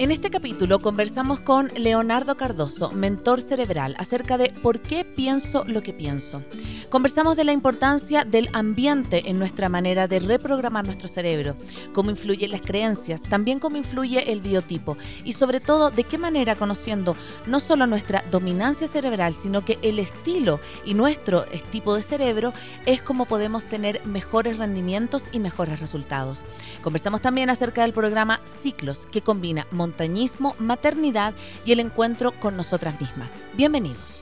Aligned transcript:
En 0.00 0.12
este 0.12 0.30
capítulo 0.30 0.78
conversamos 0.78 1.40
con 1.40 1.72
Leonardo 1.74 2.36
Cardoso, 2.36 2.92
mentor 2.92 3.40
cerebral, 3.40 3.96
acerca 3.98 4.38
de 4.38 4.52
por 4.62 4.78
qué 4.78 5.04
pienso 5.04 5.64
lo 5.64 5.82
que 5.82 5.92
pienso. 5.92 6.44
Conversamos 6.88 7.36
de 7.36 7.42
la 7.42 7.50
importancia 7.50 8.24
del 8.24 8.48
ambiente 8.52 9.28
en 9.28 9.40
nuestra 9.40 9.68
manera 9.68 10.06
de 10.06 10.20
reprogramar 10.20 10.86
nuestro 10.86 11.08
cerebro, 11.08 11.56
cómo 11.92 12.10
influyen 12.10 12.52
las 12.52 12.60
creencias, 12.60 13.22
también 13.22 13.58
cómo 13.58 13.76
influye 13.76 14.30
el 14.30 14.40
biotipo 14.40 14.96
y 15.24 15.32
sobre 15.32 15.58
todo 15.58 15.90
de 15.90 16.04
qué 16.04 16.16
manera 16.16 16.54
conociendo 16.54 17.16
no 17.48 17.58
solo 17.58 17.88
nuestra 17.88 18.24
dominancia 18.30 18.86
cerebral, 18.86 19.34
sino 19.34 19.64
que 19.64 19.80
el 19.82 19.98
estilo 19.98 20.60
y 20.84 20.94
nuestro 20.94 21.44
tipo 21.72 21.96
de 21.96 22.02
cerebro 22.02 22.54
es 22.86 23.02
como 23.02 23.26
podemos 23.26 23.66
tener 23.66 24.06
mejores 24.06 24.58
rendimientos 24.58 25.24
y 25.32 25.40
mejores 25.40 25.80
resultados. 25.80 26.44
Conversamos 26.82 27.20
también 27.20 27.50
acerca 27.50 27.82
del 27.82 27.92
programa 27.92 28.40
Ciclos, 28.44 29.06
que 29.10 29.22
combina 29.22 29.66
montañismo, 29.88 30.54
maternidad 30.58 31.32
y 31.64 31.72
el 31.72 31.80
encuentro 31.80 32.32
con 32.32 32.56
nosotras 32.56 33.00
mismas. 33.00 33.32
Bienvenidos. 33.54 34.20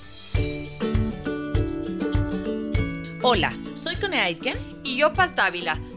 Hola, 3.22 3.52
soy 3.74 3.96
Cone 3.96 4.20
Aitken 4.20 4.56
y 4.84 4.96
yo 4.96 5.12
Paz 5.12 5.34
Dávila. 5.34 5.76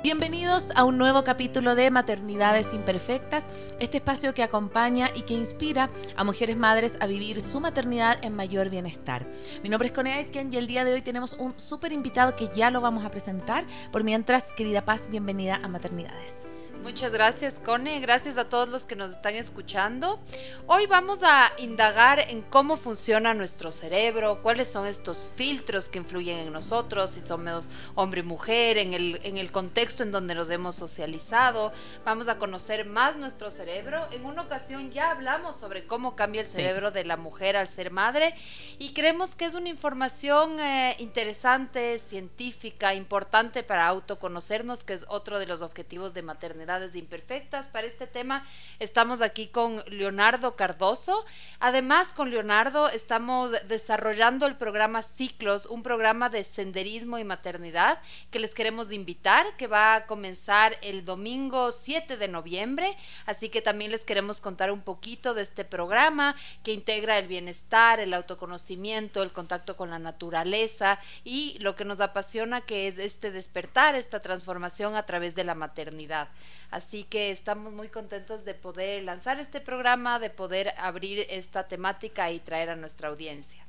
Bienvenidos 0.00 0.70
a 0.76 0.84
un 0.84 0.96
nuevo 0.96 1.24
capítulo 1.24 1.74
de 1.74 1.90
Maternidades 1.90 2.72
Imperfectas, 2.72 3.48
este 3.80 3.96
espacio 3.96 4.32
que 4.32 4.44
acompaña 4.44 5.10
y 5.12 5.22
que 5.22 5.34
inspira 5.34 5.90
a 6.14 6.22
mujeres 6.22 6.56
madres 6.56 6.96
a 7.00 7.08
vivir 7.08 7.40
su 7.40 7.58
maternidad 7.58 8.24
en 8.24 8.36
mayor 8.36 8.70
bienestar. 8.70 9.26
Mi 9.64 9.68
nombre 9.68 9.88
es 9.88 9.94
Connie 9.94 10.12
Aitken 10.12 10.52
y 10.52 10.56
el 10.56 10.68
día 10.68 10.84
de 10.84 10.92
hoy 10.92 11.02
tenemos 11.02 11.32
un 11.32 11.58
súper 11.58 11.90
invitado 11.90 12.36
que 12.36 12.48
ya 12.54 12.70
lo 12.70 12.80
vamos 12.80 13.04
a 13.04 13.10
presentar. 13.10 13.64
Por 13.90 14.04
mientras, 14.04 14.52
querida 14.52 14.84
Paz, 14.84 15.08
bienvenida 15.10 15.58
a 15.64 15.66
Maternidades. 15.66 16.46
Muchas 16.82 17.12
gracias, 17.12 17.54
Cone. 17.54 17.98
Gracias 18.00 18.38
a 18.38 18.48
todos 18.48 18.68
los 18.68 18.84
que 18.84 18.94
nos 18.94 19.10
están 19.10 19.34
escuchando. 19.34 20.20
Hoy 20.66 20.86
vamos 20.86 21.22
a 21.22 21.50
indagar 21.58 22.20
en 22.20 22.42
cómo 22.42 22.76
funciona 22.76 23.34
nuestro 23.34 23.72
cerebro, 23.72 24.40
cuáles 24.42 24.68
son 24.68 24.86
estos 24.86 25.28
filtros 25.34 25.88
que 25.88 25.98
influyen 25.98 26.38
en 26.38 26.52
nosotros, 26.52 27.10
si 27.10 27.20
somos 27.20 27.66
hombre 27.94 28.20
y 28.20 28.24
mujer, 28.24 28.78
en 28.78 28.94
el, 28.94 29.20
en 29.24 29.38
el 29.38 29.50
contexto 29.50 30.04
en 30.04 30.12
donde 30.12 30.36
nos 30.36 30.50
hemos 30.50 30.76
socializado. 30.76 31.72
Vamos 32.04 32.28
a 32.28 32.38
conocer 32.38 32.86
más 32.86 33.16
nuestro 33.16 33.50
cerebro. 33.50 34.06
En 34.12 34.24
una 34.24 34.42
ocasión 34.42 34.90
ya 34.92 35.10
hablamos 35.10 35.56
sobre 35.56 35.84
cómo 35.84 36.14
cambia 36.14 36.42
el 36.42 36.46
cerebro 36.46 36.92
de 36.92 37.04
la 37.04 37.16
mujer 37.16 37.56
al 37.56 37.68
ser 37.68 37.90
madre 37.90 38.34
y 38.78 38.94
creemos 38.94 39.34
que 39.34 39.46
es 39.46 39.54
una 39.54 39.68
información 39.68 40.60
eh, 40.60 40.94
interesante, 41.00 41.98
científica, 41.98 42.94
importante 42.94 43.64
para 43.64 43.86
autoconocernos, 43.86 44.84
que 44.84 44.94
es 44.94 45.04
otro 45.08 45.40
de 45.40 45.46
los 45.46 45.60
objetivos 45.60 46.14
de 46.14 46.22
maternidad 46.22 46.67
imperfectas. 46.94 47.68
Para 47.68 47.86
este 47.86 48.06
tema 48.06 48.46
estamos 48.78 49.22
aquí 49.22 49.46
con 49.46 49.82
Leonardo 49.86 50.54
Cardoso. 50.54 51.24
Además, 51.60 52.12
con 52.12 52.30
Leonardo 52.30 52.90
estamos 52.90 53.52
desarrollando 53.68 54.46
el 54.46 54.56
programa 54.56 55.02
Ciclos, 55.02 55.64
un 55.64 55.82
programa 55.82 56.28
de 56.28 56.44
senderismo 56.44 57.18
y 57.18 57.24
maternidad 57.24 58.00
que 58.30 58.38
les 58.38 58.54
queremos 58.54 58.92
invitar, 58.92 59.56
que 59.56 59.66
va 59.66 59.94
a 59.94 60.06
comenzar 60.06 60.76
el 60.82 61.04
domingo 61.04 61.72
7 61.72 62.18
de 62.18 62.28
noviembre. 62.28 62.96
Así 63.24 63.48
que 63.48 63.62
también 63.62 63.90
les 63.90 64.04
queremos 64.04 64.40
contar 64.40 64.70
un 64.70 64.82
poquito 64.82 65.32
de 65.32 65.42
este 65.42 65.64
programa 65.64 66.36
que 66.62 66.72
integra 66.72 67.18
el 67.18 67.28
bienestar, 67.28 67.98
el 67.98 68.12
autoconocimiento, 68.12 69.22
el 69.22 69.32
contacto 69.32 69.76
con 69.76 69.88
la 69.88 69.98
naturaleza 69.98 71.00
y 71.24 71.58
lo 71.60 71.76
que 71.76 71.86
nos 71.86 72.00
apasiona 72.00 72.60
que 72.60 72.88
es 72.88 72.98
este 72.98 73.30
despertar, 73.30 73.94
esta 73.94 74.20
transformación 74.20 74.96
a 74.96 75.06
través 75.06 75.34
de 75.34 75.44
la 75.44 75.54
maternidad. 75.54 76.28
Así 76.70 77.04
que 77.04 77.30
estamos 77.30 77.72
muy 77.72 77.88
contentos 77.88 78.44
de 78.44 78.54
poder 78.54 79.02
lanzar 79.02 79.40
este 79.40 79.60
programa, 79.60 80.18
de 80.18 80.30
poder 80.30 80.74
abrir 80.76 81.26
esta 81.30 81.66
temática 81.66 82.30
y 82.30 82.40
traer 82.40 82.70
a 82.70 82.76
nuestra 82.76 83.08
audiencia. 83.08 83.66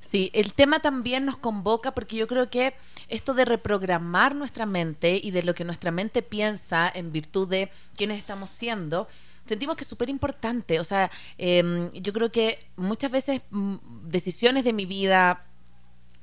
Sí, 0.00 0.30
el 0.32 0.52
tema 0.52 0.80
también 0.80 1.24
nos 1.24 1.36
convoca 1.36 1.92
porque 1.92 2.16
yo 2.16 2.26
creo 2.26 2.50
que 2.50 2.74
esto 3.08 3.34
de 3.34 3.44
reprogramar 3.44 4.34
nuestra 4.34 4.66
mente 4.66 5.20
y 5.22 5.30
de 5.30 5.42
lo 5.42 5.54
que 5.54 5.64
nuestra 5.64 5.90
mente 5.90 6.22
piensa 6.22 6.90
en 6.92 7.12
virtud 7.12 7.48
de 7.48 7.70
quiénes 7.96 8.18
estamos 8.18 8.50
siendo, 8.50 9.08
sentimos 9.46 9.76
que 9.76 9.82
es 9.82 9.88
súper 9.88 10.10
importante. 10.10 10.80
O 10.80 10.84
sea, 10.84 11.10
em, 11.38 11.92
yo 11.92 12.12
creo 12.12 12.32
que 12.32 12.58
muchas 12.76 13.10
veces 13.10 13.42
mm, 13.50 13.76
decisiones 14.04 14.64
de 14.64 14.72
mi 14.72 14.86
vida, 14.86 15.44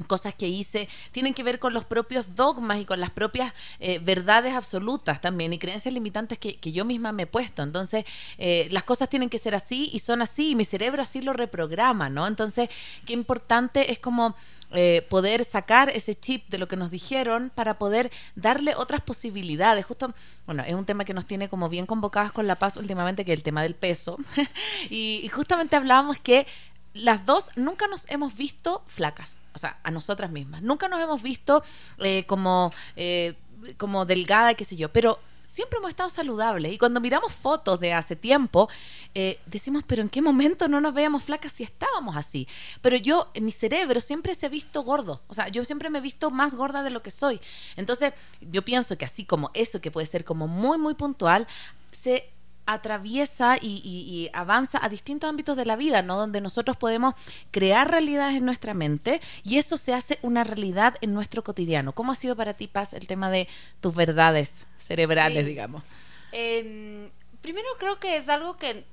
cosas 0.06 0.36
que 0.36 0.48
hice 0.48 0.88
tienen 1.12 1.34
que 1.34 1.44
ver 1.44 1.60
con 1.60 1.74
los 1.74 1.86
propios 1.86 2.36
dogmas 2.36 2.80
y 2.80 2.86
con 2.86 3.00
las 3.00 3.10
propias 3.10 3.54
eh, 3.80 4.00
verdades 4.00 4.54
absolutas 4.54 5.22
también 5.22 5.54
y 5.54 5.60
creencias 5.60 5.94
limitantes 5.94 6.38
que, 6.38 6.58
yo 6.68 6.86
misma 6.86 7.14
me 7.14 7.24
he 7.24 7.28
puesto. 7.28 7.64
Entonces, 7.64 8.06
eh, 8.38 8.68
las 8.72 8.84
cosas 8.84 9.10
tienen 9.10 9.30
que 9.30 9.38
ser 9.38 9.56
así 9.56 9.90
y 9.94 10.00
son 10.00 10.22
así 10.22 10.52
y 10.52 10.56
mi 10.56 10.66
cerebro 10.66 11.02
así 11.02 11.22
lo 11.22 11.32
reprograma, 11.34 12.10
¿no? 12.10 12.28
Entonces, 12.28 12.70
qué 13.06 13.14
importante 13.14 13.92
es 13.92 14.00
como... 14.00 14.36
Eh, 14.74 15.08
poder 15.10 15.46
sacar 15.46 15.90
ese 15.90 16.14
chip 16.14 16.50
de 16.50 16.58
lo 16.58 16.68
que 16.68 16.76
nos 16.76 16.92
dijeron 16.92 17.54
para 17.56 17.78
poder 17.78 18.12
darle 18.36 18.76
otras 18.76 19.00
posibilidades. 19.00 19.86
Justo, 19.86 20.14
bueno, 20.46 20.62
es 20.68 20.74
un 20.74 20.84
tema 20.84 21.06
que 21.06 21.14
nos 21.14 21.26
tiene 21.26 21.48
como 21.48 21.70
bien 21.70 21.86
convocadas 21.86 22.34
con 22.34 22.48
la 22.48 22.56
paz 22.56 22.76
últimamente, 22.76 23.24
que 23.24 23.32
es 23.32 23.38
el 23.38 23.44
tema 23.44 23.64
del 23.64 23.76
peso. 23.76 24.18
y 24.90 25.26
justamente 25.34 25.78
hablábamos 25.78 26.18
que 26.18 26.48
las 26.94 27.26
dos 27.26 27.52
nunca 27.56 27.88
nos 27.88 28.10
hemos 28.12 28.36
visto 28.36 28.84
flacas 28.88 29.38
o 29.58 29.60
sea, 29.60 29.80
a 29.82 29.90
nosotras 29.90 30.30
mismas. 30.30 30.62
Nunca 30.62 30.88
nos 30.88 31.02
hemos 31.02 31.24
visto 31.24 31.64
eh, 31.98 32.26
como, 32.28 32.72
eh, 32.96 33.34
como 33.78 34.06
delgada, 34.06 34.54
qué 34.54 34.64
sé 34.64 34.76
yo, 34.76 34.94
pero 34.94 35.18
siempre 35.42 35.80
hemos 35.80 35.90
estado 35.90 36.10
saludables. 36.10 36.72
Y 36.72 36.78
cuando 36.78 37.02
miramos 37.02 37.34
fotos 37.34 37.80
de 37.80 37.92
hace 37.92 38.16
tiempo, 38.16 38.70
eh, 39.16 39.40
decimos, 39.48 39.84
pero 39.88 40.04
¿en 40.04 40.10
qué 40.10 40.22
momento 40.22 40.68
no 40.68 40.80
nos 40.80 40.94
veíamos 40.94 41.24
flacas 41.24 41.54
si 41.54 41.64
estábamos 41.64 42.16
así? 42.16 42.48
Pero 42.84 42.98
yo, 42.98 43.32
en 43.34 43.46
mi 43.46 43.52
cerebro, 43.52 44.00
siempre 44.00 44.36
se 44.36 44.46
ha 44.46 44.50
visto 44.50 44.84
gordo. 44.84 45.24
O 45.28 45.34
sea, 45.34 45.48
yo 45.48 45.66
siempre 45.66 45.90
me 45.90 45.98
he 45.98 46.02
visto 46.02 46.30
más 46.30 46.54
gorda 46.54 46.84
de 46.84 46.92
lo 46.92 47.02
que 47.02 47.10
soy. 47.10 47.42
Entonces, 47.78 48.14
yo 48.42 48.62
pienso 48.62 48.96
que 48.96 49.06
así 49.06 49.26
como 49.26 49.50
eso, 49.56 49.82
que 49.82 49.90
puede 49.90 50.06
ser 50.06 50.24
como 50.24 50.48
muy, 50.48 50.78
muy 50.78 50.94
puntual, 50.94 51.48
se 51.92 52.30
atraviesa 52.68 53.58
y, 53.60 54.30
avanza 54.34 54.84
a 54.84 54.90
distintos 54.90 55.30
ámbitos 55.30 55.58
de 55.58 55.66
la 55.66 55.76
vida, 55.76 56.04
¿no? 56.04 56.18
Donde 56.18 56.42
nosotros 56.42 56.78
podemos 56.78 57.16
crear 57.50 57.90
realidades 57.90 58.36
en 58.36 58.46
nuestra 58.46 58.74
mente 58.74 59.22
y 59.44 59.58
eso 59.58 59.78
se 59.78 59.94
hace 59.94 60.20
una 60.22 60.44
realidad 60.44 60.96
en 61.02 61.14
nuestro 61.14 61.44
cotidiano. 61.44 61.94
¿Cómo 61.94 62.12
ha 62.12 62.16
sido 62.16 62.36
para 62.36 62.54
ti, 62.54 62.68
Paz, 62.68 62.94
el 62.94 63.08
tema 63.08 63.32
de 63.32 63.48
tus 63.82 63.96
verdades 63.96 64.68
cerebrales, 64.76 65.46
digamos? 65.46 65.84
Em, 66.32 67.10
primero 67.42 67.68
creo 67.80 68.00
que 68.00 68.18
es 68.18 68.30
algo 68.30 68.58
que 68.58 68.86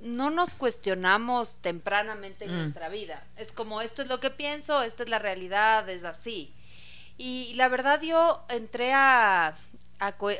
no 0.00 0.30
nos 0.30 0.50
cuestionamos 0.54 1.56
tempranamente 1.62 2.44
en 2.44 2.54
mm. 2.54 2.58
nuestra 2.58 2.88
vida. 2.88 3.24
Es 3.36 3.52
como 3.52 3.80
esto 3.80 4.02
es 4.02 4.08
lo 4.08 4.18
que 4.18 4.30
pienso, 4.30 4.82
esta 4.82 5.04
es 5.04 5.08
la 5.08 5.20
realidad, 5.20 5.88
es 5.88 6.04
así. 6.04 6.52
Y 7.16 7.54
la 7.54 7.68
verdad 7.68 8.02
yo 8.02 8.44
entré 8.48 8.92
a 8.92 9.54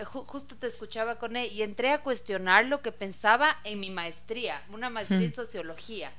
justo 0.04 0.56
te 0.56 0.66
escuchaba 0.66 1.18
con 1.18 1.36
él 1.36 1.50
y 1.52 1.62
entré 1.62 1.90
a 1.90 2.02
cuestionar 2.02 2.66
lo 2.66 2.82
que 2.82 2.92
pensaba 2.92 3.58
en 3.64 3.80
mi 3.80 3.90
maestría, 3.90 4.62
una 4.70 4.90
maestría 4.90 5.20
en 5.20 5.32
sociología. 5.32 6.12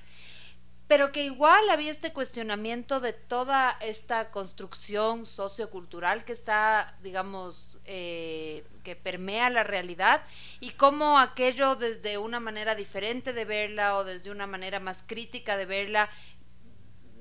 Pero 0.88 1.12
que 1.12 1.24
igual 1.24 1.70
había 1.70 1.92
este 1.92 2.12
cuestionamiento 2.12 3.00
de 3.00 3.14
toda 3.14 3.78
esta 3.80 4.32
construcción 4.32 5.26
sociocultural 5.26 6.26
que 6.26 6.34
está, 6.34 6.96
digamos, 7.02 7.80
eh, 7.86 8.66
que 8.84 8.96
permea 8.96 9.50
la 9.50 9.64
realidad 9.64 10.22
y 10.60 10.72
cómo 10.72 11.18
aquello 11.18 11.76
desde 11.76 12.18
una 12.18 12.42
manera 12.42 12.76
diferente 12.76 13.32
de 13.32 13.46
verla 13.46 13.98
o 13.98 14.04
desde 14.04 14.30
una 14.30 14.46
manera 14.46 14.80
más 14.82 15.04
crítica 15.08 15.56
de 15.56 15.66
verla 15.66 16.10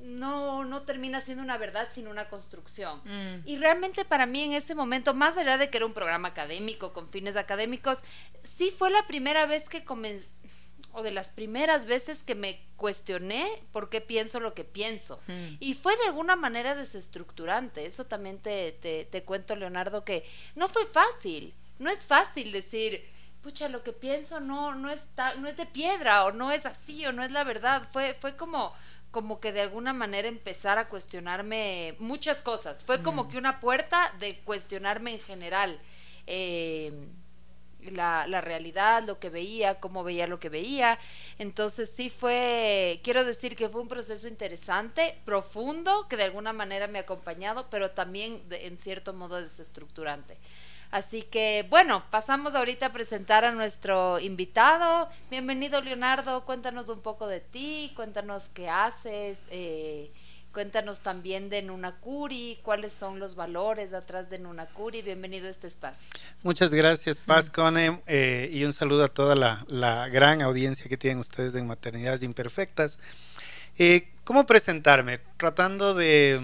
no, 0.02 0.64
no 0.64 0.82
termina 0.82 1.20
siendo 1.20 1.42
una 1.42 1.58
verdad 1.58 1.88
sino 1.92 2.10
una 2.10 2.28
construcción. 2.28 3.00
Mm. 3.04 3.42
Y 3.46 3.56
realmente 3.56 4.04
para 4.04 4.26
mí 4.26 4.42
en 4.42 4.52
ese 4.52 4.74
momento, 4.74 5.14
más 5.14 5.36
allá 5.36 5.58
de 5.58 5.70
que 5.70 5.78
era 5.78 5.86
un 5.86 5.94
programa 5.94 6.28
académico 6.28 6.92
con 6.92 7.08
fines 7.08 7.36
académicos, 7.36 8.02
sí 8.56 8.70
fue 8.70 8.90
la 8.90 9.06
primera 9.06 9.46
vez 9.46 9.68
que 9.68 9.84
comencé 9.84 10.26
o 10.92 11.02
de 11.02 11.10
las 11.10 11.30
primeras 11.30 11.86
veces 11.86 12.22
que 12.22 12.34
me 12.34 12.60
cuestioné 12.76 13.48
por 13.72 13.88
qué 13.88 14.00
pienso 14.00 14.40
lo 14.40 14.52
que 14.54 14.64
pienso. 14.64 15.20
Mm. 15.26 15.56
Y 15.58 15.74
fue 15.74 15.96
de 15.96 16.04
alguna 16.04 16.36
manera 16.36 16.74
desestructurante. 16.74 17.86
Eso 17.86 18.04
también 18.04 18.38
te, 18.38 18.72
te, 18.72 19.06
te, 19.06 19.24
cuento, 19.24 19.56
Leonardo, 19.56 20.04
que 20.04 20.24
no 20.54 20.68
fue 20.68 20.84
fácil. 20.84 21.54
No 21.78 21.88
es 21.88 22.04
fácil 22.04 22.52
decir, 22.52 23.08
pucha, 23.40 23.68
lo 23.68 23.82
que 23.82 23.92
pienso 23.92 24.40
no, 24.40 24.74
no, 24.74 24.90
está, 24.90 25.34
no 25.36 25.48
es 25.48 25.56
de 25.56 25.66
piedra, 25.66 26.24
o 26.26 26.32
no 26.32 26.52
es 26.52 26.66
así, 26.66 27.06
o 27.06 27.12
no 27.12 27.22
es 27.22 27.30
la 27.30 27.44
verdad. 27.44 27.88
Fue, 27.90 28.14
fue 28.20 28.36
como, 28.36 28.74
como 29.12 29.38
que 29.38 29.52
de 29.52 29.60
alguna 29.60 29.92
manera 29.92 30.26
empezar 30.26 30.78
a 30.78 30.88
cuestionarme 30.88 31.94
muchas 32.00 32.42
cosas. 32.42 32.82
Fue 32.82 33.02
como 33.02 33.24
mm. 33.24 33.28
que 33.28 33.38
una 33.38 33.60
puerta 33.60 34.12
de 34.18 34.40
cuestionarme 34.40 35.12
en 35.12 35.20
general. 35.20 35.78
Eh, 36.26 37.08
la, 37.90 38.26
la, 38.28 38.40
realidad, 38.40 39.02
lo 39.02 39.18
que 39.18 39.28
veía, 39.28 39.80
cómo 39.80 40.04
veía 40.04 40.26
lo 40.26 40.38
que 40.38 40.48
veía. 40.48 40.98
Entonces 41.38 41.92
sí 41.94 42.10
fue, 42.10 43.00
quiero 43.02 43.24
decir 43.24 43.56
que 43.56 43.68
fue 43.68 43.80
un 43.80 43.88
proceso 43.88 44.28
interesante, 44.28 45.18
profundo, 45.24 46.06
que 46.08 46.16
de 46.16 46.24
alguna 46.24 46.52
manera 46.52 46.86
me 46.86 46.98
ha 46.98 47.02
acompañado, 47.02 47.66
pero 47.70 47.90
también 47.90 48.42
en 48.50 48.78
cierto 48.78 49.12
modo 49.14 49.42
desestructurante. 49.42 50.38
Así 50.92 51.22
que 51.22 51.66
bueno, 51.70 52.04
pasamos 52.10 52.54
ahorita 52.54 52.86
a 52.86 52.92
presentar 52.92 53.44
a 53.44 53.50
nuestro 53.50 54.20
invitado. 54.20 55.08
Bienvenido 55.30 55.80
Leonardo, 55.80 56.44
cuéntanos 56.44 56.88
un 56.90 57.00
poco 57.00 57.26
de 57.26 57.40
ti, 57.40 57.92
cuéntanos 57.96 58.50
qué 58.54 58.68
haces. 58.68 59.38
Eh, 59.50 60.12
Cuéntanos 60.52 61.00
también 61.00 61.48
de 61.48 61.62
Nunacuri, 61.62 62.58
cuáles 62.62 62.92
son 62.92 63.18
los 63.18 63.36
valores 63.36 63.94
atrás 63.94 64.28
de 64.28 64.38
Nunacuri. 64.38 65.00
Bienvenido 65.00 65.46
a 65.46 65.50
este 65.50 65.66
espacio. 65.66 66.06
Muchas 66.42 66.74
gracias, 66.74 67.20
Paz 67.20 67.48
Cone, 67.48 68.02
eh, 68.06 68.50
y 68.52 68.62
un 68.64 68.74
saludo 68.74 69.04
a 69.04 69.08
toda 69.08 69.34
la, 69.34 70.08
gran 70.08 70.42
audiencia 70.42 70.90
que 70.90 70.98
tienen 70.98 71.20
ustedes 71.20 71.54
en 71.54 71.66
Maternidades 71.66 72.22
Imperfectas. 72.22 72.98
Eh, 73.78 74.10
¿Cómo 74.24 74.44
presentarme? 74.44 75.20
Tratando 75.38 75.94
de 75.94 76.38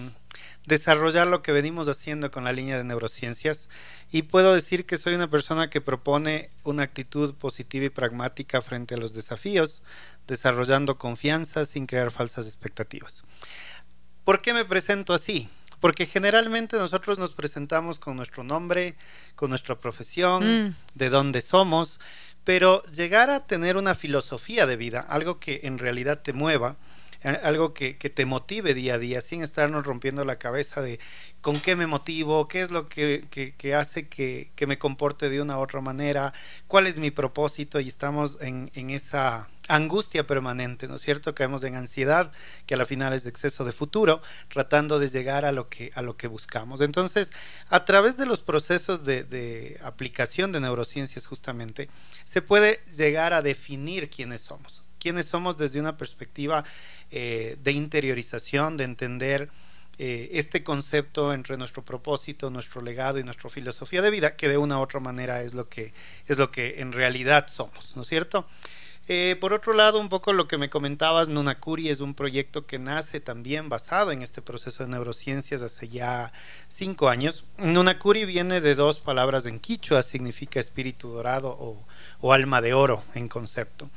desarrollar 0.68 1.26
lo 1.26 1.42
que 1.42 1.50
venimos 1.50 1.88
haciendo 1.88 2.30
con 2.30 2.44
la 2.44 2.52
línea 2.52 2.76
de 2.76 2.84
neurociencias 2.84 3.68
y 4.12 4.22
puedo 4.22 4.54
decir 4.54 4.84
que 4.84 4.98
soy 4.98 5.14
una 5.14 5.30
persona 5.30 5.70
que 5.70 5.80
propone 5.80 6.50
una 6.62 6.82
actitud 6.82 7.34
positiva 7.34 7.86
y 7.86 7.90
pragmática 7.90 8.60
frente 8.60 8.94
a 8.94 8.98
los 8.98 9.14
desafíos, 9.14 9.82
desarrollando 10.26 10.98
confianza 10.98 11.64
sin 11.64 11.86
crear 11.86 12.10
falsas 12.10 12.46
expectativas. 12.46 13.24
¿Por 14.24 14.42
qué 14.42 14.52
me 14.52 14.66
presento 14.66 15.14
así? 15.14 15.48
Porque 15.80 16.04
generalmente 16.04 16.76
nosotros 16.76 17.18
nos 17.18 17.32
presentamos 17.32 17.98
con 17.98 18.16
nuestro 18.16 18.44
nombre, 18.44 18.94
con 19.36 19.48
nuestra 19.48 19.76
profesión, 19.76 20.66
mm. 20.66 20.74
de 20.94 21.08
dónde 21.08 21.40
somos, 21.40 21.98
pero 22.44 22.82
llegar 22.92 23.30
a 23.30 23.46
tener 23.46 23.78
una 23.78 23.94
filosofía 23.94 24.66
de 24.66 24.76
vida, 24.76 25.00
algo 25.00 25.40
que 25.40 25.60
en 25.64 25.78
realidad 25.78 26.20
te 26.20 26.34
mueva, 26.34 26.76
algo 27.22 27.74
que, 27.74 27.94
te 27.94 28.26
motive 28.26 28.74
día 28.74 28.94
a 28.94 28.98
día, 28.98 29.20
sin 29.20 29.42
estarnos 29.42 29.84
rompiendo 29.86 30.24
la 30.24 30.38
cabeza 30.38 30.80
de 30.82 31.00
con 31.40 31.60
qué 31.60 31.76
me 31.76 31.86
motivo, 31.86 32.48
qué 32.48 32.62
es 32.62 32.70
lo 32.70 32.88
que, 32.88 33.26
hace 33.76 34.08
que, 34.08 34.66
me 34.66 34.78
comporte 34.78 35.30
de 35.30 35.40
una 35.40 35.58
u 35.58 35.60
otra 35.60 35.80
manera, 35.80 36.32
cuál 36.66 36.86
es 36.86 36.98
mi 36.98 37.10
propósito 37.10 37.80
y 37.80 37.88
estamos 37.88 38.38
en, 38.40 38.70
en 38.74 38.90
esa 38.90 39.48
angustia 39.68 40.26
permanente, 40.26 40.88
¿no 40.88 40.96
es 40.96 41.02
cierto? 41.02 41.34
Caemos 41.34 41.62
en 41.62 41.76
ansiedad, 41.76 42.32
que 42.66 42.74
a 42.74 42.76
la 42.78 42.86
final 42.86 43.12
es 43.12 43.22
de 43.22 43.30
exceso 43.30 43.64
de 43.64 43.72
futuro, 43.72 44.20
tratando 44.48 44.98
de 44.98 45.08
llegar 45.08 45.44
a 45.44 45.52
lo 45.52 45.68
que, 45.68 45.92
a 45.94 46.02
lo 46.02 46.16
que 46.16 46.26
buscamos. 46.26 46.80
Entonces, 46.80 47.32
a 47.68 47.84
través 47.84 48.16
de 48.16 48.26
los 48.26 48.40
procesos 48.40 49.04
de, 49.04 49.78
aplicación 49.82 50.52
de 50.52 50.60
neurociencias 50.60 51.26
justamente, 51.26 51.88
se 52.24 52.42
puede 52.42 52.80
llegar 52.94 53.32
a 53.34 53.42
definir 53.42 54.10
quiénes 54.10 54.40
somos. 54.40 54.82
Quiénes 54.98 55.26
somos 55.26 55.56
desde 55.56 55.80
una 55.80 55.96
perspectiva 55.96 56.64
eh, 57.10 57.56
de 57.62 57.72
interiorización, 57.72 58.76
de 58.76 58.84
entender 58.84 59.50
eh, 59.98 60.30
este 60.32 60.62
concepto 60.62 61.32
entre 61.32 61.56
nuestro 61.56 61.84
propósito, 61.84 62.50
nuestro 62.50 62.80
legado 62.80 63.18
y 63.18 63.24
nuestra 63.24 63.50
filosofía 63.50 64.00
de 64.00 64.10
vida, 64.10 64.36
que 64.36 64.48
de 64.48 64.56
una 64.56 64.78
u 64.78 64.82
otra 64.82 65.00
manera 65.00 65.42
es 65.42 65.54
lo 65.54 65.68
que, 65.68 65.92
es 66.26 66.38
lo 66.38 66.50
que 66.50 66.80
en 66.80 66.92
realidad 66.92 67.48
somos, 67.48 67.96
¿no 67.96 68.02
es 68.02 68.08
cierto? 68.08 68.46
Eh, 69.10 69.36
por 69.40 69.54
otro 69.54 69.72
lado, 69.72 69.98
un 69.98 70.10
poco 70.10 70.34
lo 70.34 70.46
que 70.48 70.58
me 70.58 70.68
comentabas, 70.68 71.30
Nunakuri 71.30 71.88
es 71.88 72.00
un 72.00 72.12
proyecto 72.12 72.66
que 72.66 72.78
nace 72.78 73.20
también 73.20 73.70
basado 73.70 74.12
en 74.12 74.20
este 74.20 74.42
proceso 74.42 74.84
de 74.84 74.90
neurociencias 74.90 75.62
hace 75.62 75.88
ya 75.88 76.30
cinco 76.68 77.08
años. 77.08 77.46
Nunakuri 77.56 78.26
viene 78.26 78.60
de 78.60 78.74
dos 78.74 79.00
palabras 79.00 79.46
en 79.46 79.60
quichua, 79.60 80.02
significa 80.02 80.60
espíritu 80.60 81.08
dorado 81.08 81.56
o, 82.20 82.32
alma 82.34 82.60
de 82.60 82.74
oro 82.74 83.02
en 83.14 83.28
concepto. 83.28 83.88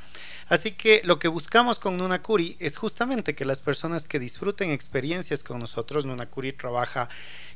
Así 0.52 0.74
que 0.74 1.00
lo 1.06 1.18
que 1.18 1.30
buscamos 1.30 1.80
con 1.80 1.96
Nunakuri 1.96 2.58
es 2.60 2.76
justamente 2.76 3.36
que 3.36 3.46
las 3.46 3.62
personas 3.62 4.06
que 4.06 4.20
disfruten 4.20 4.72
experiencias 4.72 5.44
con 5.44 5.62
nosotros, 5.62 6.06
Nunakuri 6.06 6.52
trabaja 6.52 7.08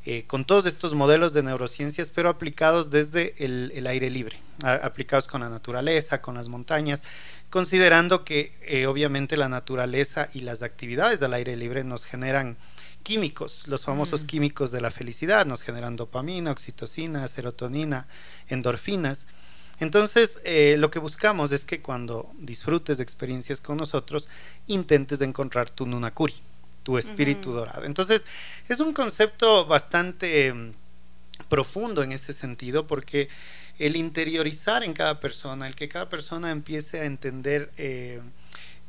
eh, 0.06 0.24
con 0.28 0.46
todos 0.46 0.66
estos 0.66 0.94
modelos 0.94 1.34
de 1.34 1.44
neurociencias, 1.44 2.10
pero 2.10 2.30
aplicados 2.30 2.92
desde 2.92 3.36
el 3.44 3.86
aire 3.86 4.10
libre, 4.10 4.40
aplicados 4.64 5.28
con 5.28 5.42
la 5.42 5.50
naturaleza, 5.50 6.22
con 6.22 6.36
las 6.36 6.48
montañas, 6.48 7.04
considerando 7.50 8.24
que 8.24 8.54
eh, 8.62 8.88
obviamente 8.88 9.36
la 9.36 9.50
naturaleza 9.50 10.30
y 10.34 10.40
las 10.40 10.62
actividades 10.64 11.20
del 11.20 11.34
aire 11.34 11.58
libre 11.58 11.84
nos 11.84 12.06
generan 12.06 12.56
químicos, 13.04 13.68
los 13.68 13.84
famosos 13.84 14.24
mm. 14.24 14.26
químicos 14.26 14.72
de 14.72 14.80
la 14.80 14.90
felicidad, 14.90 15.46
nos 15.46 15.64
generan 15.64 15.98
dopamina, 15.98 16.52
oxitocina, 16.52 17.28
serotonina, 17.28 18.08
endorfinas. 18.48 19.28
Entonces, 19.80 20.40
eh, 20.46 20.76
lo 20.80 20.90
que 20.90 21.00
buscamos 21.00 21.52
es 21.52 21.66
que 21.66 21.82
cuando 21.82 22.32
disfrutes 22.38 22.98
de 22.98 23.04
experiencias 23.04 23.60
con 23.60 23.78
nosotros, 23.78 24.30
intentes 24.68 25.20
de 25.20 25.26
encontrar 25.26 25.70
tu 25.70 25.86
nunakuri, 25.86 26.36
tu 26.84 26.98
espíritu 26.98 27.52
dorado. 27.52 27.86
Entonces, 27.86 28.26
es 28.70 28.80
un 28.80 28.94
concepto 28.94 29.66
bastante 29.66 30.54
mm, 30.54 30.72
profundo 31.50 32.04
en 32.04 32.12
ese 32.12 32.32
sentido 32.32 32.88
porque 32.88 33.28
el 33.78 33.96
interiorizar 33.96 34.84
en 34.84 34.94
cada 34.94 35.20
persona, 35.20 35.68
el 35.68 35.76
que 35.76 35.90
cada 35.90 36.08
persona 36.08 36.52
empiece 36.52 37.02
a 37.02 37.06
entender 37.06 37.72
eh, 37.78 38.22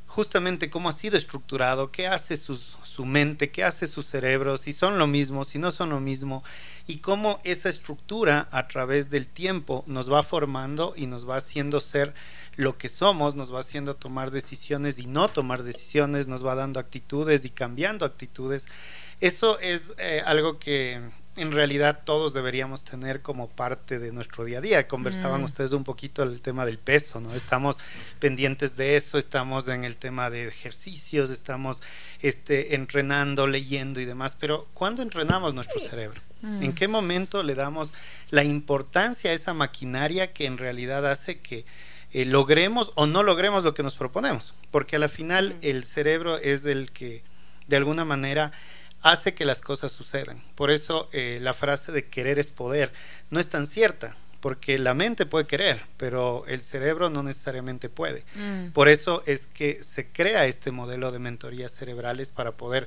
justamente 0.06 0.70
cómo 0.70 0.88
ha 0.88 0.92
sido 0.92 1.16
estructurado, 1.16 1.90
qué 1.90 2.06
hace 2.06 2.36
su 2.96 3.04
mente, 3.04 3.50
qué 3.50 3.62
hace 3.62 3.86
su 3.86 4.02
cerebro, 4.02 4.56
si 4.56 4.72
son 4.72 4.98
lo 4.98 5.06
mismo, 5.06 5.44
si 5.44 5.58
no 5.58 5.70
son 5.70 5.90
lo 5.90 6.00
mismo, 6.00 6.42
y 6.86 6.98
cómo 6.98 7.40
esa 7.44 7.68
estructura 7.68 8.48
a 8.50 8.68
través 8.68 9.10
del 9.10 9.28
tiempo 9.28 9.84
nos 9.86 10.10
va 10.10 10.22
formando 10.22 10.94
y 10.96 11.06
nos 11.06 11.28
va 11.28 11.36
haciendo 11.36 11.80
ser 11.80 12.14
lo 12.56 12.78
que 12.78 12.88
somos, 12.88 13.34
nos 13.34 13.54
va 13.54 13.60
haciendo 13.60 13.96
tomar 13.96 14.30
decisiones 14.30 14.98
y 14.98 15.06
no 15.06 15.28
tomar 15.28 15.62
decisiones, 15.62 16.26
nos 16.26 16.44
va 16.44 16.54
dando 16.54 16.80
actitudes 16.80 17.44
y 17.44 17.50
cambiando 17.50 18.06
actitudes. 18.06 18.66
Eso 19.20 19.58
es 19.58 19.92
eh, 19.98 20.22
algo 20.24 20.58
que 20.58 21.02
en 21.36 21.52
realidad 21.52 22.02
todos 22.04 22.32
deberíamos 22.32 22.84
tener 22.84 23.22
como 23.22 23.48
parte 23.48 23.98
de 23.98 24.12
nuestro 24.12 24.44
día 24.44 24.58
a 24.58 24.60
día. 24.60 24.88
Conversaban 24.88 25.42
mm. 25.42 25.44
ustedes 25.44 25.72
un 25.72 25.84
poquito 25.84 26.22
el 26.22 26.40
tema 26.40 26.64
del 26.64 26.78
peso, 26.78 27.20
¿no? 27.20 27.34
Estamos 27.34 27.78
pendientes 28.18 28.76
de 28.76 28.96
eso, 28.96 29.18
estamos 29.18 29.68
en 29.68 29.84
el 29.84 29.96
tema 29.96 30.30
de 30.30 30.48
ejercicios, 30.48 31.30
estamos 31.30 31.82
este, 32.28 32.74
entrenando, 32.74 33.46
leyendo 33.46 34.00
y 34.00 34.04
demás, 34.04 34.36
pero 34.38 34.66
¿cuándo 34.74 35.02
entrenamos 35.02 35.54
nuestro 35.54 35.80
cerebro? 35.80 36.20
Mm. 36.42 36.62
¿En 36.62 36.72
qué 36.74 36.88
momento 36.88 37.42
le 37.42 37.54
damos 37.54 37.92
la 38.30 38.44
importancia 38.44 39.30
a 39.30 39.34
esa 39.34 39.54
maquinaria 39.54 40.32
que 40.32 40.46
en 40.46 40.58
realidad 40.58 41.10
hace 41.10 41.40
que 41.40 41.64
eh, 42.12 42.24
logremos 42.24 42.92
o 42.94 43.06
no 43.06 43.22
logremos 43.22 43.64
lo 43.64 43.74
que 43.74 43.82
nos 43.82 43.94
proponemos? 43.94 44.54
Porque 44.70 44.96
a 44.96 44.98
la 44.98 45.08
final 45.08 45.54
mm. 45.54 45.58
el 45.62 45.84
cerebro 45.84 46.38
es 46.38 46.64
el 46.64 46.90
que 46.90 47.22
de 47.68 47.76
alguna 47.76 48.04
manera 48.04 48.52
hace 49.02 49.34
que 49.34 49.44
las 49.44 49.60
cosas 49.60 49.92
sucedan. 49.92 50.42
Por 50.54 50.70
eso 50.70 51.08
eh, 51.12 51.38
la 51.40 51.54
frase 51.54 51.92
de 51.92 52.06
querer 52.06 52.38
es 52.38 52.50
poder 52.50 52.92
no 53.30 53.40
es 53.40 53.48
tan 53.48 53.66
cierta, 53.66 54.16
porque 54.46 54.78
la 54.78 54.94
mente 54.94 55.26
puede 55.26 55.44
querer, 55.48 55.82
pero 55.96 56.44
el 56.46 56.60
cerebro 56.60 57.10
no 57.10 57.24
necesariamente 57.24 57.88
puede. 57.88 58.22
Mm. 58.36 58.68
Por 58.68 58.88
eso 58.88 59.24
es 59.26 59.46
que 59.46 59.82
se 59.82 60.06
crea 60.06 60.46
este 60.46 60.70
modelo 60.70 61.10
de 61.10 61.18
mentorías 61.18 61.72
cerebrales 61.72 62.30
para 62.30 62.52
poder 62.52 62.86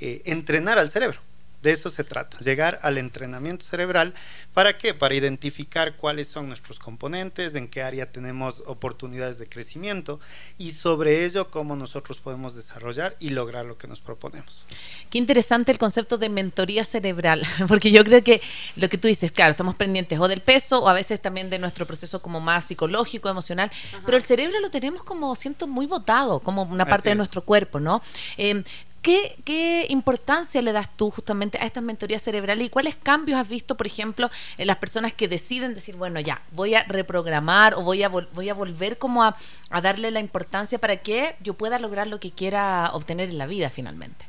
eh, 0.00 0.22
entrenar 0.24 0.80
al 0.80 0.90
cerebro. 0.90 1.20
De 1.62 1.72
eso 1.72 1.90
se 1.90 2.04
trata, 2.04 2.38
llegar 2.38 2.78
al 2.82 2.98
entrenamiento 2.98 3.64
cerebral. 3.64 4.14
¿Para 4.54 4.78
qué? 4.78 4.94
Para 4.94 5.14
identificar 5.14 5.96
cuáles 5.96 6.28
son 6.28 6.48
nuestros 6.48 6.78
componentes, 6.78 7.54
en 7.54 7.68
qué 7.68 7.82
área 7.82 8.12
tenemos 8.12 8.62
oportunidades 8.66 9.38
de 9.38 9.48
crecimiento 9.48 10.20
y 10.58 10.72
sobre 10.72 11.24
ello 11.24 11.50
cómo 11.50 11.74
nosotros 11.74 12.18
podemos 12.18 12.54
desarrollar 12.54 13.16
y 13.18 13.30
lograr 13.30 13.64
lo 13.64 13.78
que 13.78 13.88
nos 13.88 14.00
proponemos. 14.00 14.64
Qué 15.10 15.18
interesante 15.18 15.72
el 15.72 15.78
concepto 15.78 16.18
de 16.18 16.28
mentoría 16.28 16.84
cerebral, 16.84 17.42
porque 17.68 17.90
yo 17.90 18.04
creo 18.04 18.22
que 18.22 18.40
lo 18.76 18.88
que 18.88 18.98
tú 18.98 19.08
dices, 19.08 19.32
claro, 19.32 19.50
estamos 19.50 19.74
pendientes 19.74 20.18
o 20.18 20.28
del 20.28 20.40
peso 20.40 20.82
o 20.82 20.88
a 20.88 20.92
veces 20.92 21.20
también 21.20 21.50
de 21.50 21.58
nuestro 21.58 21.86
proceso 21.86 22.22
como 22.22 22.40
más 22.40 22.66
psicológico, 22.66 23.28
emocional, 23.28 23.70
pero 24.04 24.16
el 24.16 24.22
cerebro 24.22 24.60
lo 24.60 24.70
tenemos 24.70 25.02
como, 25.02 25.34
siento, 25.34 25.66
muy 25.66 25.86
votado, 25.86 26.40
como 26.40 26.62
una 26.62 26.86
parte 26.86 27.10
de 27.10 27.14
nuestro 27.14 27.42
cuerpo, 27.42 27.80
¿no? 27.80 28.02
Eh, 28.36 28.62
¿qué, 29.06 29.36
¿qué 29.44 29.86
importancia 29.88 30.60
le 30.60 30.72
das 30.72 30.88
tú 30.96 31.10
justamente 31.10 31.58
a 31.58 31.64
estas 31.64 31.84
mentorías 31.84 32.20
cerebrales 32.20 32.66
y 32.66 32.70
cuáles 32.70 32.96
cambios 32.96 33.38
has 33.38 33.48
visto, 33.48 33.76
por 33.76 33.86
ejemplo, 33.86 34.28
en 34.58 34.66
las 34.66 34.78
personas 34.78 35.12
que 35.12 35.28
deciden 35.28 35.74
decir, 35.74 35.94
bueno, 35.94 36.18
ya, 36.18 36.42
voy 36.50 36.74
a 36.74 36.82
reprogramar 36.88 37.74
o 37.74 37.82
voy 37.82 38.02
a, 38.02 38.08
voy 38.08 38.48
a 38.48 38.54
volver 38.54 38.98
como 38.98 39.22
a, 39.22 39.36
a 39.70 39.80
darle 39.80 40.10
la 40.10 40.18
importancia 40.18 40.80
para 40.80 40.96
que 40.96 41.36
yo 41.40 41.54
pueda 41.54 41.78
lograr 41.78 42.08
lo 42.08 42.18
que 42.18 42.32
quiera 42.32 42.90
obtener 42.94 43.28
en 43.30 43.38
la 43.38 43.46
vida 43.46 43.70
finalmente? 43.70 44.26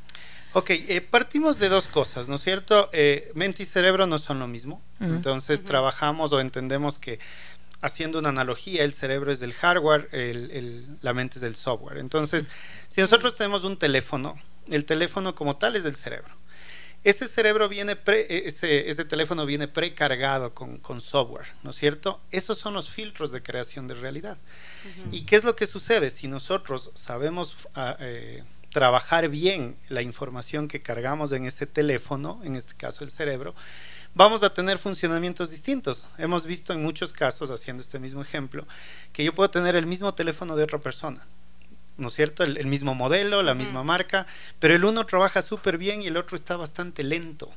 Ok, 0.54 0.70
eh, 0.70 1.02
partimos 1.02 1.58
de 1.58 1.70
dos 1.70 1.88
cosas, 1.88 2.28
¿no 2.28 2.36
es 2.36 2.44
cierto? 2.44 2.92
Eh, 2.94 3.32
mente 3.34 3.64
y 3.64 3.66
cerebro 3.66 4.06
no 4.06 4.20
son 4.20 4.38
lo 4.38 4.48
mismo. 4.48 4.80
Entonces 5.00 5.64
trabajamos 5.64 6.32
o 6.34 6.40
entendemos 6.40 7.00
que 7.00 7.20
haciendo 7.82 8.20
una 8.20 8.30
analogía, 8.30 8.84
el 8.84 8.94
cerebro 8.94 9.32
es 9.32 9.40
del 9.40 9.54
hardware, 9.54 10.10
la 11.02 11.14
mente 11.16 11.36
es 11.36 11.42
del 11.42 11.56
software. 11.56 11.98
Entonces, 11.98 12.48
si 12.88 13.02
nosotros 13.02 13.36
tenemos 13.36 13.64
un 13.64 13.78
teléfono, 13.78 14.36
el 14.70 14.86
teléfono 14.86 15.36
como 15.36 15.58
tal 15.58 15.76
es 15.76 15.84
del 15.84 15.96
cerebro. 15.96 16.36
Ese 17.04 17.28
cerebro 17.28 17.70
viene, 17.70 17.98
eh, 18.08 18.44
ese, 18.46 19.06
teléfono 19.06 19.46
viene 19.46 19.68
precargado 19.68 20.54
con, 20.54 21.02
software, 21.02 21.48
¿no 21.64 21.70
es 21.70 21.78
cierto? 21.78 22.20
Esos 22.32 22.58
son 22.58 22.74
los 22.74 22.90
filtros 22.90 23.32
de 23.32 23.42
creación 23.42 23.88
de 23.88 23.94
realidad. 23.94 24.38
¿Y 25.12 25.22
qué 25.22 25.36
es 25.36 25.44
lo 25.44 25.56
que 25.56 25.68
sucede? 25.68 26.10
Si 26.10 26.28
nosotros 26.28 26.92
sabemos 26.96 27.56
ah, 27.76 27.96
eh, 28.00 28.44
trabajar 28.72 29.30
bien 29.30 29.78
la 29.90 30.02
información 30.02 30.68
que 30.68 30.82
cargamos 30.82 31.32
en 31.32 31.46
ese 31.46 31.66
teléfono, 31.66 32.42
en 32.44 32.56
este 32.56 32.74
caso 32.76 33.04
el 33.04 33.12
cerebro, 33.12 33.56
vamos 34.14 34.44
a 34.44 34.54
tener 34.54 34.78
funcionamientos 34.78 35.50
distintos. 35.50 36.08
Hemos 36.18 36.46
visto 36.46 36.74
en 36.74 36.84
muchos 36.84 37.14
casos, 37.14 37.52
haciendo 37.52 37.82
este 37.82 38.00
mismo 38.00 38.22
ejemplo, 38.22 38.68
que 39.14 39.24
yo 39.24 39.34
puedo 39.34 39.50
tener 39.50 39.76
el 39.76 39.86
mismo 39.86 40.14
teléfono 40.14 40.56
de 40.56 40.64
otra 40.64 40.80
persona. 40.80 41.26
¿No 41.98 42.10
es 42.10 42.14
cierto? 42.14 42.44
El, 42.44 42.68
mismo 42.68 42.94
modelo, 42.94 43.42
la 43.42 43.56
misma 43.56 43.84
marca, 43.84 44.28
pero 44.60 44.76
el 44.76 44.86
uno 44.86 45.08
trabaja 45.08 45.42
súper 45.42 45.80
bien 45.80 46.04
y 46.04 46.08
el 46.08 46.18
otro 46.18 46.36
está 46.36 46.56
bastante 46.56 47.04
lento. 47.04 47.52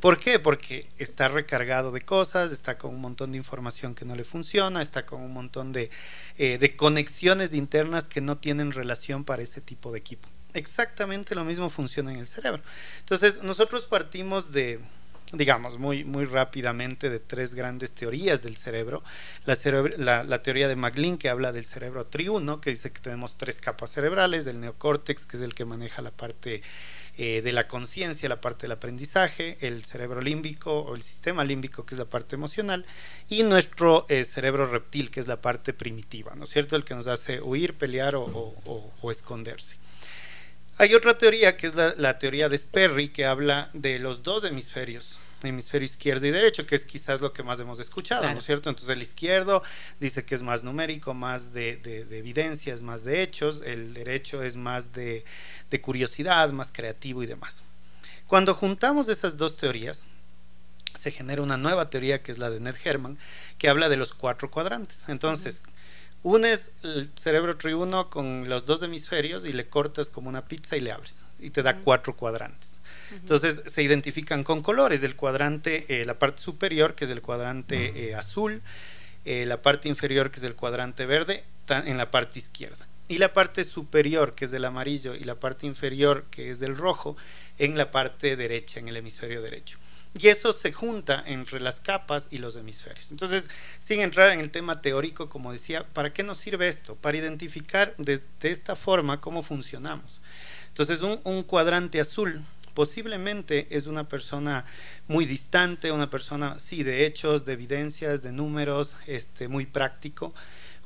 ¿Por 0.00 0.18
qué? 0.18 0.38
Porque 0.38 0.88
está 0.96 1.28
recargado 1.28 1.92
de 1.92 2.00
cosas, 2.00 2.50
está 2.50 2.78
con 2.78 2.94
un 2.94 3.02
montón 3.02 3.32
de 3.32 3.38
información 3.38 3.94
que 3.94 4.06
no 4.06 4.16
le 4.16 4.24
funciona, 4.24 4.80
está 4.80 5.04
con 5.04 5.20
un 5.20 5.34
montón 5.34 5.72
de, 5.72 5.90
eh, 6.38 6.56
de 6.56 6.76
conexiones 6.76 7.52
internas 7.52 8.08
que 8.08 8.22
no 8.22 8.38
tienen 8.38 8.72
relación 8.72 9.24
para 9.24 9.42
ese 9.42 9.60
tipo 9.60 9.92
de 9.92 9.98
equipo. 9.98 10.28
Exactamente 10.54 11.34
lo 11.34 11.44
mismo 11.44 11.68
funciona 11.68 12.12
en 12.12 12.20
el 12.20 12.26
cerebro. 12.26 12.62
Entonces, 13.00 13.42
nosotros 13.42 13.84
partimos 13.84 14.52
de, 14.52 14.80
digamos, 15.36 15.78
muy, 15.78 16.04
muy 16.04 16.24
rápidamente 16.24 17.10
de 17.10 17.20
tres 17.20 17.54
grandes 17.54 17.92
teorías 17.92 18.42
del 18.42 18.56
cerebro. 18.56 19.02
La, 19.44 20.42
teoría 20.42 20.68
de 20.68 20.76
McLean, 20.76 21.18
que 21.18 21.28
habla 21.28 21.52
del 21.52 21.64
cerebro 21.64 22.06
triuno, 22.06 22.60
que 22.60 22.70
dice 22.70 22.92
que 22.92 23.00
tenemos 23.00 23.36
tres 23.36 23.60
capas 23.60 23.90
cerebrales, 23.90 24.44
del 24.44 24.60
neocórtex, 24.60 25.26
que 25.26 25.36
es 25.36 25.42
el 25.42 25.54
que 25.54 25.64
maneja 25.64 26.02
la 26.02 26.10
parte 26.10 26.62
eh, 27.16 27.42
de 27.42 27.52
la 27.52 27.68
conciencia, 27.68 28.28
la 28.28 28.40
parte 28.40 28.62
del 28.62 28.72
aprendizaje, 28.72 29.56
el 29.60 29.84
cerebro 29.84 30.20
límbico 30.20 30.80
o 30.80 30.94
el 30.94 31.02
sistema 31.02 31.44
límbico, 31.44 31.86
que 31.86 31.94
es 31.94 31.98
la 31.98 32.06
parte 32.06 32.36
emocional, 32.36 32.86
y 33.28 33.42
nuestro 33.42 34.06
eh, 34.08 34.24
cerebro 34.24 34.66
reptil, 34.66 35.10
que 35.10 35.20
es 35.20 35.26
la 35.26 35.40
parte 35.40 35.72
primitiva, 35.72 36.34
¿no 36.34 36.44
es 36.44 36.50
cierto? 36.50 36.76
El 36.76 36.84
que 36.84 36.94
nos 36.94 37.06
hace 37.06 37.40
huir, 37.40 37.74
pelear 37.74 38.14
o 38.16 39.10
esconderse. 39.10 39.76
Hay 40.76 40.92
otra 40.94 41.16
teoría 41.16 41.56
que 41.56 41.68
es 41.68 41.74
la, 41.74 42.18
teoría 42.18 42.48
de 42.48 42.58
Sperry 42.58 43.08
que 43.10 43.26
habla 43.26 43.70
de 43.74 44.00
los 44.00 44.24
dos 44.24 44.42
hemisferios, 44.42 45.18
hemisferio 45.46 45.86
izquierdo 45.86 46.26
y 46.26 46.30
derecho, 46.30 46.66
que 46.66 46.74
es 46.74 46.84
quizás 46.84 47.20
lo 47.20 47.32
que 47.32 47.42
más 47.42 47.60
hemos 47.60 47.80
escuchado, 47.80 48.30
¿no 48.32 48.38
es 48.38 48.44
cierto? 48.44 48.68
Entonces 48.68 48.94
el 48.94 49.02
izquierdo 49.02 49.62
dice 50.00 50.24
que 50.24 50.34
es 50.34 50.42
más 50.42 50.64
numérico, 50.64 51.14
más 51.14 51.52
de, 51.52 51.80
evidencias, 52.10 52.82
más 52.82 53.04
de 53.04 53.22
hechos, 53.22 53.62
el 53.64 53.94
derecho 53.94 54.42
es 54.42 54.56
más 54.56 54.92
de, 54.92 55.24
curiosidad, 55.80 56.50
más 56.52 56.72
creativo 56.72 57.22
y 57.22 57.26
demás. 57.26 57.62
Cuando 58.26 58.54
juntamos 58.54 59.08
esas 59.08 59.36
dos 59.36 59.56
teorías, 59.56 60.06
se 60.98 61.10
genera 61.10 61.42
una 61.42 61.56
nueva 61.56 61.90
teoría 61.90 62.22
que 62.22 62.32
es 62.32 62.38
la 62.38 62.50
de 62.50 62.60
Ned 62.60 62.76
Herman, 62.82 63.18
que 63.58 63.68
habla 63.68 63.88
de 63.88 63.96
los 63.96 64.14
cuatro 64.14 64.50
cuadrantes. 64.50 65.04
Entonces, 65.08 65.64
unes 66.22 66.70
el 66.82 67.10
cerebro 67.16 67.56
triuno 67.56 68.08
con 68.08 68.48
los 68.48 68.66
dos 68.66 68.82
hemisferios 68.82 69.44
y 69.44 69.52
le 69.52 69.68
cortas 69.68 70.08
como 70.08 70.28
una 70.28 70.46
pizza 70.46 70.76
y 70.76 70.80
le 70.80 70.92
abres 70.92 71.24
y 71.38 71.50
te 71.50 71.62
da 71.62 71.76
cuatro 71.76 72.16
cuadrantes. 72.16 72.73
Entonces 73.14 73.62
se 73.66 73.82
identifican 73.82 74.44
con 74.44 74.62
colores, 74.62 75.02
el 75.02 75.16
cuadrante, 75.16 75.86
eh, 75.88 76.04
la 76.04 76.18
parte 76.18 76.40
superior 76.42 76.94
que 76.94 77.04
es 77.04 77.10
el 77.10 77.22
cuadrante 77.22 78.08
eh, 78.08 78.14
azul, 78.14 78.62
eh, 79.24 79.44
la 79.46 79.62
parte 79.62 79.88
inferior 79.88 80.30
que 80.30 80.38
es 80.38 80.44
el 80.44 80.54
cuadrante 80.54 81.06
verde 81.06 81.44
en 81.68 81.96
la 81.96 82.10
parte 82.10 82.38
izquierda 82.38 82.86
y 83.08 83.18
la 83.18 83.32
parte 83.32 83.64
superior 83.64 84.34
que 84.34 84.46
es 84.46 84.52
el 84.52 84.64
amarillo 84.64 85.14
y 85.14 85.24
la 85.24 85.36
parte 85.36 85.66
inferior 85.66 86.24
que 86.30 86.50
es 86.50 86.62
el 86.62 86.76
rojo 86.76 87.16
en 87.58 87.76
la 87.76 87.90
parte 87.90 88.36
derecha, 88.36 88.80
en 88.80 88.88
el 88.88 88.96
hemisferio 88.96 89.42
derecho. 89.42 89.78
Y 90.16 90.28
eso 90.28 90.52
se 90.52 90.72
junta 90.72 91.24
entre 91.26 91.60
las 91.60 91.80
capas 91.80 92.28
y 92.30 92.38
los 92.38 92.54
hemisferios. 92.54 93.10
Entonces, 93.10 93.50
sin 93.80 94.00
entrar 94.00 94.30
en 94.30 94.38
el 94.38 94.50
tema 94.50 94.80
teórico, 94.80 95.28
como 95.28 95.50
decía, 95.50 95.84
¿para 95.92 96.12
qué 96.12 96.22
nos 96.22 96.38
sirve 96.38 96.68
esto? 96.68 96.94
Para 96.94 97.18
identificar 97.18 97.94
de, 97.96 98.22
esta 98.42 98.76
forma 98.76 99.20
cómo 99.20 99.42
funcionamos. 99.42 100.20
Entonces, 100.68 101.00
un, 101.02 101.42
cuadrante 101.42 102.00
azul 102.00 102.42
posiblemente 102.74 103.68
es 103.70 103.86
una 103.86 104.08
persona 104.08 104.64
muy 105.08 105.24
distante, 105.24 105.92
una 105.92 106.10
persona, 106.10 106.58
sí, 106.58 106.82
de 106.82 107.06
hechos, 107.06 107.44
de 107.44 107.54
evidencias, 107.54 108.22
de 108.22 108.32
números, 108.32 108.96
este, 109.06 109.48
muy 109.48 109.64
práctico. 109.64 110.34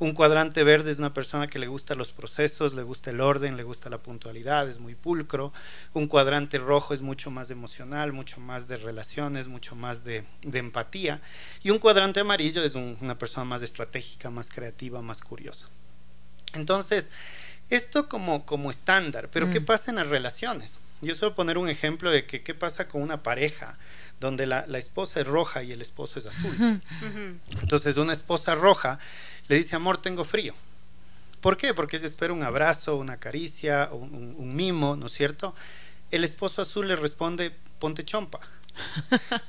Un 0.01 0.13
cuadrante 0.13 0.63
verde 0.63 0.93
es 0.93 0.99
una 0.99 1.13
persona 1.13 1.49
que 1.49 1.59
le 1.59 1.67
gusta 1.67 1.97
los 1.97 2.13
procesos, 2.13 2.73
le 2.75 2.85
gusta 2.85 3.11
el 3.11 3.21
orden, 3.21 3.57
le 3.57 3.65
gusta 3.65 3.91
la 3.91 3.99
puntualidad, 3.99 4.69
es 4.69 4.79
muy 4.79 4.95
pulcro. 4.95 5.53
Un 5.93 6.07
cuadrante 6.07 6.59
rojo 6.59 6.95
es 6.95 7.03
mucho 7.03 7.33
más 7.33 7.51
emocional, 7.51 8.13
mucho 8.13 8.39
más 8.39 8.69
de 8.69 8.77
relaciones, 8.77 9.49
mucho 9.49 9.75
más 9.75 10.05
de, 10.05 10.25
empatía. 10.43 11.21
Y 11.65 11.71
un 11.71 11.81
cuadrante 11.81 12.21
amarillo 12.21 12.63
es 12.63 12.77
una 12.77 13.19
persona 13.19 13.45
más 13.45 13.63
estratégica, 13.63 14.31
más 14.31 14.51
creativa, 14.51 15.03
más 15.03 15.21
curiosa. 15.21 15.69
Entonces, 16.53 17.11
esto 17.69 18.09
como, 18.09 18.47
como 18.47 18.71
estándar, 18.71 19.31
pero 19.33 19.51
¿qué 19.51 19.61
mm. 19.61 19.65
pasa 19.65 19.91
en 19.91 19.97
las 19.97 20.07
relaciones? 20.07 20.79
Yo 21.01 21.15
suelo 21.15 21.35
poner 21.35 21.59
un 21.59 21.69
ejemplo 21.69 22.11
de 22.11 22.27
que 22.27 22.43
qué 22.43 22.55
pasa 22.55 22.89
con 22.89 23.03
una 23.03 23.23
pareja 23.23 23.79
donde 24.21 24.47
la, 24.47 24.65
esposa 24.79 25.21
es 25.21 25.27
roja 25.27 25.63
y 25.63 25.73
el 25.73 25.81
esposo 25.81 26.19
es 26.19 26.27
azul. 26.27 26.81
Entonces, 27.61 27.97
una 27.97 28.13
esposa 28.13 28.55
roja 28.55 28.99
le 29.49 29.57
dice, 29.57 29.77
amor, 29.77 30.03
tengo 30.03 30.25
frío. 30.25 30.55
¿Por 31.41 31.57
qué? 31.57 31.73
Porque 31.73 31.99
se 31.99 32.07
espera 32.07 32.33
un 32.33 32.43
abrazo, 32.43 32.97
una 32.97 33.19
caricia, 33.19 33.91
un, 33.93 34.57
mimo, 34.57 34.97
¿no 34.97 35.07
es 35.07 35.13
cierto? 35.13 35.55
El 36.11 36.25
esposo 36.25 36.63
azul 36.63 36.89
le 36.89 36.97
responde, 36.97 37.55
ponte 37.79 38.05
chompa. 38.05 38.41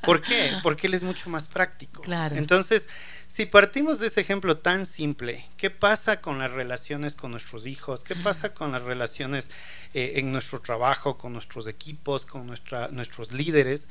¿Por 0.04 0.22
qué? 0.22 0.54
Porque 0.64 0.88
él 0.88 0.94
es 0.94 1.04
mucho 1.04 1.30
más 1.30 1.48
práctico. 1.48 2.02
Claro. 2.02 2.36
Entonces, 2.36 2.90
si 3.30 3.46
partimos 3.46 4.00
de 4.00 4.08
ese 4.08 4.22
ejemplo 4.22 4.58
tan 4.58 4.88
simple, 4.88 5.48
¿qué 5.56 5.70
pasa 5.70 6.20
con 6.20 6.40
las 6.40 6.52
relaciones 6.52 7.14
con 7.14 7.30
nuestros 7.30 7.68
hijos? 7.68 8.04
¿Qué 8.04 8.16
pasa 8.16 8.56
con 8.56 8.72
las 8.72 8.82
relaciones 8.82 9.52
eh, 9.94 10.14
en 10.16 10.32
nuestro 10.32 10.62
trabajo, 10.62 11.20
con 11.20 11.34
nuestros 11.34 11.68
equipos, 11.68 12.26
con 12.26 12.48
nuestra, 12.48 12.88
nuestros 12.88 13.32
líderes? 13.32 13.88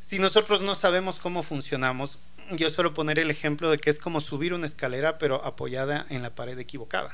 Si 0.00 0.20
nosotros 0.20 0.62
no 0.62 0.76
sabemos 0.76 1.18
cómo 1.18 1.42
funcionamos, 1.42 2.20
yo 2.52 2.70
suelo 2.70 2.94
poner 2.94 3.18
el 3.18 3.32
ejemplo 3.32 3.68
de 3.68 3.78
que 3.78 3.90
es 3.90 3.98
como 3.98 4.20
subir 4.20 4.54
una 4.54 4.66
escalera 4.66 5.18
pero 5.18 5.44
apoyada 5.44 6.06
en 6.08 6.22
la 6.22 6.36
pared 6.36 6.56
equivocada. 6.56 7.12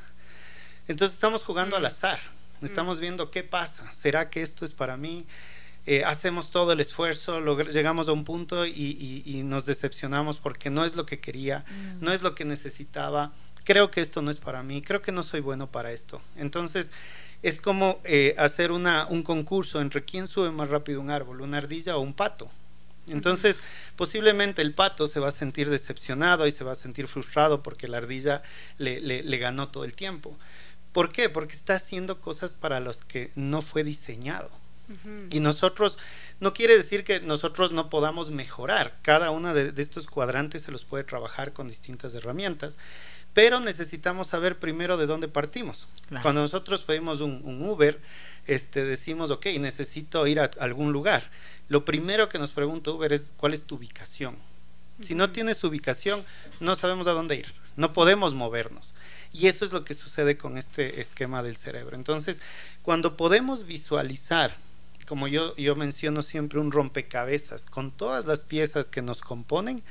Entonces 0.86 1.14
estamos 1.14 1.44
jugando 1.44 1.76
al 1.76 1.86
azar, 1.86 2.20
estamos 2.60 3.00
viendo 3.00 3.30
qué 3.30 3.42
pasa, 3.42 3.90
¿será 3.94 4.28
que 4.28 4.42
esto 4.42 4.66
es 4.66 4.74
para 4.74 4.98
mí? 4.98 5.26
Eh, 5.86 6.04
hacemos 6.04 6.50
todo 6.50 6.72
el 6.72 6.80
esfuerzo, 6.80 7.40
llegamos 7.64 8.08
a 8.08 8.12
un 8.12 8.24
punto 8.24 8.66
y, 8.66 9.42
nos 9.44 9.66
decepcionamos 9.66 10.38
porque 10.38 10.70
no 10.70 10.84
es 10.84 10.96
lo 10.96 11.04
que 11.04 11.20
quería, 11.20 11.64
mm. 11.68 12.04
no 12.04 12.12
es 12.12 12.22
lo 12.22 12.34
que 12.34 12.44
necesitaba, 12.44 13.32
creo 13.64 13.90
que 13.90 14.00
esto 14.00 14.22
no 14.22 14.30
es 14.30 14.38
para 14.38 14.62
mí, 14.62 14.80
creo 14.80 15.02
que 15.02 15.12
no 15.12 15.22
soy 15.22 15.40
bueno 15.40 15.70
para 15.70 15.92
esto. 15.92 16.22
Entonces 16.36 16.92
es 17.42 17.60
como 17.60 18.00
eh, 18.04 18.34
hacer 18.38 18.72
una, 18.72 19.06
un 19.06 19.22
concurso 19.22 19.80
entre 19.82 20.04
quién 20.04 20.26
sube 20.26 20.50
más 20.50 20.70
rápido 20.70 21.00
un 21.00 21.10
árbol, 21.10 21.42
una 21.42 21.58
ardilla 21.58 21.96
o 21.96 22.00
un 22.00 22.14
pato. 22.14 22.50
Entonces, 23.06 23.58
posiblemente 23.96 24.62
el 24.62 24.72
pato 24.72 25.06
se 25.06 25.20
va 25.20 25.28
a 25.28 25.32
sentir 25.32 25.68
decepcionado 25.68 26.46
y 26.46 26.52
se 26.52 26.64
va 26.64 26.72
a 26.72 26.76
sentir 26.76 27.06
frustrado 27.06 27.62
porque 27.62 27.88
la 27.88 27.98
ardilla 27.98 28.42
le, 28.78 29.38
ganó 29.38 29.68
todo 29.68 29.84
el 29.84 29.94
tiempo. 29.94 30.38
¿Por 30.92 31.12
qué? 31.12 31.28
Porque 31.28 31.54
está 31.54 31.74
haciendo 31.74 32.20
cosas 32.20 32.54
para 32.54 32.80
los 32.80 33.04
que 33.04 33.30
no 33.34 33.62
fue 33.62 33.84
diseñado. 33.84 34.50
Y 35.30 35.40
nosotros, 35.40 35.98
no 36.40 36.52
quiere 36.52 36.76
decir 36.76 37.04
que 37.04 37.20
nosotros 37.20 37.72
no 37.72 37.88
podamos 37.88 38.30
mejorar. 38.30 38.96
Cada 39.02 39.30
uno 39.30 39.54
de, 39.54 39.72
estos 39.80 40.06
cuadrantes 40.06 40.62
se 40.62 40.72
los 40.72 40.84
puede 40.84 41.04
trabajar 41.04 41.52
con 41.52 41.68
distintas 41.68 42.14
herramientas, 42.14 42.78
pero 43.32 43.60
necesitamos 43.60 44.28
saber 44.28 44.58
primero 44.58 44.96
de 44.96 45.06
dónde 45.06 45.28
partimos. 45.28 45.86
Cuando 46.22 46.42
nosotros 46.42 46.82
pedimos 46.82 47.20
un, 47.20 47.40
un 47.44 47.66
Uber, 47.68 48.00
este, 48.46 48.84
decimos, 48.84 49.30
ok, 49.30 49.46
necesito 49.58 50.26
ir 50.26 50.40
a 50.40 50.50
algún 50.60 50.92
lugar. 50.92 51.30
Lo 51.68 51.84
primero 51.84 52.28
que 52.28 52.38
nos 52.38 52.50
pregunta 52.50 52.90
Uber 52.90 53.12
es, 53.12 53.30
¿cuál 53.36 53.54
es 53.54 53.64
tu 53.64 53.76
ubicación? 53.76 54.36
Si 55.00 55.14
no 55.14 55.30
tienes 55.30 55.64
ubicación, 55.64 56.24
no 56.60 56.76
sabemos 56.76 57.08
a 57.08 57.12
dónde 57.12 57.34
ir, 57.36 57.52
no 57.76 57.92
podemos 57.92 58.34
movernos. 58.34 58.94
Y 59.32 59.48
eso 59.48 59.64
es 59.64 59.72
lo 59.72 59.84
que 59.84 59.94
sucede 59.94 60.36
con 60.36 60.56
este 60.56 61.00
esquema 61.00 61.42
del 61.42 61.56
cerebro. 61.56 61.96
Entonces, 61.96 62.40
cuando 62.82 63.16
podemos 63.16 63.66
visualizar, 63.66 64.54
como 65.06 65.28
yo, 65.28 65.54
yo 65.56 65.76
menciono 65.76 66.22
siempre, 66.22 66.58
un 66.58 66.72
rompecabezas. 66.72 67.66
Con 67.66 67.90
todas 67.90 68.26
las 68.26 68.42
piezas 68.42 68.88
que 68.88 69.02
nos 69.02 69.20
componen, 69.20 69.82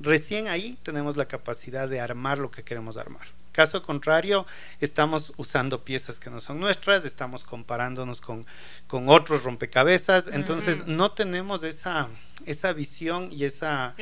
recién 0.00 0.48
ahí 0.48 0.78
tenemos 0.82 1.16
la 1.16 1.26
capacidad 1.26 1.88
de 1.88 2.00
armar 2.00 2.38
lo 2.38 2.50
que 2.50 2.62
queremos 2.62 2.96
armar. 2.96 3.26
Caso 3.52 3.82
contrario, 3.82 4.46
estamos 4.80 5.34
usando 5.36 5.84
piezas 5.84 6.18
que 6.18 6.30
no 6.30 6.40
son 6.40 6.58
nuestras, 6.58 7.04
estamos 7.04 7.44
comparándonos 7.44 8.22
con, 8.22 8.46
con 8.86 9.10
otros 9.10 9.44
rompecabezas, 9.44 10.28
entonces 10.28 10.86
no 10.86 11.12
tenemos 11.12 11.62
esa, 11.62 12.08
esa 12.46 12.72
visión 12.72 13.28
y 13.30 13.44
esa 13.44 13.94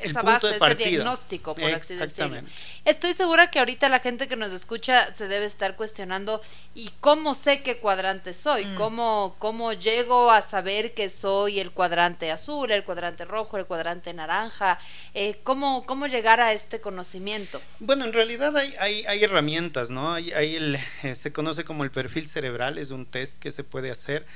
esa 0.00 0.22
base, 0.22 0.56
ese 0.56 0.74
diagnóstico, 0.74 1.54
por 1.54 1.70
así 1.72 1.94
decirlo. 1.96 2.40
Estoy 2.84 3.14
segura 3.14 3.50
que 3.50 3.58
ahorita 3.58 3.88
la 3.88 4.00
gente 4.00 4.28
que 4.28 4.36
nos 4.36 4.52
escucha 4.52 5.12
se 5.14 5.28
debe 5.28 5.46
estar 5.46 5.76
cuestionando, 5.76 6.40
¿y 6.74 6.90
cómo 7.00 7.34
sé 7.34 7.62
qué 7.62 7.78
cuadrante 7.78 8.32
soy? 8.34 8.64
Mm. 8.64 8.74
¿Cómo, 8.76 9.36
¿Cómo 9.38 9.72
llego 9.72 10.30
a 10.30 10.42
saber 10.42 10.94
que 10.94 11.08
soy 11.08 11.60
el 11.60 11.70
cuadrante 11.70 12.30
azul, 12.30 12.70
el 12.70 12.84
cuadrante 12.84 13.24
rojo, 13.24 13.56
el 13.56 13.66
cuadrante 13.66 14.14
naranja? 14.14 14.78
Eh, 15.14 15.40
¿cómo, 15.42 15.84
¿Cómo 15.86 16.06
llegar 16.06 16.40
a 16.40 16.52
este 16.52 16.80
conocimiento? 16.80 17.60
Bueno, 17.80 18.04
en 18.04 18.12
realidad 18.12 18.56
hay, 18.56 18.74
hay, 18.78 19.04
hay 19.06 19.24
herramientas, 19.24 19.90
¿no? 19.90 20.14
Hay, 20.14 20.32
hay 20.32 20.56
el, 20.56 20.78
eh, 21.02 21.14
se 21.14 21.32
conoce 21.32 21.64
como 21.64 21.84
el 21.84 21.90
perfil 21.90 22.28
cerebral, 22.28 22.78
es 22.78 22.90
un 22.90 23.06
test 23.06 23.38
que 23.38 23.50
se 23.50 23.64
puede 23.64 23.90
hacer, 23.90 24.26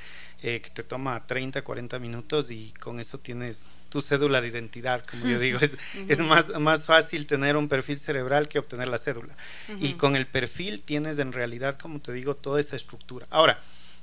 eh, 0.41 0.61
que 0.61 0.69
te 0.69 0.83
toma 0.83 1.27
30, 1.27 1.63
40 1.63 1.99
minutos 1.99 2.51
y 2.51 2.73
con 2.79 2.99
eso 2.99 3.19
tienes 3.19 3.67
tu 3.89 4.01
cédula 4.01 4.41
de 4.41 4.47
identidad, 4.47 5.05
como 5.05 5.27
yo 5.27 5.37
digo. 5.37 5.59
Es, 5.61 5.77
es 6.07 6.19
más, 6.19 6.49
más 6.59 6.85
fácil 6.85 7.27
tener 7.27 7.57
un 7.57 7.67
perfil 7.67 7.99
cerebral 7.99 8.47
que 8.47 8.57
obtener 8.57 8.87
la 8.87 8.97
cédula. 8.97 9.35
Y 9.79 9.93
con 9.93 10.15
el 10.15 10.25
perfil 10.25 10.81
tienes 10.81 11.19
en 11.19 11.33
realidad, 11.33 11.77
como 11.77 11.99
te 11.99 12.13
digo, 12.13 12.35
toda 12.35 12.59
esa 12.59 12.75
estructura. 12.75 13.27
Ahora, 13.29 13.59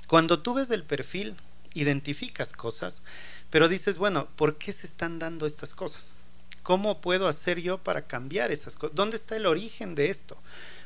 cuando 0.07 0.39
tú 0.39 0.53
ves 0.53 0.71
el 0.71 0.83
perfil, 0.83 1.35
identificas 1.73 2.53
cosas, 2.53 3.01
pero 3.49 3.67
dices, 3.67 3.97
bueno, 3.97 4.27
¿por 4.35 4.57
qué 4.57 4.71
se 4.71 4.87
están 4.87 5.19
dando 5.19 5.45
estas 5.45 5.73
cosas? 5.73 6.15
¿Cómo 6.69 7.01
puedo 7.01 7.27
hacer 7.27 7.59
yo 7.59 7.79
para 7.79 8.03
cambiar 8.05 8.51
esas 8.51 8.75
cosas? 8.75 8.95
¿Dónde 8.95 9.17
está 9.17 9.35
el 9.35 9.47
origen 9.47 9.95
de 9.95 10.11
esto? 10.11 10.37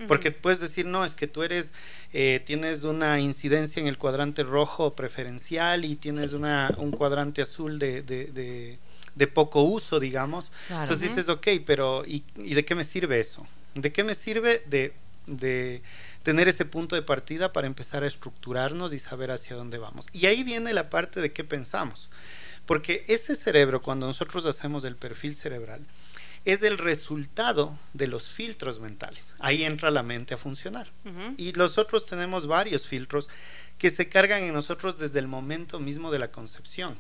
Porque 0.07 0.31
puedes 0.31 0.61
decir, 0.61 0.85
no, 0.85 1.03
es 1.03 1.13
que 1.13 1.27
tú 1.27 1.43
eres, 1.43 1.73
eh, 2.13 2.41
tienes 2.45 2.83
una 2.83 3.19
incidencia 3.19 3.81
en 3.81 3.87
el 3.87 3.97
cuadrante 3.97 4.43
rojo 4.43 4.93
preferencial 4.95 5.83
y 5.83 5.95
tienes 5.95 6.31
una, 6.31 6.73
un 6.77 6.91
cuadrante 6.91 7.41
azul 7.41 7.79
de, 7.79 8.01
de 8.01 8.79
de 9.15 9.27
poco 9.27 9.63
uso, 9.63 9.99
digamos. 9.99 10.51
Entonces 10.69 11.01
dices, 11.01 11.29
ok, 11.29 11.47
pero 11.65 12.03
¿y, 12.05 12.23
de 12.35 12.65
qué 12.65 12.75
me 12.75 12.83
sirve 12.83 13.19
eso? 13.19 13.45
¿De 13.75 13.91
qué 13.91 14.03
me 14.03 14.15
sirve 14.15 14.63
de, 14.67 14.93
de 15.27 15.81
tener 16.23 16.47
ese 16.47 16.65
punto 16.65 16.95
de 16.95 17.01
partida 17.01 17.53
para 17.53 17.67
empezar 17.67 18.03
a 18.03 18.07
estructurarnos 18.07 18.93
y 18.93 18.99
saber 18.99 19.31
hacia 19.31 19.55
dónde 19.55 19.77
vamos? 19.77 20.07
Y 20.13 20.25
ahí 20.25 20.43
viene 20.43 20.73
la 20.73 20.89
parte 20.89 21.21
de 21.21 21.31
qué 21.31 21.43
pensamos. 21.43 22.09
Porque 22.65 23.03
ese 23.07 23.35
cerebro, 23.35 23.81
cuando 23.81 24.07
nosotros 24.07 24.45
hacemos 24.45 24.83
el 24.83 24.95
perfil 24.95 25.35
cerebral, 25.35 25.85
es 26.45 26.61
el 26.61 26.77
resultado 26.77 27.77
de 27.93 28.07
los 28.07 28.27
filtros 28.27 28.79
mentales. 28.79 29.33
Ahí 29.39 29.63
entra 29.63 29.91
la 29.91 30.03
mente 30.03 30.33
a 30.33 30.37
funcionar. 30.37 30.91
Y 31.37 31.53
nosotros 31.53 32.05
tenemos 32.05 32.47
varios 32.47 32.85
filtros 32.85 33.29
que 33.77 33.89
se 33.89 34.09
cargan 34.09 34.43
en 34.43 34.53
nosotros 34.53 34.97
desde 34.97 35.19
el 35.19 35.27
momento 35.27 35.79
mismo 35.79 36.11
de 36.11 36.19
la 36.19 36.31
concepción. 36.31 36.97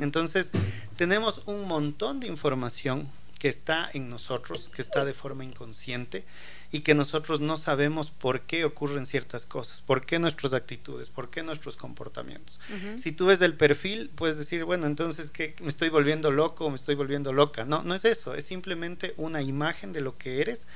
Entonces, 0.00 0.50
tenemos 0.96 1.42
un 1.46 1.68
montón 1.68 2.18
de 2.20 2.26
información 2.26 3.08
que 3.38 3.48
está 3.48 3.88
en 3.94 4.10
nosotros, 4.10 4.70
que 4.74 4.82
está 4.82 5.04
de 5.04 5.14
forma 5.14 5.44
inconsciente 5.44 6.24
y 6.72 6.80
que 6.80 6.94
nosotros 6.94 7.40
no 7.40 7.56
sabemos 7.56 8.10
por 8.10 8.42
qué 8.42 8.64
ocurren 8.64 9.06
ciertas 9.06 9.44
cosas, 9.44 9.80
por 9.80 10.06
qué 10.06 10.18
nuestras 10.18 10.52
actitudes, 10.52 11.08
por 11.08 11.30
qué 11.30 11.42
nuestros 11.42 11.76
comportamientos. 11.76 12.60
Si 12.96 13.12
tú 13.12 13.26
ves 13.26 13.40
el 13.42 13.54
perfil, 13.54 14.10
puedes 14.14 14.38
decir, 14.38 14.64
bueno, 14.64 14.86
entonces 14.86 15.30
que 15.30 15.56
me 15.60 15.68
estoy 15.68 15.88
volviendo 15.88 16.30
loco 16.30 16.66
o 16.66 16.70
me 16.70 16.76
estoy 16.76 16.94
volviendo 16.94 17.32
loca. 17.32 17.64
No, 17.64 17.82
no 17.82 17.94
es 17.94 18.04
eso, 18.04 18.34
es 18.34 18.44
simplemente 18.44 19.14
una 19.16 19.42
imagen 19.42 19.92
de 19.92 20.00
lo 20.00 20.16
que 20.16 20.40
eres 20.40 20.66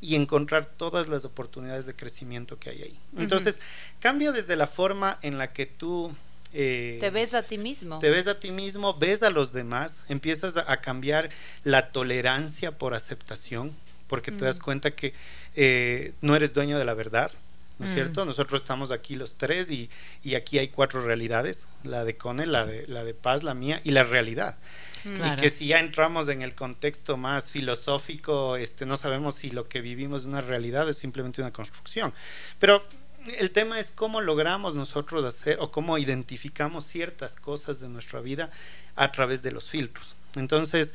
y 0.00 0.14
encontrar 0.14 0.66
todas 0.66 1.08
las 1.08 1.24
oportunidades 1.24 1.86
de 1.86 1.94
crecimiento 1.94 2.58
que 2.58 2.70
hay 2.70 2.82
ahí. 2.82 3.00
Entonces, 3.16 3.60
cambia 4.00 4.32
desde 4.32 4.56
la 4.56 4.66
forma 4.66 5.18
en 5.22 5.38
la 5.38 5.52
que 5.52 5.66
tú... 5.66 6.14
Eh, 6.52 6.98
te 7.00 7.10
ves 7.10 7.34
a 7.34 7.42
ti 7.42 7.58
mismo. 7.58 7.98
Te 7.98 8.10
ves 8.10 8.26
a 8.26 8.38
ti 8.38 8.50
mismo, 8.50 8.94
ves 8.94 9.22
a 9.22 9.30
los 9.30 9.52
demás, 9.52 10.04
empiezas 10.08 10.56
a, 10.56 10.76
cambiar 10.80 11.30
la 11.64 11.92
tolerancia 11.92 12.78
por 12.78 12.94
aceptación, 12.94 13.74
porque 14.08 14.32
te 14.32 14.44
das 14.44 14.58
cuenta 14.58 14.92
que 14.92 15.14
eh, 15.54 16.12
no 16.20 16.36
eres 16.36 16.52
dueño 16.54 16.78
de 16.78 16.84
la 16.84 16.94
verdad, 16.94 17.30
¿no 17.78 17.86
es 17.86 17.92
cierto? 17.92 18.24
Nosotros 18.24 18.62
estamos 18.62 18.90
aquí 18.90 19.16
los 19.16 19.36
tres 19.36 19.70
y, 19.70 19.90
y, 20.22 20.34
aquí 20.34 20.58
hay 20.58 20.68
cuatro 20.68 21.02
realidades, 21.02 21.66
la 21.84 22.04
de 22.04 22.16
Cone, 22.16 22.46
la 22.46 22.64
de, 22.64 22.86
la 22.86 23.04
de 23.04 23.12
Paz, 23.14 23.42
la 23.42 23.54
mía 23.54 23.80
y 23.84 23.90
la 23.90 24.02
realidad. 24.02 24.56
Y 25.04 25.36
que 25.36 25.50
si 25.50 25.68
ya 25.68 25.78
entramos 25.78 26.26
en 26.28 26.42
el 26.42 26.56
contexto 26.56 27.16
más 27.16 27.52
filosófico, 27.52 28.56
este, 28.56 28.86
no 28.86 28.96
sabemos 28.96 29.36
si 29.36 29.52
lo 29.52 29.68
que 29.68 29.80
vivimos 29.80 30.22
es 30.22 30.26
una 30.26 30.40
realidad 30.40 30.88
o 30.88 30.90
es 30.90 30.96
simplemente 30.96 31.40
una 31.40 31.52
construcción. 31.52 32.12
Pero 32.58 32.82
el 33.38 33.52
tema 33.52 33.78
es 33.78 33.92
cómo 33.92 34.20
logramos 34.20 34.74
nosotros 34.74 35.24
hacer 35.24 35.58
o 35.60 35.70
cómo 35.70 35.98
identificamos 35.98 36.86
ciertas 36.86 37.36
cosas 37.36 37.78
de 37.78 37.88
nuestra 37.88 38.20
vida 38.20 38.50
a 38.96 39.12
través 39.12 39.42
de 39.42 39.52
los 39.52 39.68
filtros. 39.68 40.16
Entonces, 40.34 40.92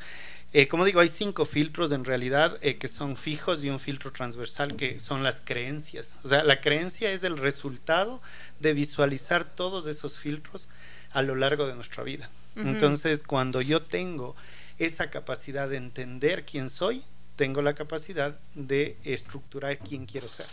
eh, 0.54 0.68
como 0.68 0.84
digo, 0.84 1.00
hay 1.00 1.08
cinco 1.08 1.46
filtros 1.46 1.92
en 1.92 2.04
realidad 2.04 2.58
eh, 2.60 2.76
que 2.76 2.88
son 2.88 3.16
fijos 3.16 3.64
y 3.64 3.70
un 3.70 3.80
filtro 3.80 4.12
transversal 4.12 4.76
que 4.76 5.00
son 5.00 5.22
las 5.22 5.40
creencias. 5.40 6.18
O 6.24 6.28
sea, 6.28 6.44
la 6.44 6.60
creencia 6.60 7.10
es 7.12 7.24
el 7.24 7.38
resultado 7.38 8.20
de 8.60 8.74
visualizar 8.74 9.44
todos 9.44 9.86
esos 9.86 10.18
filtros 10.18 10.68
a 11.10 11.22
lo 11.22 11.36
largo 11.36 11.66
de 11.66 11.74
nuestra 11.74 12.02
vida. 12.02 12.30
Entonces, 12.54 13.22
cuando 13.22 13.62
yo 13.62 13.80
tengo 13.80 14.36
esa 14.78 15.08
capacidad 15.08 15.70
de 15.70 15.78
entender 15.78 16.44
quién 16.44 16.68
soy, 16.68 17.02
tengo 17.36 17.62
la 17.62 17.74
capacidad 17.74 18.38
de 18.54 18.98
estructurar 19.04 19.78
quién 19.78 20.04
quiero 20.04 20.28
ser. 20.28 20.44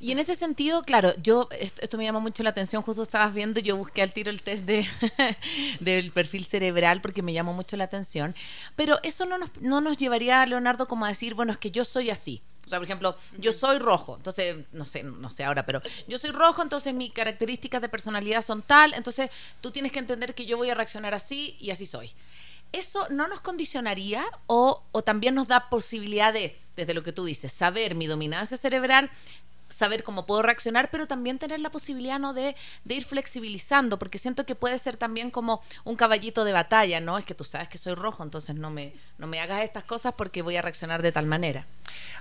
Y 0.00 0.12
en 0.12 0.18
ese 0.18 0.34
sentido, 0.34 0.82
claro, 0.82 1.14
yo 1.22 1.48
esto, 1.52 1.96
me 1.98 2.04
llama 2.04 2.20
mucho 2.20 2.42
la 2.42 2.50
atención, 2.50 2.82
justo 2.82 3.02
estabas 3.02 3.34
viendo, 3.34 3.60
yo 3.60 3.76
busqué 3.76 4.02
al 4.02 4.12
tiro 4.12 4.30
el 4.30 4.42
test 4.42 4.64
de, 4.64 4.86
del 5.80 6.10
perfil 6.10 6.44
cerebral 6.44 7.00
porque 7.00 7.22
me 7.22 7.32
llamó 7.32 7.52
mucho 7.52 7.76
la 7.76 7.84
atención, 7.84 8.34
pero 8.76 8.98
eso 9.02 9.26
no 9.26 9.38
nos, 9.38 9.50
no 9.60 9.80
nos 9.80 9.96
llevaría, 9.96 10.44
Leonardo, 10.46 10.88
como 10.88 11.04
a 11.04 11.08
decir, 11.08 11.34
bueno, 11.34 11.52
es 11.52 11.58
que 11.58 11.70
yo 11.70 11.84
soy 11.84 12.10
así. 12.10 12.42
O 12.64 12.68
sea, 12.70 12.78
por 12.78 12.84
ejemplo, 12.84 13.16
yo 13.38 13.50
soy 13.50 13.78
rojo, 13.78 14.16
entonces, 14.16 14.64
no 14.72 14.84
sé, 14.84 15.02
no 15.02 15.28
sé 15.28 15.42
ahora, 15.42 15.66
pero 15.66 15.82
yo 16.06 16.18
soy 16.18 16.30
rojo, 16.30 16.62
entonces 16.62 16.94
mis 16.94 17.12
características 17.12 17.82
de 17.82 17.88
personalidad 17.88 18.42
son 18.42 18.62
tal, 18.62 18.94
entonces 18.94 19.30
tú 19.60 19.72
tienes 19.72 19.90
que 19.90 19.98
entender 19.98 20.34
que 20.34 20.46
yo 20.46 20.56
voy 20.56 20.70
a 20.70 20.74
reaccionar 20.74 21.12
así 21.14 21.56
y 21.58 21.70
así 21.70 21.84
soy. 21.84 22.12
¿Eso 22.72 23.08
no 23.10 23.26
nos 23.26 23.40
condicionaría 23.40 24.24
o, 24.46 24.84
o 24.92 25.02
también 25.02 25.34
nos 25.34 25.48
da 25.48 25.68
posibilidad 25.68 26.32
de, 26.32 26.56
desde 26.76 26.94
lo 26.94 27.02
que 27.02 27.12
tú 27.12 27.24
dices, 27.24 27.50
saber 27.50 27.96
mi 27.96 28.06
dominancia 28.06 28.56
cerebral, 28.56 29.10
saber 29.70 30.02
cómo 30.02 30.26
puedo 30.26 30.42
reaccionar, 30.42 30.90
pero 30.90 31.06
también 31.06 31.38
tener 31.38 31.60
la 31.60 31.70
posibilidad 31.70 32.18
¿no? 32.18 32.34
de, 32.34 32.54
de, 32.84 32.94
ir 32.94 33.04
flexibilizando, 33.04 33.98
porque 33.98 34.18
siento 34.18 34.44
que 34.44 34.54
puede 34.54 34.78
ser 34.78 34.96
también 34.96 35.30
como 35.30 35.62
un 35.84 35.96
caballito 35.96 36.44
de 36.44 36.52
batalla, 36.52 37.00
¿no? 37.00 37.18
Es 37.18 37.24
que 37.24 37.34
tú 37.34 37.44
sabes 37.44 37.68
que 37.68 37.78
soy 37.78 37.94
rojo, 37.94 38.22
entonces 38.22 38.56
no 38.56 38.70
me, 38.70 38.92
no 39.18 39.26
me 39.26 39.40
hagas 39.40 39.62
estas 39.62 39.84
cosas 39.84 40.14
porque 40.16 40.42
voy 40.42 40.56
a 40.56 40.62
reaccionar 40.62 41.02
de 41.02 41.12
tal 41.12 41.26
manera. 41.26 41.66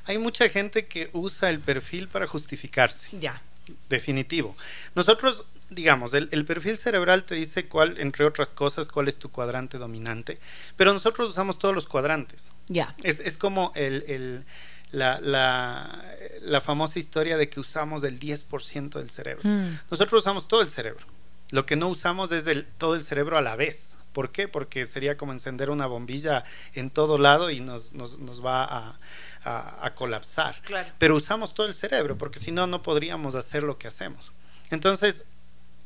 Hay 0.06 0.18
mucha 0.18 0.48
gente 0.50 0.88
que 0.88 1.10
usa 1.14 1.50
el 1.50 1.60
perfil 1.60 2.08
para 2.08 2.28
justificarse. 2.28 3.08
Ya. 3.20 3.42
Definitivo. 3.90 4.56
Nosotros, 4.96 5.44
digamos, 5.70 6.14
el, 6.14 6.30
el 6.32 6.46
perfil 6.46 6.78
cerebral 6.78 7.24
te 7.24 7.36
dice 7.36 7.68
cuál, 7.68 8.00
entre 8.00 8.26
otras 8.26 8.50
cosas, 8.50 8.88
cuál 8.88 9.08
es 9.08 9.18
tu 9.18 9.30
cuadrante 9.30 9.78
dominante, 9.78 10.40
pero 10.76 10.94
nosotros 10.94 11.30
usamos 11.30 11.60
todos 11.60 11.76
los 11.76 11.88
cuadrantes. 11.88 12.52
Ya. 12.68 12.96
Es, 13.04 13.20
es 13.20 13.38
como 13.38 13.72
el, 13.76 14.04
el 14.08 14.46
la, 14.92 15.20
la, 15.22 16.04
la, 16.42 16.62
famosa 16.62 17.00
historia 17.00 17.38
de 17.38 17.50
que 17.50 17.60
usamos 17.60 18.04
el 18.04 18.20
10% 18.20 18.90
del 18.90 19.10
cerebro. 19.10 19.48
Mm. 19.48 19.80
Nosotros 19.92 20.22
usamos 20.22 20.48
todo 20.48 20.62
el 20.62 20.70
cerebro. 20.70 21.06
Lo 21.52 21.66
que 21.66 21.76
no 21.76 21.90
usamos 21.90 22.32
es 22.32 22.48
el, 22.48 22.66
todo 22.66 22.96
el 22.96 23.04
cerebro 23.04 23.38
a 23.38 23.42
la 23.42 23.56
vez. 23.56 23.96
¿Por 24.14 24.32
qué? 24.32 24.48
Porque 24.48 24.86
sería 24.86 25.18
como 25.18 25.32
encender 25.32 25.70
una 25.70 25.86
bombilla 25.86 26.44
en 26.74 26.90
todo 26.90 27.18
lado 27.18 27.52
y 27.52 27.60
nos, 27.60 27.94
nos, 27.94 28.18
nos 28.18 28.44
va 28.44 28.64
a, 28.64 29.00
a, 29.44 29.94
colapsar. 29.94 30.56
Pero 30.98 31.16
usamos 31.16 31.54
todo 31.54 31.68
el 31.68 31.76
cerebro 31.76 32.18
porque 32.18 32.40
si 32.40 32.52
no, 32.52 32.66
no 32.66 32.82
podríamos 32.82 33.36
hacer 33.36 33.62
lo 33.64 33.78
que 33.78 33.88
hacemos. 33.88 34.32
Entonces, 34.72 35.26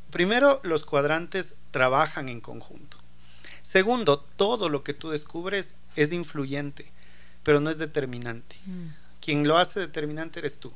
primero, 0.09 0.61
los 0.63 0.85
cuadrantes 0.85 1.57
trabajan 1.71 2.29
en 2.29 2.39
conjunto. 2.39 2.97
Segundo, 3.61 4.19
todo 4.19 4.69
lo 4.69 4.83
que 4.83 4.93
tú 4.93 5.09
descubres 5.09 5.75
es 5.95 6.13
influyente 6.13 6.92
pero 7.43 7.59
no 7.59 7.69
es 7.69 7.77
determinante. 7.77 8.55
Mm. 8.65 8.87
Quien 9.21 9.47
lo 9.47 9.57
hace 9.57 9.79
determinante 9.79 10.39
eres 10.39 10.59
tú. 10.59 10.73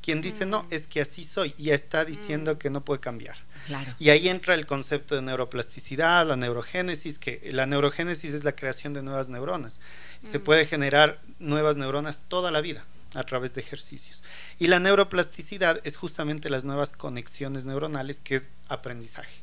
Quien 0.00 0.22
dice 0.22 0.46
no, 0.46 0.66
es 0.70 0.86
que 0.86 1.00
así 1.00 1.24
soy, 1.24 1.54
y 1.58 1.64
ya 1.64 1.74
está 1.74 2.04
diciendo 2.04 2.58
que 2.58 2.70
no 2.70 2.84
puede 2.84 3.00
cambiar. 3.00 3.36
Claro. 3.66 3.92
Y 3.98 4.10
ahí 4.10 4.28
entra 4.28 4.54
el 4.54 4.64
concepto 4.64 5.16
de 5.16 5.22
neuroplasticidad, 5.22 6.26
la 6.26 6.36
neurogénesis, 6.36 7.18
que 7.18 7.48
la 7.52 7.66
neurogénesis 7.66 8.32
es 8.32 8.44
la 8.44 8.54
creación 8.54 8.94
de 8.94 9.02
nuevas 9.02 9.28
neuronas. 9.28 9.80
Se 10.22 10.38
puede 10.38 10.66
generar 10.66 11.20
nuevas 11.40 11.76
neuronas 11.76 12.22
toda 12.28 12.50
la 12.50 12.60
vida 12.60 12.84
a 13.14 13.24
través 13.24 13.54
de 13.54 13.60
ejercicios. 13.60 14.22
Y 14.58 14.68
la 14.68 14.78
neuroplasticidad 14.78 15.80
es 15.84 15.96
justamente 15.96 16.50
las 16.50 16.64
nuevas 16.64 16.92
conexiones 16.92 17.64
neuronales, 17.64 18.20
que 18.20 18.36
es 18.36 18.48
aprendizaje. 18.68 19.42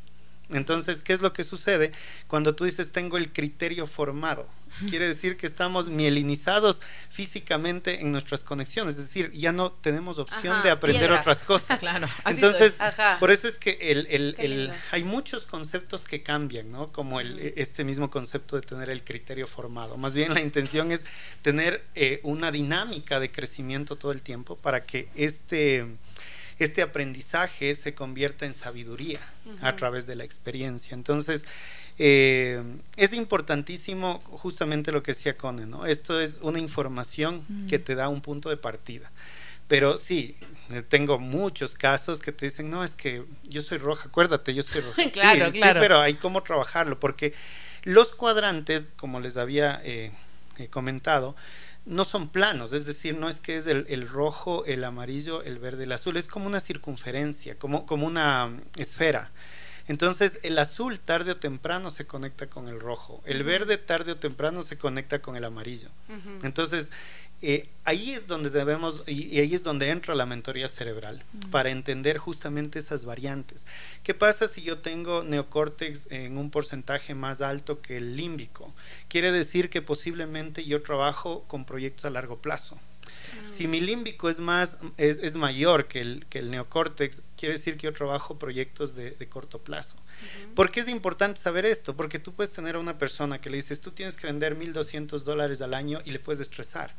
Entonces, 0.49 1.01
¿qué 1.01 1.13
es 1.13 1.21
lo 1.21 1.33
que 1.33 1.43
sucede 1.43 1.91
cuando 2.27 2.55
tú 2.55 2.65
dices 2.65 2.91
tengo 2.91 3.17
el 3.17 3.31
criterio 3.31 3.87
formado? 3.87 4.47
Quiere 4.89 5.07
decir 5.07 5.37
que 5.37 5.47
estamos 5.47 5.87
mielinizados 5.87 6.81
físicamente 7.09 8.01
en 8.01 8.11
nuestras 8.11 8.43
conexiones, 8.43 8.95
es 8.95 9.05
decir, 9.05 9.31
ya 9.31 9.53
no 9.53 9.71
tenemos 9.71 10.19
opción 10.19 10.55
Ajá, 10.55 10.63
de 10.63 10.69
aprender 10.69 11.03
piedra. 11.03 11.21
otras 11.21 11.39
cosas. 11.43 11.79
Claro, 11.79 12.09
así 12.25 12.43
Entonces, 12.43 12.75
por 13.21 13.31
eso 13.31 13.47
es 13.47 13.57
que 13.57 13.77
el, 13.79 14.73
hay 14.91 15.03
muchos 15.05 15.45
conceptos 15.45 16.05
que 16.05 16.23
cambian, 16.23 16.69
¿no? 16.69 16.91
Como 16.91 17.21
el, 17.21 17.53
este 17.55 17.85
mismo 17.85 18.09
concepto 18.09 18.57
de 18.57 18.63
tener 18.63 18.89
el 18.89 19.01
criterio 19.03 19.47
formado. 19.47 19.95
Más 19.95 20.13
bien 20.13 20.33
la 20.33 20.41
intención 20.41 20.91
es 20.91 21.05
tener 21.41 21.85
eh, 21.95 22.19
una 22.23 22.51
dinámica 22.51 23.21
de 23.21 23.31
crecimiento 23.31 23.95
todo 23.95 24.11
el 24.11 24.21
tiempo 24.21 24.57
para 24.57 24.81
que 24.81 25.07
este, 25.15 25.85
este 26.59 26.81
aprendizaje 26.81 27.75
se 27.75 27.93
convierta 27.93 28.45
en 28.45 28.53
sabiduría 28.53 29.19
a 29.61 29.75
través 29.75 30.07
de 30.07 30.15
la 30.15 30.23
experiencia. 30.23 30.93
Entonces, 30.93 31.45
eh, 31.97 32.61
es 32.97 33.13
importantísimo 33.13 34.19
justamente 34.25 34.91
lo 34.91 35.03
que 35.03 35.13
decía 35.13 35.37
Cone, 35.37 35.65
¿no? 35.65 35.85
Esto 35.85 36.19
es 36.19 36.39
una 36.41 36.59
información 36.59 37.43
que 37.69 37.79
te 37.79 37.95
da 37.95 38.09
un 38.09 38.21
punto 38.21 38.49
de 38.49 38.57
partida. 38.57 39.11
Pero 39.67 39.97
sí, 39.97 40.35
eh, 40.69 40.83
tengo 40.87 41.17
muchos 41.19 41.73
casos 41.73 42.19
que 42.19 42.31
te 42.31 42.45
dicen, 42.45 42.69
no, 42.69 42.83
es 42.83 42.93
que 42.93 43.23
yo 43.43 43.61
soy 43.61 43.79
roja, 43.79 44.09
acuérdate, 44.09 44.53
yo 44.53 44.61
soy 44.63 44.81
roja. 44.81 45.01
Sí, 45.03 45.09
Claro, 45.09 45.51
sí, 45.51 45.57
claro. 45.57 45.79
pero 45.79 45.99
hay 45.99 46.15
cómo 46.15 46.43
trabajarlo, 46.43 46.99
porque 46.99 47.33
los 47.83 48.13
cuadrantes, 48.13 48.93
como 48.95 49.19
les 49.19 49.37
había 49.37 49.81
eh, 49.83 50.11
eh, 50.57 50.67
comentado, 50.67 51.35
no 51.85 52.03
son 52.03 52.29
planos, 52.29 52.73
es 52.73 52.85
decir, 52.85 53.15
no 53.17 53.29
es 53.29 53.39
que 53.39 53.57
es 53.57 53.67
el, 53.67 53.85
el 53.89 54.07
rojo, 54.07 54.65
el 54.65 54.83
amarillo, 54.83 55.43
el 55.43 55.59
verde, 55.59 55.83
el 55.83 55.91
azul, 55.91 56.17
es 56.17 56.27
como 56.27 56.47
una 56.47 56.59
circunferencia, 56.59 57.57
como, 57.57 57.85
como 57.85 58.07
una 58.07 58.47
mm, 58.47 58.61
esfera. 58.77 59.31
Entonces, 59.87 60.39
el 60.41 60.57
azul 60.57 60.99
tarde 60.99 61.31
o 61.31 61.37
temprano 61.37 61.91
se 61.91 62.07
conecta 62.07 62.47
con 62.47 62.67
el 62.67 62.79
rojo, 62.79 63.21
el 63.25 63.43
verde 63.43 63.77
tarde 63.77 64.13
o 64.13 64.17
temprano 64.17 64.63
se 64.63 64.79
conecta 64.79 65.21
con 65.21 65.35
el 65.35 65.45
amarillo. 65.45 65.89
Entonces, 66.41 66.89
eh, 67.41 67.67
ahí 67.83 68.11
es 68.11 68.27
donde 68.27 68.49
debemos, 68.49 69.03
y, 69.07 69.39
ahí 69.39 69.53
es 69.53 69.63
donde 69.63 69.89
entra 69.89 70.15
la 70.15 70.25
mentoría 70.25 70.67
cerebral, 70.67 71.23
para 71.51 71.69
entender 71.69 72.17
justamente 72.17 72.79
esas 72.79 73.05
variantes. 73.05 73.65
¿Qué 74.03 74.13
pasa 74.13 74.47
si 74.47 74.61
yo 74.61 74.79
tengo 74.79 75.23
neocórtex 75.23 76.11
en 76.11 76.37
un 76.37 76.49
porcentaje 76.49 77.13
más 77.13 77.41
alto 77.41 77.81
que 77.81 77.97
el 77.97 78.15
límbico? 78.15 78.73
Quiere 79.07 79.31
decir 79.31 79.69
que 79.69 79.81
posiblemente 79.81 80.65
yo 80.65 80.81
trabajo 80.81 81.43
con 81.47 81.65
proyectos 81.65 82.05
a 82.05 82.09
largo 82.09 82.41
plazo. 82.41 82.79
Si 83.45 83.67
mi 83.67 83.79
límbico 83.81 84.29
es 84.29 84.39
más 84.39 84.77
es, 84.97 85.19
es 85.19 85.35
mayor 85.35 85.87
que 85.87 86.01
el, 86.01 86.25
que 86.29 86.39
el 86.39 86.49
neocórtex, 86.51 87.21
quiere 87.37 87.55
decir 87.55 87.77
que 87.77 87.83
yo 87.83 87.93
trabajo 87.93 88.39
proyectos 88.39 88.95
de, 88.95 89.11
de 89.11 89.29
corto 89.29 89.59
plazo. 89.59 89.97
¿Por 90.55 90.71
qué 90.71 90.79
es 90.79 90.87
importante 90.87 91.39
saber 91.39 91.65
esto? 91.65 91.95
Porque 91.95 92.19
tú 92.19 92.33
puedes 92.33 92.53
tener 92.53 92.75
a 92.75 92.79
una 92.79 92.97
persona 92.97 93.39
que 93.39 93.49
le 93.49 93.57
dices, 93.57 93.81
tú 93.81 93.91
tienes 93.91 94.15
que 94.15 94.27
vender 94.27 94.57
1.200 94.57 95.19
dólares 95.23 95.61
al 95.61 95.73
año 95.73 96.01
y 96.05 96.11
le 96.11 96.19
puedes 96.19 96.39
estresar, 96.39 96.95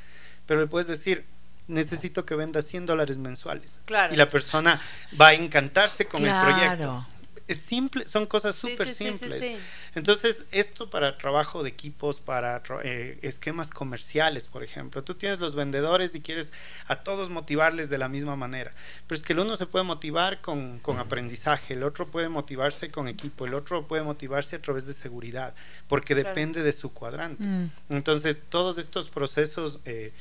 pero 0.47 0.61
le 0.61 0.67
puedes 0.67 0.87
decir, 0.87 1.27
necesito 1.69 2.25
que 2.25 2.35
venda 2.35 2.63
100 2.63 2.87
dólares 2.87 3.19
mensuales. 3.19 3.79
Claro. 3.85 4.15
Y 4.15 4.17
la 4.17 4.29
persona 4.29 4.81
va 5.21 5.29
a 5.29 5.35
encantarse 5.35 6.07
con 6.07 6.25
el 6.25 6.41
proyecto. 6.41 7.07
Es 7.49 7.59
simple, 7.63 8.09
son 8.09 8.27
cosas 8.27 8.57
súper 8.57 8.89
sí, 8.89 8.95
sí, 8.95 9.05
sí, 9.05 9.19
simples. 9.19 9.41
sí. 9.41 9.57
Entonces, 9.95 10.47
esto 10.51 10.91
para 10.91 11.17
trabajo 11.17 11.63
de 11.63 11.69
equipos, 11.71 12.19
para 12.19 12.61
eh, 12.83 13.19
esquemas 13.23 13.71
comerciales, 13.71 14.47
por 14.47 14.65
ejemplo. 14.65 15.05
Tú 15.05 15.15
tienes 15.15 15.39
los 15.39 15.55
vendedores 15.55 16.15
y 16.17 16.21
quieres 16.21 16.53
a 16.89 16.97
todos 17.05 17.31
motivarles 17.31 17.89
de 17.89 17.99
la 17.99 18.09
misma 18.09 18.35
manera. 18.35 18.73
Pero 19.07 19.17
es 19.19 19.25
que 19.25 19.33
el 19.33 19.39
uno 19.39 19.55
se 19.57 19.67
puede 19.67 19.85
motivar 19.85 20.41
con, 20.41 20.81
con 20.81 20.99
aprendizaje, 20.99 21.75
el 21.75 21.85
otro 21.85 22.09
puede 22.09 22.29
motivarse 22.29 22.91
con 22.91 23.07
equipo, 23.07 23.47
el 23.47 23.55
otro 23.55 23.87
puede 23.87 24.03
motivarse 24.03 24.57
a 24.57 24.61
través 24.63 24.85
de 24.85 24.93
seguridad, 24.93 25.55
porque 25.89 26.15
Claro. 26.15 26.29
depende 26.31 26.63
de 26.63 26.73
su 26.73 26.93
cuadrante. 26.93 27.45
Mm. 27.45 27.71
Entonces, 27.91 28.45
todos 28.49 28.77
estos 28.79 29.09
procesos, 29.11 29.81
eh, 29.85 30.13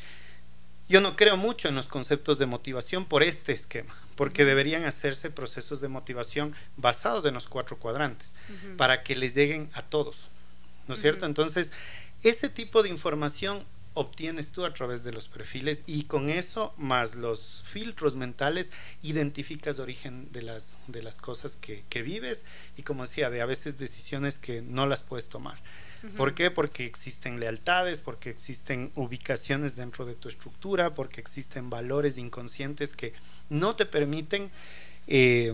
yo 0.87 1.01
no 1.01 1.15
creo 1.15 1.37
mucho 1.37 1.67
en 1.67 1.75
los 1.75 1.87
conceptos 1.87 2.37
de 2.37 2.45
motivación 2.45 3.05
por 3.05 3.23
este 3.23 3.53
esquema, 3.53 3.95
porque 4.15 4.45
deberían 4.45 4.85
hacerse 4.85 5.31
procesos 5.31 5.81
de 5.81 5.87
motivación 5.87 6.55
basados 6.77 7.25
en 7.25 7.33
los 7.33 7.47
cuatro 7.47 7.77
cuadrantes, 7.77 8.33
para 8.77 9.03
que 9.03 9.15
les 9.15 9.35
lleguen 9.35 9.69
a 9.73 9.81
todos, 9.81 10.27
¿no 10.87 10.95
es 10.95 11.01
cierto? 11.01 11.25
Entonces, 11.25 11.71
ese 12.23 12.49
tipo 12.49 12.83
de 12.83 12.89
información 12.89 13.63
obtienes 13.95 14.51
tú 14.51 14.65
a 14.65 14.73
través 14.73 15.03
de 15.03 15.13
los 15.13 15.27
perfiles 15.29 15.83
y 15.87 16.03
con 16.03 16.29
eso 16.29 16.73
más 16.77 17.15
los 17.15 17.63
filtros 17.65 18.15
mentales 18.15 18.71
identificas 19.01 19.79
origen 19.79 20.31
de 20.33 20.41
las 20.41 20.75
de 20.87 21.01
las 21.01 21.17
cosas 21.17 21.55
que, 21.55 21.85
que 21.89 22.01
vives 22.01 22.43
y 22.75 22.83
como 22.83 23.03
decía 23.03 23.29
de 23.29 23.41
a 23.41 23.45
veces 23.45 23.77
decisiones 23.79 24.37
que 24.37 24.61
no 24.61 24.85
las 24.85 25.01
puedes 25.01 25.29
tomar 25.29 25.57
¿Por 26.17 26.33
qué? 26.33 26.51
Porque 26.51 26.85
existen 26.85 27.39
lealtades, 27.39 28.01
porque 28.01 28.29
existen 28.29 28.91
ubicaciones 28.95 29.75
dentro 29.75 30.05
de 30.05 30.15
tu 30.15 30.29
estructura, 30.29 30.93
porque 30.93 31.21
existen 31.21 31.69
valores 31.69 32.17
inconscientes 32.17 32.95
que 32.95 33.13
no 33.49 33.75
te 33.75 33.85
permiten 33.85 34.49
eh, 35.07 35.53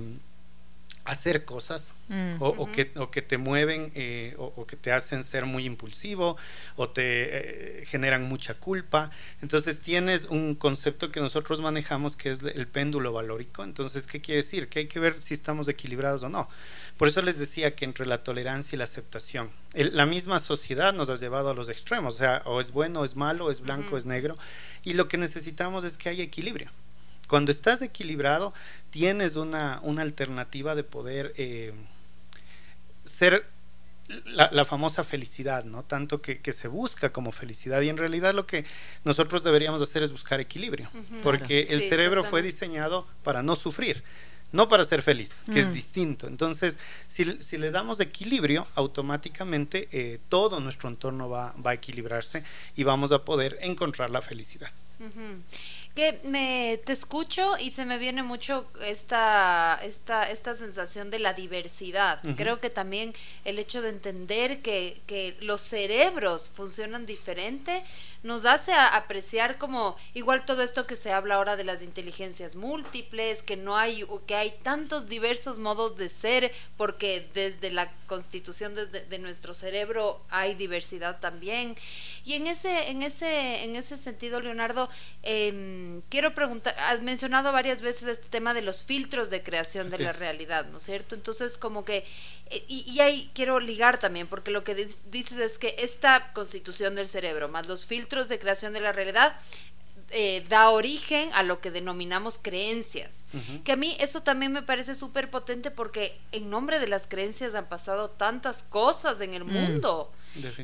hacer 1.06 1.46
cosas 1.46 1.94
Mm. 2.12 2.36
o, 2.40 2.70
que, 2.70 2.92
o 2.98 3.10
que 3.10 3.22
te 3.22 3.38
mueven 3.38 3.90
eh, 3.96 4.36
o, 4.38 4.52
o 4.58 4.68
que 4.68 4.76
te 4.76 4.92
hacen 4.92 5.24
ser 5.24 5.46
muy 5.46 5.66
impulsivo 5.66 6.36
o 6.76 6.90
te 6.90 7.80
eh, 7.80 7.86
generan 7.86 8.28
mucha 8.28 8.54
culpa. 8.56 9.12
Entonces 9.42 9.80
tienes 9.80 10.26
un 10.26 10.56
concepto 10.56 11.10
que 11.10 11.22
nosotros 11.22 11.62
manejamos 11.62 12.18
que 12.18 12.32
es 12.32 12.42
el 12.44 12.68
péndulo 12.68 13.14
valórico. 13.14 13.64
Entonces, 13.64 14.08
¿qué 14.08 14.20
quiere 14.20 14.42
decir? 14.42 14.68
Que 14.68 14.80
hay 14.80 14.88
que 14.88 15.00
ver 15.00 15.24
si 15.24 15.34
estamos 15.34 15.70
equilibrados 15.70 16.24
o 16.24 16.28
no. 16.28 16.50
Por 17.02 17.08
eso 17.08 17.24
les 17.24 17.40
decía 17.40 17.74
que 17.76 17.84
entre 17.84 18.06
la 18.06 18.20
tolerancia 18.24 18.76
y 18.76 18.78
la 18.78 18.84
aceptación, 18.84 19.50
el- 19.74 19.96
la 19.98 20.06
misma 20.06 20.38
sociedad 20.38 20.94
nos 20.94 21.10
ha 21.10 21.16
llevado 21.16 21.50
a 21.50 21.56
los 21.56 21.68
extremos, 21.68 22.14
o 22.14 22.18
sea, 22.20 22.44
o 22.46 22.62
es 22.62 22.70
bueno 22.72 23.00
o 23.00 23.06
es 23.06 23.16
malo, 23.16 23.46
o 23.46 23.50
es 23.52 23.60
blanco 23.60 23.86
o 23.86 23.88
Ujú. 23.88 23.98
es 23.98 24.06
negro, 24.06 24.38
y 24.84 24.94
lo 24.94 25.08
que 25.08 25.18
necesitamos 25.18 25.84
es 25.84 25.98
que 25.98 26.10
haya 26.10 26.24
equilibrio. 26.24 26.70
Cuando 27.28 27.52
estás 27.52 27.82
equilibrado, 27.82 28.54
tienes 28.92 29.36
una, 29.36 29.80
una 29.82 30.04
alternativa 30.04 30.76
de 30.76 30.84
poder 30.84 31.34
eh, 31.38 31.74
ser 33.04 33.48
la, 34.26 34.50
la 34.52 34.64
famosa 34.66 35.04
felicidad, 35.04 35.64
¿no? 35.64 35.82
Tanto 35.82 36.22
que, 36.22 36.38
que 36.40 36.54
se 36.54 36.68
busca 36.68 37.12
como 37.12 37.32
felicidad 37.32 37.82
y 37.82 37.90
en 37.90 37.98
realidad 37.98 38.36
lo 38.36 38.46
que 38.46 38.64
nosotros 39.06 39.44
deberíamos 39.44 39.82
hacer 39.82 40.04
es 40.04 40.12
buscar 40.12 40.40
equilibrio, 40.40 40.88
porque 41.24 41.62
el 41.70 41.82
Sí, 41.82 41.90
cerebro 41.90 42.24
fue 42.24 42.44
diseñado 42.44 43.08
para 43.24 43.42
no 43.42 43.56
sufrir, 43.56 44.04
no 44.52 44.68
para 44.68 44.84
ser 44.84 45.02
feliz, 45.02 45.36
que 45.46 45.52
Mm. 45.54 45.58
es 45.68 45.74
distinto. 45.74 46.28
Entonces, 46.28 46.78
si, 47.08 47.38
si 47.42 47.58
le 47.58 47.72
damos 47.72 48.00
equilibrio, 48.00 48.68
automáticamente 48.76 49.88
eh, 49.92 50.20
todo 50.30 50.60
nuestro 50.60 50.90
entorno 50.90 51.30
va, 51.30 51.54
va 51.66 51.72
a 51.72 51.74
equilibrarse 51.74 52.44
y 52.76 52.84
vamos 52.84 53.12
a 53.12 53.24
poder 53.24 53.58
encontrar 53.62 54.10
la 54.10 54.22
felicidad. 54.22 54.72
Que 55.96 56.22
me 56.24 56.80
te 56.86 56.94
escucho 56.94 57.58
y 57.60 57.72
se 57.72 57.86
me 57.86 57.98
viene 57.98 58.24
mucho 58.24 58.66
esta, 58.82 59.78
esta, 59.84 60.30
esta 60.32 60.56
sensación 60.56 61.10
de 61.12 61.20
la 61.20 61.34
diversidad. 61.34 62.22
Creo 62.38 62.60
que 62.62 62.70
también 62.70 63.14
el 63.44 63.60
hecho 63.60 63.82
de 63.82 63.90
entender 63.90 64.62
que, 64.62 65.02
que 65.06 65.36
los 65.42 65.60
cerebros 65.60 66.50
funcionan 66.50 67.06
diferente 67.06 67.84
nos 68.24 68.46
hace 68.46 68.72
a- 68.72 68.96
apreciar 68.96 69.58
como 69.58 69.98
igual 70.14 70.46
todo 70.46 70.62
esto 70.62 70.86
que 70.88 70.96
se 70.96 71.12
habla 71.12 71.36
ahora 71.36 71.56
de 71.58 71.64
las 71.66 71.82
inteligencias 71.82 72.56
múltiples, 72.56 73.42
que 73.42 73.58
no 73.58 73.76
hay, 73.76 74.06
que 74.28 74.36
hay 74.36 74.52
tantos 74.64 75.10
diversos 75.10 75.58
modos 75.60 75.98
de 75.98 76.08
ser, 76.08 76.54
porque 76.78 77.28
desde 77.34 77.72
la 77.72 77.92
constitución 78.06 78.76
desde, 78.76 79.06
de 79.08 79.20
nuestro 79.20 79.54
cerebro 79.56 80.22
hay 80.30 80.54
diversidad 80.56 81.20
también. 81.20 81.76
Y 82.24 82.36
en 82.36 82.46
ese, 82.48 82.92
en 82.92 83.02
ese, 83.02 83.64
en 83.64 83.76
ese 83.76 83.98
sentido, 83.98 84.40
Leonardo, 84.40 84.88
em, 85.82 86.02
quiero 86.10 86.34
preguntar, 86.34 86.76
has 86.78 87.02
mencionado 87.02 87.52
varias 87.52 87.82
veces 87.82 88.08
este 88.08 88.28
tema 88.30 88.54
de 88.54 88.62
los 88.62 88.84
filtros 88.84 89.30
de 89.30 89.42
creación 89.44 89.90
de 89.90 89.98
la 90.00 90.12
es. 90.12 90.20
realidad, 90.20 90.66
¿no 90.68 90.78
es 90.78 90.84
cierto? 90.84 91.16
Entonces, 91.16 91.58
como 91.58 91.84
que, 91.86 92.06
eh, 92.50 92.64
y, 92.68 92.82
y 92.92 93.00
ahí 93.00 93.32
quiero 93.34 93.60
ligar 93.60 93.98
también, 94.00 94.28
porque 94.28 94.52
lo 94.52 94.64
que 94.64 94.76
dices 94.76 95.38
es 95.40 95.58
que 95.58 95.76
esta 95.80 96.32
constitución 96.34 96.96
del 96.96 97.08
cerebro, 97.08 97.48
más 97.50 97.68
los 97.68 97.86
filtros 97.86 98.30
de 98.30 98.40
creación 98.40 98.74
de 98.74 98.82
la 98.82 98.92
realidad, 98.92 99.36
eh, 100.14 100.46
da 100.50 100.70
origen 100.72 101.30
a 101.34 101.42
lo 101.42 101.62
que 101.62 101.72
denominamos 101.72 102.38
creencias. 102.42 103.24
Que 103.64 103.72
a 103.72 103.76
mí 103.78 103.96
eso 104.02 104.22
también 104.24 104.52
me 104.52 104.62
parece 104.62 104.94
súper 104.94 105.30
potente 105.30 105.72
porque 105.72 106.20
en 106.34 106.50
nombre 106.50 106.80
de 106.82 106.88
las 106.88 107.08
creencias 107.08 107.56
han 107.56 107.70
pasado 107.70 108.10
tantas 108.10 108.62
cosas 108.62 109.22
en 109.22 109.34
el 109.34 109.46
Mm. 109.46 109.54
mundo 109.54 110.12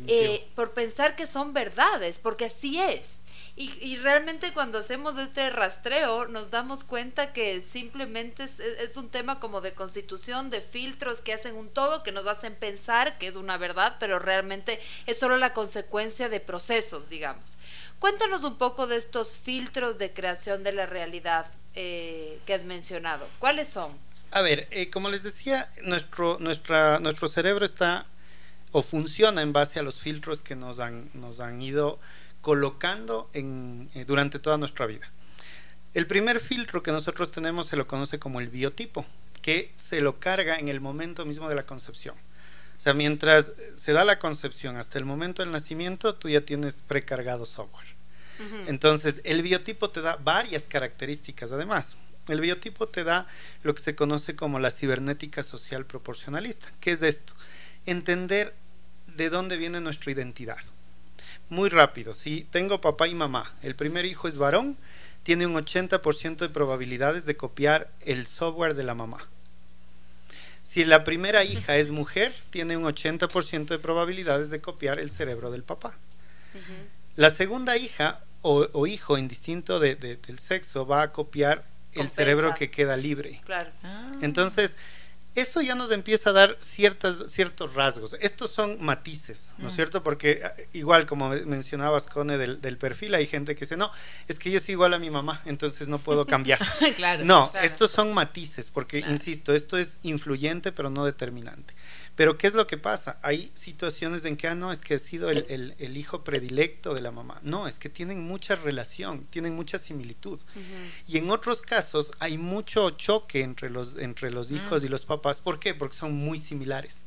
eh, 0.05 0.49
por 0.53 0.73
pensar 0.73 1.15
que 1.15 1.25
son 1.27 1.53
verdades, 1.53 2.19
porque 2.19 2.43
así 2.45 2.77
es. 2.81 3.21
Y, 3.59 3.97
realmente 3.97 4.53
cuando 4.53 4.77
hacemos 4.77 5.17
este 5.17 5.49
rastreo 5.49 6.27
nos 6.27 6.51
damos 6.51 6.83
cuenta 6.83 7.33
que 7.33 7.59
simplemente 7.61 8.43
es, 8.43 8.59
es, 8.59 8.95
un 8.97 9.09
tema 9.09 9.39
como 9.39 9.61
de 9.61 9.73
constitución, 9.73 10.51
de 10.51 10.61
filtros 10.61 11.21
que 11.21 11.33
hacen 11.33 11.55
un 11.55 11.67
todo, 11.69 12.03
que 12.03 12.11
nos 12.11 12.27
hacen 12.27 12.53
pensar 12.53 13.17
que 13.17 13.25
es 13.25 13.35
una 13.35 13.57
verdad, 13.57 13.95
pero 13.99 14.19
realmente 14.19 14.79
es 15.07 15.17
solo 15.17 15.37
la 15.37 15.53
consecuencia 15.53 16.29
de 16.29 16.39
procesos, 16.39 17.09
digamos. 17.09 17.57
Cuéntanos 17.97 18.43
un 18.43 18.59
poco 18.59 18.85
de 18.85 18.97
estos 18.97 19.35
filtros 19.35 19.97
de 19.97 20.13
creación 20.13 20.63
de 20.63 20.73
la 20.73 20.85
realidad 20.85 21.47
eh, 21.73 22.39
que 22.45 22.53
has 22.53 22.63
mencionado. 22.63 23.27
¿Cuáles 23.39 23.69
son? 23.69 23.91
A 24.29 24.41
ver, 24.41 24.67
eh, 24.69 24.91
como 24.91 25.09
les 25.09 25.23
decía, 25.23 25.67
nuestro, 25.81 26.37
nuestra, 26.39 26.99
nuestro 26.99 27.27
cerebro 27.27 27.65
está 27.65 28.05
o 28.71 28.83
funciona 28.83 29.41
en 29.41 29.51
base 29.51 29.79
a 29.79 29.81
los 29.81 29.99
filtros 29.99 30.41
que 30.41 30.55
nos 30.55 30.79
han, 30.79 31.09
nos 31.15 31.39
han 31.39 31.59
ido 31.59 31.97
colocando 32.41 33.29
en, 33.33 33.89
eh, 33.93 34.05
durante 34.05 34.39
toda 34.39 34.57
nuestra 34.57 34.85
vida. 34.85 35.11
El 35.93 36.07
primer 36.07 36.39
filtro 36.39 36.83
que 36.83 36.91
nosotros 36.91 37.31
tenemos 37.31 37.67
se 37.67 37.75
lo 37.75 37.87
conoce 37.87 38.19
como 38.19 38.39
el 38.39 38.49
biotipo, 38.49 39.05
que 39.41 39.71
se 39.75 40.01
lo 40.01 40.19
carga 40.19 40.59
en 40.59 40.67
el 40.67 40.79
momento 40.79 41.25
mismo 41.25 41.49
de 41.49 41.55
la 41.55 41.63
concepción. 41.63 42.15
O 42.77 42.79
sea, 42.79 42.93
mientras 42.93 43.53
se 43.75 43.93
da 43.93 44.05
la 44.05 44.19
concepción 44.19 44.75
hasta 44.75 44.99
el 44.99 45.05
momento 45.05 45.41
del 45.41 45.51
nacimiento, 45.51 46.13
tú 46.13 46.29
ya 46.29 46.41
tienes 46.41 46.83
precargado 46.87 47.45
software. 47.45 47.87
Entonces, 48.67 49.21
el 49.23 49.41
biotipo 49.41 49.89
te 49.89 50.01
da 50.01 50.17
varias 50.17 50.67
características 50.67 51.51
además. 51.51 51.95
El 52.27 52.39
biotipo 52.39 52.87
te 52.87 53.03
da 53.03 53.27
lo 53.63 53.73
que 53.73 53.81
se 53.81 53.95
conoce 53.95 54.35
como 54.35 54.59
la 54.59 54.69
cibernética 54.69 55.41
social 55.41 55.85
proporcionalista. 55.85 56.71
¿Qué 56.79 56.91
es 56.91 57.01
esto? 57.01 57.33
Entender 57.87 58.53
de 59.07 59.29
dónde 59.31 59.57
viene 59.57 59.81
nuestra 59.81 60.11
identidad. 60.11 60.59
Muy 61.49 61.69
rápido, 61.69 62.13
si 62.13 62.41
tengo 62.51 62.81
papá 62.81 63.07
y 63.07 63.13
mamá, 63.13 63.53
el 63.63 63.75
primer 63.75 64.05
hijo 64.05 64.27
es 64.27 64.37
varón, 64.37 64.77
tiene 65.23 65.45
un 65.45 65.55
80% 65.55 66.37
de 66.37 66.49
probabilidades 66.49 67.25
de 67.25 67.37
copiar 67.37 67.89
el 68.05 68.25
software 68.25 68.75
de 68.75 68.83
la 68.83 68.95
mamá. 68.95 69.27
Si 70.63 70.83
la 70.83 71.05
primera 71.05 71.45
hija 71.45 71.77
es 71.77 71.91
mujer, 71.91 72.33
tiene 72.49 72.75
un 72.75 72.83
80% 72.83 73.67
de 73.67 73.79
probabilidades 73.79 74.49
de 74.49 74.59
copiar 74.59 74.99
el 74.99 75.09
cerebro 75.09 75.49
del 75.49 75.63
papá. 75.63 75.95
La 77.15 77.29
segunda 77.29 77.77
hija 77.77 78.21
o, 78.41 78.87
hijo, 78.87 79.17
indistinto 79.17 79.79
de, 79.79 79.95
del 79.95 80.39
sexo, 80.39 80.85
va 80.85 81.01
a 81.01 81.11
copiar 81.11 81.63
el 81.93 82.09
cerebro 82.09 82.53
que 82.55 82.69
queda 82.69 82.95
libre. 82.97 83.41
Claro. 83.45 83.71
Ah. 83.83 84.11
Entonces, 84.21 84.77
eso 85.37 85.61
ya 85.61 85.75
nos 85.75 85.91
empieza 85.91 86.31
a 86.31 86.33
dar 86.33 86.57
ciertas, 86.61 87.23
ciertos 87.27 87.75
rasgos. 87.75 88.15
Estos 88.21 88.49
son 88.49 88.83
matices, 88.83 89.53
¿no 89.59 89.67
es 89.67 89.73
mm. 89.73 89.75
cierto? 89.75 90.03
Porque 90.03 90.41
ah, 90.43 90.53
igual 90.73 91.05
como 91.05 91.29
mencionabas, 91.29 92.07
Cone, 92.07 92.39
del, 92.39 92.59
del, 92.59 92.77
perfil, 92.79 93.13
hay 93.13 93.27
gente 93.27 93.53
que 93.53 93.61
dice, 93.61 93.77
no, 93.77 93.91
es 94.27 94.39
que 94.39 94.49
yo 94.49 94.59
soy 94.59 94.71
igual 94.73 94.95
a 94.95 94.99
mi 94.99 95.11
mamá, 95.11 95.43
entonces 95.45 95.87
no 95.87 95.99
puedo 95.99 96.25
cambiar. 96.25 96.59
claro, 96.95 97.23
no, 97.23 97.51
estos 97.61 97.91
son 97.91 98.15
matices, 98.15 98.71
porque, 98.71 98.99
insisto, 98.99 99.53
esto 99.53 99.77
es 99.77 99.99
influyente, 100.01 100.71
pero 100.71 100.89
no 100.89 101.05
determinante. 101.05 101.75
Pero 102.17 102.35
¿qué 102.39 102.47
es 102.47 102.55
lo 102.55 102.65
que 102.65 102.79
pasa? 102.79 103.19
Hay 103.21 103.51
situaciones 103.53 104.25
en 104.25 104.37
que, 104.37 104.47
ah, 104.47 104.55
no, 104.55 104.71
es 104.71 104.81
que 104.81 104.95
ha 104.95 104.99
sido 104.99 105.29
el, 105.29 105.75
el, 105.77 105.97
hijo 105.97 106.23
predilecto 106.23 106.95
de 106.95 107.01
la 107.01 107.11
mamá. 107.11 107.39
No, 107.43 107.67
es 107.67 107.77
que 107.77 107.89
tienen 107.89 108.21
mucha 108.21 108.55
relación, 108.55 109.27
tienen 109.29 109.55
mucha 109.55 109.77
similitud. 109.77 110.39
Y 111.07 111.19
en 111.19 111.29
otros 111.29 111.61
casos 111.61 112.11
hay 112.17 112.39
mucho 112.39 112.89
choque 112.89 113.43
entre 113.43 113.69
los, 113.69 113.97
entre 113.97 114.31
los 114.31 114.49
hijos 114.49 114.83
y 114.83 114.87
los 114.87 115.05
papás. 115.05 115.41
¿Por 115.41 115.59
qué? 115.59 115.75
Porque 115.75 115.95
son 115.95 116.13
muy 116.13 116.39
similares. 116.39 117.03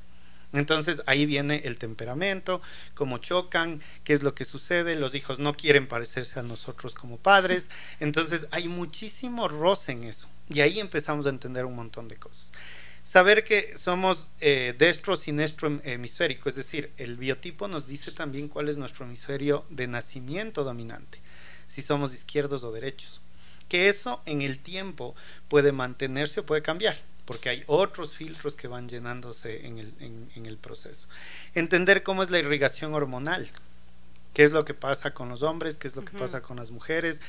Entonces 0.53 1.03
ahí 1.07 1.27
viene 1.27 1.63
el 1.65 1.77
temperamento, 1.77 2.63
cómo 2.95 3.19
chocan, 3.19 3.83
qué 4.05 4.13
es 4.13 4.23
lo 4.23 4.37
que 4.37 4.45
sucede, 4.45 4.95
los 4.95 5.17
hijos 5.17 5.41
no 5.41 5.55
quieren 5.55 5.89
parecerse 5.89 6.39
a 6.39 6.45
nosotros 6.45 6.95
como 6.95 7.19
padres, 7.19 7.71
entonces 8.01 8.47
hay 8.51 8.67
muchísimo 8.67 9.47
roce 9.47 9.93
en 9.93 10.05
eso 10.05 10.29
y 10.49 10.61
ahí 10.61 10.81
empezamos 10.81 11.27
a 11.27 11.31
entender 11.31 11.67
un 11.67 11.77
montón 11.77 12.09
de 12.09 12.17
cosas 12.17 12.51
saber 13.11 13.43
que 13.43 13.77
somos 13.77 14.29
eh, 14.41 14.73
destro 14.79 15.17
siniestro 15.17 15.81
hemisférico, 15.83 16.49
es 16.49 16.55
decir, 16.55 16.93
el 16.97 17.17
biotipo 17.17 17.67
nos 17.67 17.89
dice 17.89 18.13
también 18.13 18.47
cuál 18.47 18.69
es 18.69 18.77
nuestro 18.77 19.05
hemisferio 19.05 19.65
de 19.69 19.89
nacimiento 19.89 20.63
dominante, 20.63 21.19
si 21.67 21.83
somos 21.83 22.15
izquierdos 22.15 22.63
o 22.63 22.71
derechos. 22.71 23.21
Que 23.69 23.89
eso 23.89 24.23
en 24.27 24.43
el 24.43 24.61
tiempo 24.61 25.17
puede 25.49 25.73
mantenerse 25.73 26.39
o 26.39 26.47
puede 26.47 26.63
cambiar, 26.63 26.97
porque 27.25 27.49
hay 27.49 27.65
otros 27.67 28.15
filtros 28.15 28.55
que 28.55 28.69
van 28.69 28.89
llenándose 28.89 29.67
en 29.67 29.79
el, 29.79 29.93
en 30.37 30.47
el 30.47 30.57
proceso. 30.57 31.09
Entender 31.57 32.05
cómo 32.05 32.23
es 32.23 32.31
la 32.31 32.39
irrigación 32.39 32.95
hormonal, 32.95 33.51
qué 34.35 34.45
es 34.45 34.53
lo 34.53 34.65
que 34.65 34.75
pasa 34.75 35.13
con 35.13 35.29
los 35.29 35.43
hombres, 35.43 35.79
qué 35.79 35.89
es 35.89 35.97
lo 35.97 36.05
que 36.05 36.17
pasa 36.17 36.43
con 36.43 36.59
las 36.59 36.71
mujeres, 36.71 37.21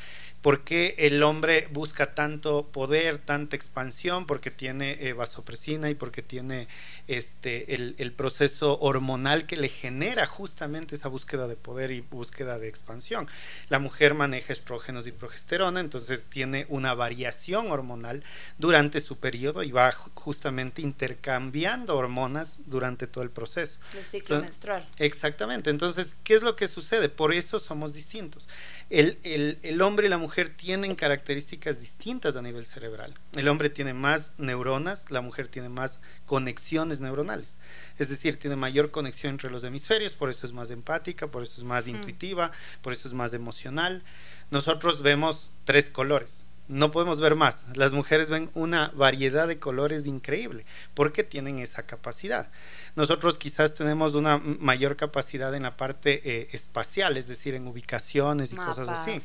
por 0.41 0.63
qué 0.63 0.95
el 0.97 1.21
hombre 1.21 1.67
busca 1.71 2.15
tanto 2.15 2.67
poder, 2.71 3.19
tanta 3.19 3.55
expansión, 3.55 4.25
porque 4.25 4.49
tiene 4.49 4.97
eh, 4.99 5.13
vasopresina 5.13 5.89
y 5.89 5.95
porque 5.95 6.23
tiene 6.23 6.67
este, 7.07 7.75
el, 7.75 8.11
proceso 8.13 8.79
hormonal 8.79 9.45
que 9.45 9.55
le 9.55 9.69
genera 9.69 10.25
justamente 10.25 10.95
esa 10.95 11.09
búsqueda 11.09 11.47
de 11.47 11.55
poder 11.55 11.91
y 11.91 12.01
búsqueda 12.01 12.59
de 12.59 12.67
expansión. 12.67 13.27
La 13.69 13.79
mujer 13.79 14.15
maneja 14.15 14.51
estrógenos 14.51 15.05
y 15.07 15.11
progesterona, 15.11 15.79
entonces 15.79 16.27
tiene 16.27 16.65
una 16.69 16.93
variación 16.93 17.71
hormonal 17.71 18.23
durante 18.57 18.99
su 18.99 19.19
periodo 19.19 19.63
y 19.63 19.71
va 19.71 19.91
justamente 19.91 20.81
intercambiando 20.81 21.95
hormonas 21.95 22.59
durante 22.65 23.05
todo 23.05 23.23
el 23.23 23.29
proceso. 23.29 23.79
El 23.95 24.03
ciclo 24.03 24.41
menstrual. 24.41 24.87
Exactamente, 24.97 25.69
entonces, 25.69 26.15
¿qué 26.23 26.33
es 26.33 26.41
lo 26.41 26.55
que 26.55 26.67
sucede? 26.67 27.09
Por 27.09 27.33
eso 27.33 27.59
somos 27.59 27.93
distintos. 27.93 28.49
El, 28.89 29.19
el, 29.23 29.59
el 29.61 29.81
hombre 29.81 30.07
y 30.07 30.09
la 30.09 30.17
mujer 30.17 30.30
tienen 30.55 30.95
características 30.95 31.79
distintas 31.79 32.35
a 32.35 32.41
nivel 32.41 32.65
cerebral. 32.65 33.13
El 33.33 33.47
hombre 33.47 33.69
tiene 33.69 33.93
más 33.93 34.33
neuronas, 34.37 35.11
la 35.11 35.21
mujer 35.21 35.47
tiene 35.47 35.69
más 35.69 35.99
conexiones 36.25 37.01
neuronales. 37.01 37.57
Es 37.97 38.09
decir, 38.09 38.39
tiene 38.39 38.55
mayor 38.55 38.91
conexión 38.91 39.33
entre 39.33 39.49
los 39.49 39.63
hemisferios, 39.63 40.13
por 40.13 40.29
eso 40.29 40.47
es 40.47 40.53
más 40.53 40.71
empática, 40.71 41.27
por 41.27 41.43
eso 41.43 41.59
es 41.59 41.63
más 41.63 41.85
mm. 41.85 41.89
intuitiva, 41.89 42.51
por 42.81 42.93
eso 42.93 43.07
es 43.07 43.13
más 43.13 43.33
emocional. 43.33 44.03
Nosotros 44.49 45.01
vemos 45.01 45.51
tres 45.65 45.89
colores, 45.89 46.45
no 46.67 46.89
podemos 46.91 47.19
ver 47.19 47.35
más. 47.35 47.65
Las 47.75 47.91
mujeres 47.91 48.29
ven 48.29 48.49
una 48.53 48.91
variedad 48.95 49.47
de 49.47 49.59
colores 49.59 50.05
increíble 50.05 50.65
porque 50.93 51.23
tienen 51.23 51.59
esa 51.59 51.85
capacidad. 51.85 52.49
Nosotros 52.95 53.37
quizás 53.37 53.73
tenemos 53.73 54.15
una 54.15 54.37
mayor 54.37 54.95
capacidad 54.95 55.53
en 55.55 55.63
la 55.63 55.77
parte 55.77 56.21
eh, 56.23 56.49
espacial, 56.51 57.17
es 57.17 57.27
decir, 57.27 57.53
en 57.53 57.67
ubicaciones 57.67 58.53
y 58.53 58.55
cosas 58.55 58.89
así. 58.89 59.19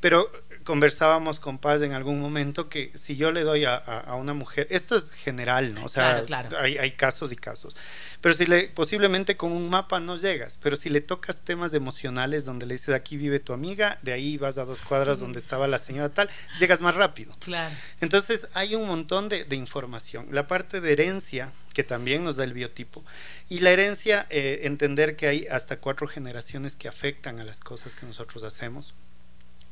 Pero 0.00 0.30
conversábamos 0.64 1.40
con 1.40 1.58
Paz 1.58 1.82
en 1.82 1.92
algún 1.92 2.20
momento 2.20 2.68
que 2.68 2.92
si 2.94 3.16
yo 3.16 3.32
le 3.32 3.42
doy 3.42 3.64
a, 3.64 4.14
una 4.18 4.34
mujer, 4.34 4.66
esto 4.70 4.96
es 4.96 5.10
general, 5.10 5.74
¿no? 5.74 5.84
O 5.84 5.88
sea, 5.88 6.24
Hay, 6.60 6.76
hay 6.78 6.92
casos 6.92 7.32
y 7.32 7.36
casos. 7.36 7.76
Pero 8.20 8.34
si 8.34 8.46
le, 8.46 8.68
posiblemente 8.68 9.36
con 9.36 9.52
un 9.52 9.70
mapa 9.70 10.00
no 10.00 10.16
llegas, 10.16 10.58
pero 10.60 10.76
si 10.76 10.90
le 10.90 11.00
tocas 11.00 11.40
temas 11.40 11.72
emocionales 11.72 12.44
donde 12.44 12.66
le 12.66 12.74
dices 12.74 12.94
aquí 12.94 13.16
vive 13.16 13.38
tu 13.38 13.52
amiga, 13.52 13.98
de 14.02 14.12
ahí 14.12 14.36
vas 14.36 14.58
a 14.58 14.64
dos 14.64 14.80
cuadras 14.80 15.20
donde 15.20 15.38
estaba 15.38 15.68
la 15.68 15.78
señora 15.78 16.08
tal, 16.08 16.28
llegas 16.58 16.80
más 16.80 16.96
rápido. 16.96 17.32
Claro. 17.38 17.74
Entonces 18.00 18.48
hay 18.54 18.74
un 18.74 18.86
montón 18.86 19.28
de, 19.28 19.46
información. 19.58 20.26
La 20.30 20.46
parte 20.46 20.80
de 20.80 20.92
herencia, 20.92 21.52
que 21.78 21.84
también 21.84 22.24
nos 22.24 22.34
da 22.34 22.42
el 22.42 22.54
biotipo, 22.54 23.04
y 23.48 23.60
la 23.60 23.70
herencia, 23.70 24.26
eh, 24.30 24.62
entender 24.64 25.14
que 25.14 25.28
hay 25.28 25.46
hasta 25.46 25.76
cuatro 25.76 26.08
generaciones 26.08 26.74
que 26.74 26.88
afectan 26.88 27.38
a 27.38 27.44
las 27.44 27.60
cosas 27.60 27.94
que 27.94 28.04
nosotros 28.04 28.42
hacemos 28.42 28.94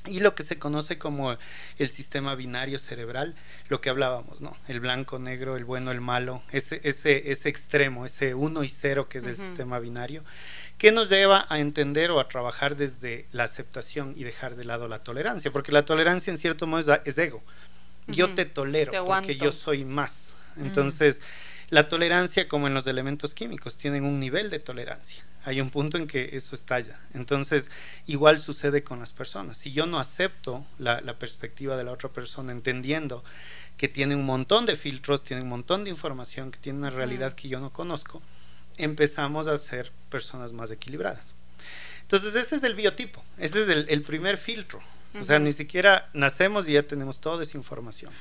y 0.06 0.20
lo 0.20 0.36
que 0.36 0.44
se 0.44 0.56
conoce 0.56 0.98
como 0.98 1.36
el 1.78 1.88
sistema 1.90 2.36
binario 2.36 2.78
cerebral, 2.78 3.34
lo 3.68 3.80
que 3.80 3.90
hablábamos, 3.90 4.40
¿no? 4.40 4.56
El 4.68 4.78
blanco, 4.78 5.18
negro, 5.18 5.56
el 5.56 5.64
bueno, 5.64 5.90
el 5.90 6.00
malo, 6.00 6.44
ese, 6.52 6.80
ese, 6.84 7.32
ese 7.32 7.48
extremo, 7.48 8.06
ese 8.06 8.36
uno 8.36 8.62
y 8.62 8.68
cero 8.68 9.08
que 9.08 9.18
es 9.18 9.26
el 9.26 9.36
sistema 9.36 9.80
binario, 9.80 10.22
que 10.78 10.92
nos 10.92 11.08
lleva 11.08 11.44
a 11.48 11.58
entender 11.58 12.12
o 12.12 12.20
a 12.20 12.28
trabajar 12.28 12.76
desde 12.76 13.26
la 13.32 13.42
aceptación 13.42 14.14
y 14.16 14.22
dejar 14.22 14.54
de 14.54 14.62
lado 14.62 14.86
la 14.86 15.00
tolerancia, 15.00 15.50
porque 15.50 15.72
la 15.72 15.84
tolerancia 15.84 16.30
en 16.30 16.38
cierto 16.38 16.68
modo 16.68 17.00
es, 17.04 17.18
ego. 17.18 17.42
Yo 18.06 18.32
te 18.32 18.44
tolero 18.44 19.04
porque 19.04 19.34
yo 19.34 19.50
soy 19.50 19.84
más. 19.84 20.34
Entonces, 20.56 21.20
la 21.70 21.88
tolerancia, 21.88 22.48
como 22.48 22.66
en 22.66 22.74
los 22.74 22.86
elementos 22.86 23.34
químicos, 23.34 23.76
tienen 23.76 24.04
un 24.04 24.20
nivel 24.20 24.50
de 24.50 24.58
tolerancia 24.58 25.24
hay 25.46 25.60
un 25.60 25.70
punto 25.70 25.96
en 25.96 26.08
que 26.08 26.30
eso 26.32 26.56
estalla. 26.56 26.98
Entonces, 27.14 27.70
igual 28.08 28.40
sucede 28.40 28.82
con 28.82 28.98
las 28.98 29.12
personas. 29.12 29.56
Si 29.56 29.72
yo 29.72 29.86
no 29.86 30.00
acepto 30.00 30.66
la, 30.78 31.00
perspectiva 31.20 31.76
de 31.76 31.84
la 31.84 31.92
otra 31.92 32.08
persona, 32.08 32.50
entendiendo 32.50 33.22
que 33.76 33.86
tiene 33.86 34.16
un 34.16 34.26
montón 34.26 34.66
de 34.66 34.74
filtros, 34.74 35.22
tiene 35.22 35.42
un 35.42 35.48
montón 35.48 35.84
de 35.84 35.90
información, 35.90 36.50
que 36.50 36.58
tiene 36.58 36.80
una 36.80 36.90
realidad 36.90 37.34
que 37.34 37.48
yo 37.48 37.60
no 37.60 37.72
conozco, 37.72 38.20
empezamos 38.76 39.46
a 39.46 39.56
ser 39.58 39.92
personas 40.10 40.52
más 40.52 40.72
equilibradas. 40.72 41.36
Entonces, 42.02 42.34
ese 42.34 42.56
es 42.56 42.64
el 42.64 42.74
biotipo, 42.74 43.22
ese 43.38 43.62
es 43.62 43.68
el, 43.68 44.02
primer 44.02 44.38
filtro. 44.38 44.80
O 45.20 45.24
sea, 45.24 45.38
ni 45.38 45.52
siquiera 45.52 46.10
nacemos 46.12 46.68
y 46.68 46.72
ya 46.72 46.82
tenemos 46.82 47.20
toda 47.20 47.44
esa 47.44 47.56
información. 47.56 48.12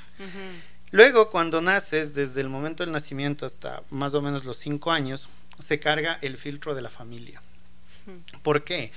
Luego, 0.95 1.29
cuando 1.29 1.62
naces, 1.62 2.13
desde 2.13 2.39
el 2.39 2.47
momento 2.47 2.84
del 2.84 2.93
nacimiento 2.93 3.45
hasta 3.45 3.84
más 3.89 4.13
o 4.13 4.21
menos 4.21 4.45
los 4.45 4.58
cinco 4.58 4.91
años, 4.91 5.27
se 5.60 5.79
carga 5.79 6.17
el 6.21 6.38
filtro 6.38 6.73
de 6.73 6.81
la 6.81 6.89
familia. 6.89 7.41
¿Por 8.43 8.63
qué? 8.63 8.91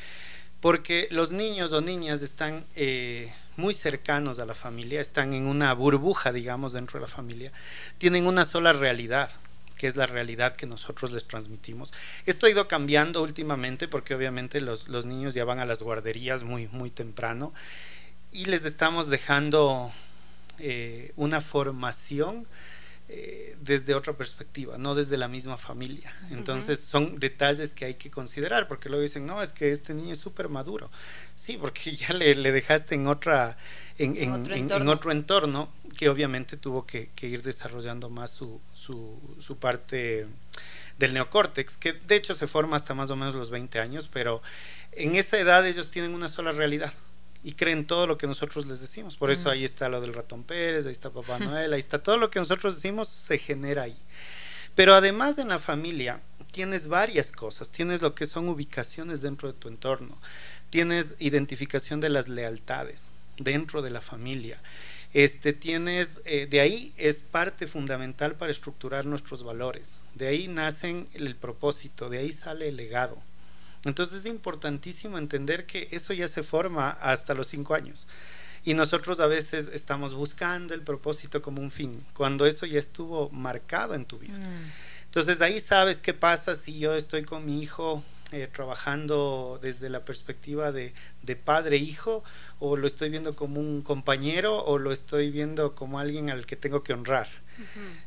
porque 0.60 1.08
los 1.10 1.30
niños 1.30 1.72
o 1.72 1.80
niñas 1.80 2.22
están 2.22 2.64
eh, 2.74 3.32
muy 3.56 3.74
cercanos 3.74 4.38
a 4.38 4.46
la 4.46 4.54
familia, 4.54 5.00
están 5.00 5.32
en 5.32 5.46
una 5.46 5.72
burbuja, 5.72 6.32
digamos, 6.32 6.72
dentro 6.72 6.98
de 6.98 7.06
la 7.06 7.12
familia, 7.12 7.52
tienen 7.98 8.26
una 8.26 8.44
sola 8.44 8.72
realidad, 8.72 9.30
que 9.76 9.86
es 9.86 9.94
la 9.94 10.06
realidad 10.06 10.56
que 10.56 10.66
nosotros 10.66 11.12
les 11.12 11.26
transmitimos. 11.26 11.92
Esto 12.26 12.46
ha 12.46 12.50
ido 12.50 12.66
cambiando 12.66 13.22
últimamente 13.22 13.86
porque 13.86 14.14
obviamente 14.14 14.60
los, 14.60 14.88
los 14.88 15.06
niños 15.06 15.34
ya 15.34 15.44
van 15.44 15.60
a 15.60 15.66
las 15.66 15.82
guarderías 15.82 16.42
muy, 16.42 16.66
muy 16.68 16.90
temprano 16.90 17.52
y 18.32 18.46
les 18.46 18.64
estamos 18.64 19.06
dejando 19.06 19.92
eh, 20.58 21.12
una 21.16 21.40
formación 21.40 22.46
eh, 23.10 23.56
desde 23.62 23.94
otra 23.94 24.12
perspectiva, 24.12 24.76
no 24.76 24.94
desde 24.94 25.16
la 25.16 25.28
misma 25.28 25.56
familia. 25.56 26.12
Entonces 26.30 26.78
son 26.78 27.16
detalles 27.16 27.72
que 27.72 27.86
hay 27.86 27.94
que 27.94 28.10
considerar, 28.10 28.68
porque 28.68 28.90
luego 28.90 29.00
dicen, 29.00 29.24
no, 29.24 29.40
es 29.40 29.52
que 29.52 29.72
este 29.72 29.94
niño 29.94 30.12
es 30.12 30.18
súper 30.18 30.50
maduro. 30.50 30.90
Sí, 31.34 31.56
porque 31.56 31.92
ya 31.96 32.12
le, 32.12 32.52
dejaste 32.52 32.96
en, 32.96 33.06
otra, 33.06 33.56
en, 33.96 34.88
otro 34.88 35.10
entorno, 35.10 35.72
que 35.96 36.10
obviamente 36.10 36.58
tuvo 36.58 36.84
que, 36.84 37.08
ir 37.22 37.42
desarrollando 37.42 38.10
más 38.10 38.30
su, 38.30 38.60
su, 38.74 39.18
su 39.40 39.56
parte 39.56 40.26
del 40.98 41.14
neocórtex, 41.14 41.78
que 41.78 41.94
de 41.94 42.16
hecho 42.16 42.34
se 42.34 42.46
forma 42.46 42.76
hasta 42.76 42.92
más 42.92 43.08
o 43.08 43.16
menos 43.16 43.34
los 43.34 43.48
20 43.48 43.80
años, 43.80 44.10
pero 44.12 44.42
en 44.92 45.14
esa 45.14 45.38
edad 45.38 45.66
ellos 45.66 45.90
tienen 45.90 46.12
una 46.12 46.28
sola 46.28 46.52
realidad 46.52 46.92
y 47.42 47.52
creen 47.52 47.86
todo 47.86 48.06
lo 48.06 48.18
que 48.18 48.26
nosotros 48.26 48.66
les 48.66 48.80
decimos. 48.80 49.16
Por 49.16 49.30
eso 49.30 49.50
ahí 49.50 49.64
está 49.64 49.88
lo 49.88 50.00
del 50.00 50.14
ratón 50.14 50.44
Pérez, 50.44 50.86
ahí 50.86 50.92
está 50.92 51.10
Papá 51.10 51.38
Noel, 51.38 51.72
ahí 51.72 51.80
está 51.80 52.02
todo 52.02 52.16
lo 52.16 52.30
que 52.30 52.38
nosotros 52.38 52.74
decimos 52.74 53.08
se 53.08 53.38
genera 53.38 53.82
ahí. 53.84 53.96
Pero 54.74 54.94
además 54.94 55.36
de 55.36 55.44
la 55.44 55.58
familia, 55.58 56.20
tienes 56.50 56.88
varias 56.88 57.32
cosas. 57.32 57.70
Tienes 57.70 58.02
lo 58.02 58.14
que 58.14 58.26
son 58.26 58.48
ubicaciones 58.48 59.20
dentro 59.20 59.50
de 59.52 59.58
tu 59.58 59.68
entorno. 59.68 60.18
Tienes 60.70 61.14
identificación 61.18 62.00
de 62.00 62.08
las 62.10 62.28
lealtades 62.28 63.10
dentro 63.38 63.82
de 63.82 63.90
la 63.90 64.00
familia. 64.00 64.60
Este, 65.14 65.52
tienes, 65.52 66.20
eh, 66.24 66.46
de 66.50 66.60
ahí 66.60 66.92
es 66.96 67.20
parte 67.20 67.66
fundamental 67.66 68.34
para 68.34 68.52
estructurar 68.52 69.06
nuestros 69.06 69.42
valores. 69.42 70.02
De 70.14 70.28
ahí 70.28 70.48
nacen 70.48 71.06
el 71.14 71.34
propósito, 71.36 72.10
de 72.10 72.18
ahí 72.18 72.32
sale 72.32 72.68
el 72.68 72.76
legado. 72.76 73.22
Entonces 73.84 74.20
es 74.20 74.26
importantísimo 74.26 75.18
entender 75.18 75.66
que 75.66 75.88
eso 75.90 76.12
ya 76.12 76.28
se 76.28 76.42
forma 76.42 76.90
hasta 76.90 77.34
los 77.34 77.46
cinco 77.46 77.74
años. 77.74 78.06
Y 78.64 78.74
nosotros 78.74 79.20
a 79.20 79.26
veces 79.26 79.70
estamos 79.72 80.14
buscando 80.14 80.74
el 80.74 80.82
propósito 80.82 81.40
como 81.40 81.62
un 81.62 81.70
fin, 81.70 82.04
cuando 82.12 82.44
eso 82.44 82.66
ya 82.66 82.78
estuvo 82.78 83.30
marcado 83.30 83.94
en 83.94 84.04
tu 84.04 84.18
vida. 84.18 84.36
Mm. 84.36 84.72
Entonces 85.04 85.40
ahí 85.40 85.60
sabes 85.60 86.02
qué 86.02 86.12
pasa 86.12 86.54
si 86.54 86.78
yo 86.78 86.94
estoy 86.94 87.24
con 87.24 87.46
mi 87.46 87.62
hijo 87.62 88.02
eh, 88.30 88.46
trabajando 88.52 89.58
desde 89.62 89.88
la 89.88 90.04
perspectiva 90.04 90.70
de, 90.70 90.92
padre-hijo, 91.44 92.22
o 92.58 92.76
lo 92.76 92.86
estoy 92.86 93.08
viendo 93.08 93.34
como 93.34 93.58
un 93.58 93.80
compañero, 93.80 94.62
o 94.64 94.78
lo 94.78 94.92
estoy 94.92 95.30
viendo 95.30 95.74
como 95.74 95.98
alguien 95.98 96.28
al 96.28 96.44
que 96.44 96.56
tengo 96.56 96.82
que 96.82 96.92
honrar. 96.92 97.26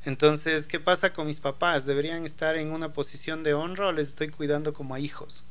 Entonces, 0.06 0.68
¿qué 0.68 0.80
pasa 0.80 1.12
con 1.12 1.26
mis 1.26 1.40
papás? 1.40 1.88
¿Deberían 1.88 2.24
estar 2.24 2.56
en 2.56 2.72
una 2.72 2.94
posición 2.94 3.42
de 3.42 3.56
honra 3.56 3.88
o 3.88 3.92
les 3.92 4.10
estoy 4.10 4.30
cuidando 4.30 4.74
como 4.74 4.94
a 4.94 5.00
hijos? 5.00 5.44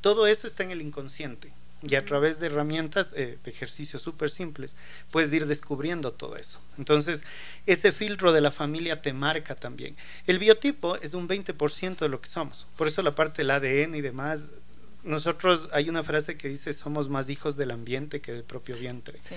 Todo 0.00 0.26
eso 0.26 0.46
está 0.46 0.62
en 0.62 0.70
el 0.70 0.82
inconsciente 0.82 1.52
y 1.82 1.94
a 1.94 2.04
través 2.04 2.40
de 2.40 2.46
herramientas, 2.46 3.12
eh, 3.16 3.38
ejercicios 3.44 4.02
súper 4.02 4.30
simples, 4.30 4.76
puedes 5.10 5.32
ir 5.32 5.46
descubriendo 5.46 6.12
todo 6.12 6.36
eso. 6.36 6.60
Entonces, 6.76 7.22
ese 7.66 7.90
filtro 7.92 8.32
de 8.32 8.42
la 8.42 8.50
familia 8.50 9.00
te 9.00 9.12
marca 9.12 9.54
también. 9.54 9.96
El 10.26 10.38
biotipo 10.38 10.96
es 10.96 11.14
un 11.14 11.26
20% 11.26 11.98
de 11.98 12.08
lo 12.08 12.20
que 12.20 12.28
somos. 12.28 12.66
Por 12.76 12.86
eso 12.86 13.02
la 13.02 13.14
parte 13.14 13.42
del 13.42 13.50
ADN 13.50 13.94
y 13.94 14.00
demás, 14.02 14.48
nosotros 15.04 15.68
hay 15.72 15.88
una 15.88 16.02
frase 16.02 16.36
que 16.36 16.48
dice 16.48 16.72
somos 16.74 17.08
más 17.08 17.30
hijos 17.30 17.56
del 17.56 17.70
ambiente 17.70 18.20
que 18.20 18.32
del 18.32 18.44
propio 18.44 18.76
vientre. 18.76 19.18
Sí. 19.22 19.36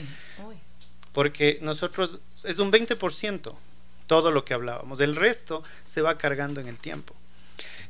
Porque 1.13 1.59
nosotros 1.61 2.19
es 2.43 2.59
un 2.59 2.71
20% 2.71 3.55
todo 4.07 4.31
lo 4.31 4.43
que 4.43 4.53
hablábamos. 4.53 4.99
El 4.99 5.15
resto 5.15 5.63
se 5.85 6.01
va 6.01 6.17
cargando 6.17 6.59
en 6.59 6.67
el 6.67 6.79
tiempo. 6.79 7.15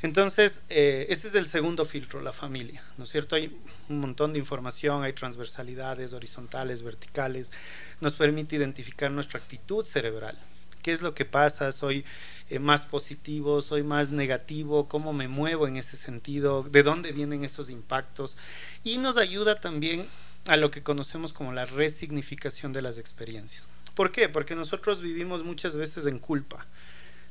Entonces, 0.03 0.63
eh, 0.69 1.05
ese 1.07 1.29
es 1.29 1.35
el 1.35 1.47
segundo 1.47 1.85
filtro, 1.85 2.21
la 2.21 2.33
familia, 2.33 2.83
¿no 2.97 3.05
es 3.05 3.09
cierto? 3.09 3.37
Hay 3.37 3.57
un 3.87 4.01
montón 4.01 4.33
de 4.33 4.39
información, 4.39 5.01
hay 5.01 5.13
transversalidades 5.13 6.11
horizontales, 6.11 6.83
verticales, 6.83 7.53
nos 8.01 8.13
permite 8.13 8.57
identificar 8.57 9.09
nuestra 9.11 9.39
actitud 9.39 9.85
cerebral. 9.85 10.37
¿Qué 10.81 10.91
es 10.91 11.01
lo 11.01 11.15
que 11.15 11.23
pasa? 11.23 11.71
¿Soy 11.71 12.03
eh, 12.49 12.59
más 12.59 12.81
positivo? 12.81 13.61
¿Soy 13.61 13.83
más 13.83 14.11
negativo? 14.11 14.89
¿Cómo 14.89 15.13
me 15.13 15.29
muevo 15.29 15.69
en 15.69 15.77
ese 15.77 15.95
sentido? 15.95 16.63
¿De 16.63 16.83
dónde 16.83 17.13
vienen 17.13 17.45
esos 17.45 17.69
impactos? 17.69 18.35
Y 18.83 18.97
nos 18.97 19.15
ayuda 19.15 19.61
también 19.61 20.05
a 20.47 20.57
lo 20.57 20.69
que 20.69 20.83
conocemos 20.83 21.31
como 21.31 21.53
la 21.53 21.65
resignificación 21.65 22.73
de 22.73 22.81
las 22.81 22.97
experiencias. 22.97 23.69
¿Por 23.95 24.11
qué? 24.11 24.27
Porque 24.27 24.53
nosotros 24.53 25.01
vivimos 25.01 25.45
muchas 25.45 25.77
veces 25.77 26.07
en 26.07 26.19
culpa. 26.19 26.67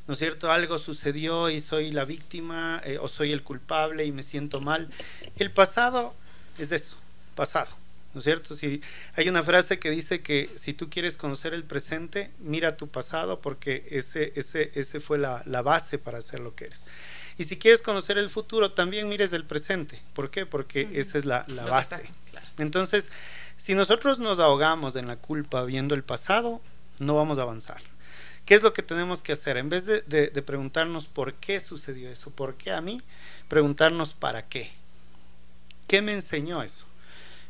¿No 0.07 0.15
es 0.15 0.19
cierto? 0.19 0.51
Algo 0.51 0.79
sucedió 0.79 1.51
y 1.51 1.61
soy 1.61 1.93
la 1.93 2.05
víctima 2.05 2.81
eh, 2.85 2.99
o 3.01 3.09
soy 3.09 3.33
el 3.33 3.43
culpable 3.43 4.05
y 4.05 4.13
me 4.13 4.23
siento 4.23 4.61
mal. 4.61 4.91
El 5.37 5.51
pasado 5.51 6.15
es 6.59 6.73
eso, 6.73 6.97
pasado, 7.35 7.71
¿no 8.15 8.19
es 8.19 8.25
cierto? 8.25 8.55
Si 8.55 8.83
hay 9.15 9.29
una 9.29 9.43
frase 9.43 9.79
que 9.79 9.91
dice 9.91 10.23
que 10.23 10.51
si 10.57 10.75
tú 10.75 10.91
quieres 10.91 11.17
conocer 11.17 11.55
el 11.55 11.65
presente, 11.65 12.31
mira 12.41 12.77
tu 12.77 12.89
pasado 12.89 13.41
porque 13.41 13.87
ese, 13.91 14.33
ese, 14.37 14.73
ese 14.75 15.01
fue 15.01 15.19
la, 15.19 15.43
base 15.63 15.99
para 15.99 16.21
ser 16.21 16.41
lo 16.41 16.55
que 16.55 16.67
eres. 16.67 16.85
Y 17.39 17.45
si 17.45 17.57
quieres 17.57 17.81
conocer 17.81 18.19
el 18.19 18.29
futuro, 18.29 18.73
también 18.73 19.09
mires 19.09 19.33
el 19.33 19.45
presente. 19.45 20.03
¿Por 20.13 20.31
qué? 20.31 20.45
Porque 20.45 20.89
esa 20.95 21.17
es 21.17 21.25
la, 21.25 21.47
base. 21.69 22.03
Entonces, 22.59 23.11
si 23.57 23.75
nosotros 23.75 24.19
nos 24.19 24.39
ahogamos 24.39 24.97
en 24.97 25.07
la 25.07 25.17
culpa 25.17 25.65
viendo 25.65 25.95
el 25.95 26.03
pasado, 26.03 26.61
no 26.99 27.15
vamos 27.15 27.39
a 27.39 27.43
avanzar. 27.43 27.81
¿Qué 28.45 28.55
es 28.57 28.63
lo 28.63 28.73
que 28.73 28.83
tenemos 28.83 29.23
que 29.23 29.33
hacer? 29.33 29.57
En 29.57 29.69
vez 29.69 29.87
de, 29.87 30.43
preguntarnos 30.45 31.07
por 31.07 31.35
qué 31.35 31.61
sucedió 31.61 32.11
eso, 32.11 32.31
por 32.31 32.57
qué 32.57 32.73
a 32.73 32.81
mí, 32.81 33.01
preguntarnos 33.49 34.13
para 34.15 34.49
qué. 34.49 34.73
¿Qué 35.87 36.03
me 36.03 36.13
enseñó 36.13 36.63
eso? 36.63 36.87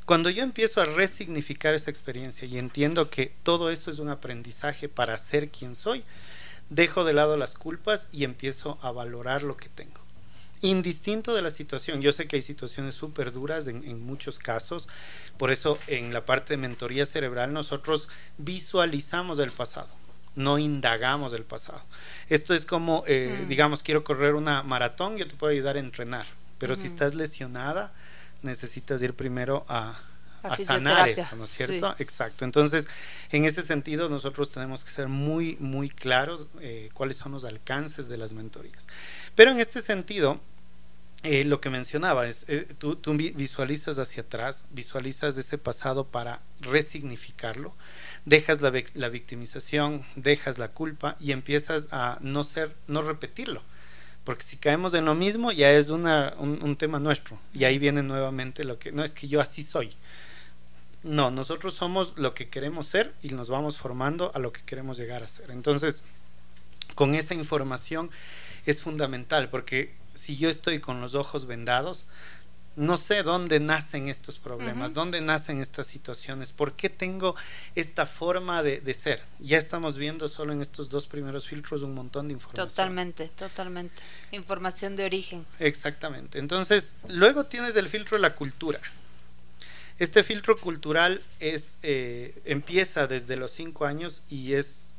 Cuando 0.05 0.29
yo 0.29 0.43
empiezo 0.43 0.81
a 0.81 0.87
resignificar 0.87 1.75
esa 1.75 1.91
experiencia 1.91 2.47
y 2.47 2.59
entiendo 2.59 3.09
que 3.09 3.33
todo 3.43 3.71
eso 3.71 3.91
es 3.91 4.01
un 4.01 4.11
aprendizaje 4.11 4.89
para 4.89 5.17
ser 5.17 5.49
quien 5.49 5.75
soy, 5.75 6.05
dejo 6.69 7.05
de 7.05 7.15
lado 7.15 7.37
las 7.37 7.57
culpas 7.57 8.09
y 8.13 8.25
empiezo 8.25 8.79
a 8.83 8.91
valorar 8.91 9.43
lo 9.43 9.57
que 9.57 9.69
tengo. 9.69 10.01
Indistinto 10.61 11.35
de 11.35 11.43
la 11.43 11.51
situación, 11.51 12.03
yo 12.03 12.13
sé 12.13 12.29
que 12.29 12.37
hay 12.37 12.43
situaciones 12.43 12.95
súper 12.95 13.33
duras 13.33 13.67
en, 13.67 13.83
en, 13.85 14.05
muchos 14.05 14.39
casos, 14.39 14.89
por 15.39 15.51
eso 15.51 15.79
en 15.87 16.13
la 16.13 16.27
parte 16.27 16.55
de 16.55 16.59
mentoría 16.59 17.07
cerebral 17.07 17.53
nosotros 17.53 18.09
visualizamos 18.39 19.39
el 19.39 19.51
pasado 19.51 20.02
no 20.35 20.59
indagamos 20.59 21.33
del 21.33 21.45
pasado. 21.45 21.83
Esto 22.29 22.55
es 22.55 22.65
como, 22.65 23.05
eh, 23.07 23.43
mm. 23.45 23.49
digamos, 23.49 23.83
quiero 23.83 24.05
correr 24.05 24.35
una 24.35 24.63
maratón, 24.63 25.17
yo 25.17 25.27
te 25.27 25.35
puedo 25.35 25.53
ayudar 25.53 25.77
a 25.77 25.81
entrenar, 25.81 26.27
pero 26.59 26.75
si 26.75 26.87
estás 26.87 27.15
lesionada, 27.15 27.93
necesitas 28.43 29.03
ir 29.03 29.15
primero 29.15 29.65
a, 29.69 30.01
sanar 30.67 31.09
eso, 31.09 31.37
¿no 31.37 31.45
es 31.45 31.51
cierto? 31.51 31.95
Exacto. 31.99 32.45
Entonces, 32.45 32.89
en 33.31 33.45
ese 33.45 33.63
sentido, 33.63 34.09
nosotros 34.09 34.51
tenemos 34.51 34.83
que 34.83 34.91
ser 34.91 35.07
muy, 35.07 35.57
muy 35.61 35.89
claros 35.89 36.49
eh, 36.61 36.91
cuáles 36.95 37.17
son 37.17 37.31
los 37.33 37.45
alcances 37.45 38.09
de 38.09 38.17
las 38.17 38.33
mentorías. 38.33 38.87
Pero 39.37 39.53
en 39.53 39.61
este 39.61 39.81
sentido, 39.81 40.41
eh, 41.23 41.45
lo 41.45 41.61
que 41.61 41.71
mencionaba 41.71 42.27
es, 42.27 42.47
tú, 42.79 42.97
tú, 42.97 43.15
visualizas 43.15 43.99
hacia 43.99 44.25
atrás, 44.25 44.65
visualizas 44.71 45.37
ese 45.37 45.59
pasado 45.59 46.09
para 46.09 46.41
resignificarlo 46.61 47.73
dejas 48.25 48.61
la, 48.61 48.73
la, 48.95 49.09
victimización, 49.09 50.05
dejas 50.17 50.59
la 50.59 50.69
culpa 50.69 51.17
y 51.19 51.33
empiezas 51.33 51.89
a 51.91 52.19
no 52.21 52.45
ser, 52.45 52.75
no 52.87 53.03
repetirlo. 53.03 53.63
Porque 54.25 54.45
si 54.45 54.57
caemos 54.57 54.95
en 54.95 55.05
lo 55.05 55.15
mismo, 55.15 55.51
ya 55.51 55.73
es 55.73 55.89
una, 55.89 56.35
un, 56.39 56.77
tema 56.77 57.01
nuestro. 57.01 57.39
Y 57.53 57.65
ahí 57.65 57.79
viene 57.79 58.03
nuevamente 58.03 58.65
lo 58.65 58.79
que, 58.79 58.93
no 58.93 59.03
es 59.03 59.15
que 59.15 59.27
yo 59.27 59.41
así 59.41 59.65
soy. 59.65 59.93
No, 61.03 61.33
nosotros 61.33 61.75
somos 61.75 62.17
lo 62.17 62.33
que 62.33 62.49
queremos 62.49 62.87
ser 62.87 63.13
y 63.23 63.31
nos 63.31 63.49
vamos 63.49 63.77
formando 63.77 64.31
a 64.35 64.39
lo 64.39 64.53
que 64.53 64.63
queremos 64.63 64.97
llegar 64.97 65.25
a 65.25 65.29
ser. 65.29 65.51
Entonces, 65.51 66.05
con 66.95 67.17
esa 67.17 67.35
información 67.35 68.11
es 68.65 68.81
fundamental, 68.81 69.49
porque 69.49 69.93
si 70.15 70.37
yo 70.37 70.49
estoy 70.49 70.79
con 70.79 71.01
los 71.01 71.17
ojos 71.17 71.47
vendados, 71.47 72.07
no 72.77 72.97
sé 72.97 73.23
dónde 73.23 73.61
nacen 73.61 74.09
estos 74.09 74.39
problemas, 74.39 74.95
dónde 74.95 75.21
nacen 75.21 75.61
estas 75.61 75.87
situaciones, 75.87 76.53
por 76.53 76.73
qué 76.75 76.89
tengo 76.89 77.37
esta 77.75 78.07
forma 78.07 78.63
de, 78.63 78.95
ser. 78.95 79.23
Ya 79.41 79.59
estamos 79.59 79.99
viendo 79.99 80.29
solo 80.29 80.53
en 80.53 80.63
estos 80.63 80.89
dos 80.89 81.07
primeros 81.07 81.47
filtros 81.47 81.83
un 81.83 81.95
montón 81.95 82.29
de 82.29 82.35
información. 82.35 82.69
Totalmente, 82.69 83.29
totalmente. 83.29 84.03
Información 84.31 84.97
de 84.97 85.05
origen. 85.05 85.45
Exactamente. 85.59 86.39
Entonces, 86.39 86.95
luego 87.09 87.45
tienes 87.45 87.77
el 87.77 87.89
filtro 87.89 88.17
de 88.17 88.23
la 88.23 88.35
cultura. 88.35 88.81
Este 89.99 90.23
filtro 90.23 90.57
cultural 90.57 91.23
es 91.39 91.79
eh, 91.83 92.41
empieza 92.45 93.07
desde 93.07 93.37
los 93.37 93.53
cinco 93.53 93.85
años 93.85 94.23
y 94.31 94.55
es 94.55 94.93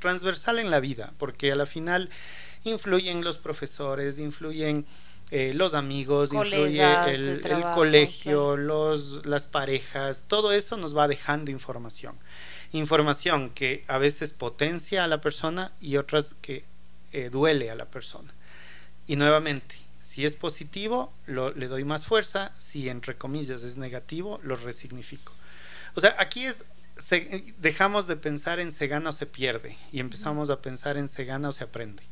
transversal 0.00 0.58
en 0.58 0.70
la 0.70 0.80
vida, 0.80 1.14
porque 1.18 1.50
a 1.50 1.56
la 1.56 1.66
final 1.66 2.10
influyen 2.64 3.24
los 3.24 3.38
profesores, 3.38 4.18
influyen 4.18 4.86
eh, 5.30 5.52
los 5.54 5.74
amigos, 5.74 6.32
influye 6.32 6.82
el, 7.12 7.40
colegio, 7.74 8.56
los, 8.56 9.24
las 9.26 9.46
parejas, 9.46 10.24
todo 10.28 10.52
eso 10.52 10.76
nos 10.76 10.96
va 10.96 11.08
dejando 11.08 11.50
información. 11.50 12.16
Información 12.72 13.50
que 13.50 13.84
a 13.88 13.98
veces 13.98 14.32
potencia 14.32 15.04
a 15.04 15.08
la 15.08 15.20
persona 15.20 15.72
y 15.80 15.96
otras 15.96 16.34
que 16.40 16.64
eh, 17.12 17.30
duele 17.30 17.70
a 17.70 17.74
la 17.74 17.86
persona. 17.86 18.32
Y 19.06 19.16
nuevamente, 19.16 19.76
si 20.00 20.24
es 20.24 20.34
positivo, 20.34 21.12
le 21.26 21.68
doy 21.68 21.84
más 21.84 22.06
fuerza, 22.06 22.52
si 22.58 22.88
entre 22.88 23.16
comillas 23.16 23.62
es 23.62 23.76
negativo, 23.76 24.40
lo 24.42 24.56
resignifico. 24.56 25.32
O 25.94 26.00
sea, 26.00 26.16
aquí 26.18 26.44
es, 26.44 26.64
dejamos 27.58 28.06
de 28.06 28.16
pensar 28.16 28.60
en 28.60 28.70
se 28.70 28.86
gana 28.86 29.10
o 29.10 29.12
se 29.12 29.26
pierde 29.26 29.76
y 29.92 30.00
empezamos 30.00 30.50
a 30.50 30.60
pensar 30.60 30.96
en 30.96 31.08
se 31.08 31.24
gana 31.24 31.48
o 31.48 31.52
se 31.52 31.64
aprende. 31.64 32.02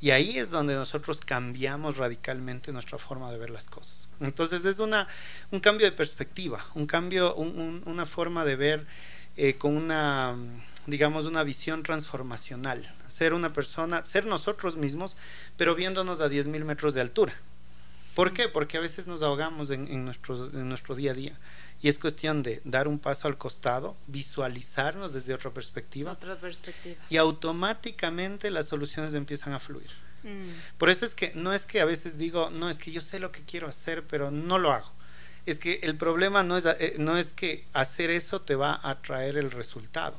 Y 0.00 0.10
ahí 0.10 0.38
es 0.38 0.50
donde 0.50 0.74
nosotros 0.74 1.20
cambiamos 1.20 1.96
radicalmente 1.96 2.72
nuestra 2.72 2.98
forma 2.98 3.30
de 3.30 3.38
ver 3.38 3.50
las 3.50 3.66
cosas. 3.66 4.08
Entonces 4.20 4.64
es 4.64 4.78
una, 4.78 5.06
un 5.50 5.60
cambio 5.60 5.86
de 5.86 5.92
perspectiva, 5.92 6.64
un 6.74 6.86
cambio, 6.86 7.34
una 7.34 8.06
forma 8.06 8.44
de 8.44 8.56
ver 8.56 8.86
eh, 9.36 9.54
con 9.54 9.76
una, 9.76 10.34
digamos, 10.86 11.26
una 11.26 11.42
visión 11.42 11.82
transformacional. 11.82 12.90
Ser 13.06 13.34
una 13.34 13.52
persona, 13.52 14.04
ser 14.04 14.24
nosotros 14.24 14.76
mismos, 14.76 15.16
pero 15.56 15.74
viéndonos 15.74 16.20
a 16.20 16.28
10.000 16.28 16.64
metros 16.64 16.94
de 16.94 17.02
altura. 17.02 17.34
¿Por 18.14 18.32
qué? 18.32 18.48
Porque 18.48 18.78
a 18.78 18.80
veces 18.80 19.06
nos 19.06 19.22
ahogamos 19.22 19.70
en, 19.70 20.06
nuestro, 20.06 20.46
en 20.46 20.70
nuestro 20.70 20.94
día 20.94 21.10
a 21.10 21.14
día. 21.14 21.38
Y 21.82 21.88
es 21.88 21.98
cuestión 21.98 22.42
de 22.42 22.62
dar 22.64 22.88
un 22.88 22.98
paso 22.98 23.28
al 23.28 23.38
costado, 23.38 23.96
visualizarnos 24.06 25.12
desde 25.12 25.34
otra 25.34 25.50
perspectiva. 25.50 26.12
Otra 26.12 26.36
perspectiva. 26.36 26.96
Y 27.10 27.16
automáticamente 27.16 28.50
las 28.50 28.66
soluciones 28.66 29.14
empiezan 29.14 29.52
a 29.52 29.60
fluir. 29.60 29.90
Mm. 30.22 30.50
Por 30.78 30.90
eso 30.90 31.04
es 31.04 31.14
que 31.14 31.32
no 31.34 31.52
es 31.52 31.66
que 31.66 31.80
a 31.80 31.84
veces 31.84 32.18
digo, 32.18 32.50
no, 32.50 32.68
es 32.68 32.78
que 32.78 32.90
yo 32.90 33.00
sé 33.00 33.18
lo 33.18 33.30
que 33.30 33.42
quiero 33.42 33.68
hacer, 33.68 34.04
pero 34.06 34.30
no 34.30 34.58
lo 34.58 34.72
hago. 34.72 34.90
Es 35.44 35.58
que 35.58 35.80
el 35.82 35.96
problema 35.96 36.42
no 36.42 36.56
es, 36.56 36.64
eh, 36.66 36.96
no 36.98 37.16
es 37.16 37.32
que 37.32 37.66
hacer 37.72 38.10
eso 38.10 38.40
te 38.40 38.56
va 38.56 38.80
a 38.82 39.00
traer 39.00 39.36
el 39.36 39.50
resultado. 39.50 40.16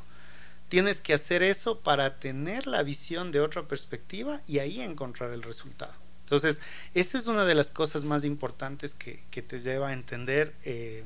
Tienes 0.70 1.02
que 1.02 1.14
hacer 1.14 1.44
eso 1.44 1.80
para 1.80 2.20
tener 2.20 2.68
la 2.68 2.84
visión 2.84 3.32
de 3.32 3.42
otra 3.42 3.68
perspectiva 3.68 4.42
y 4.48 4.60
ahí 4.60 4.82
encontrar 4.82 5.32
el 5.32 5.44
resultado. 5.44 5.94
Entonces, 6.22 6.60
esa 6.94 7.18
es 7.18 7.28
una 7.28 7.46
de 7.46 7.56
las 7.56 7.70
cosas 7.70 8.04
más 8.04 8.26
importantes 8.26 8.96
que, 8.96 9.24
que 9.32 9.42
te 9.42 9.60
lleva 9.60 9.90
a 9.90 9.94
entender 9.94 10.54
eh, 10.66 11.06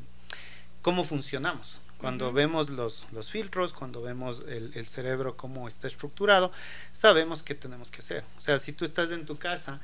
cómo 0.82 1.04
funcionamos. 1.04 1.80
Cuando 1.98 2.34
vemos 2.34 2.70
los, 2.70 3.06
los, 3.12 3.30
filtros, 3.30 3.74
cuando 3.74 4.02
vemos 4.02 4.44
el, 4.48 4.72
el, 4.74 4.88
cerebro 4.88 5.38
cómo 5.38 5.68
está 5.68 5.86
estructurado, 5.86 6.52
sabemos 6.94 7.44
qué 7.44 7.54
tenemos 7.54 7.92
que 7.92 8.00
hacer. 8.00 8.24
O 8.40 8.42
sea, 8.42 8.58
si 8.60 8.74
tú 8.74 8.86
estás 8.86 9.12
en 9.12 9.26
tu 9.26 9.38
casa 9.38 9.80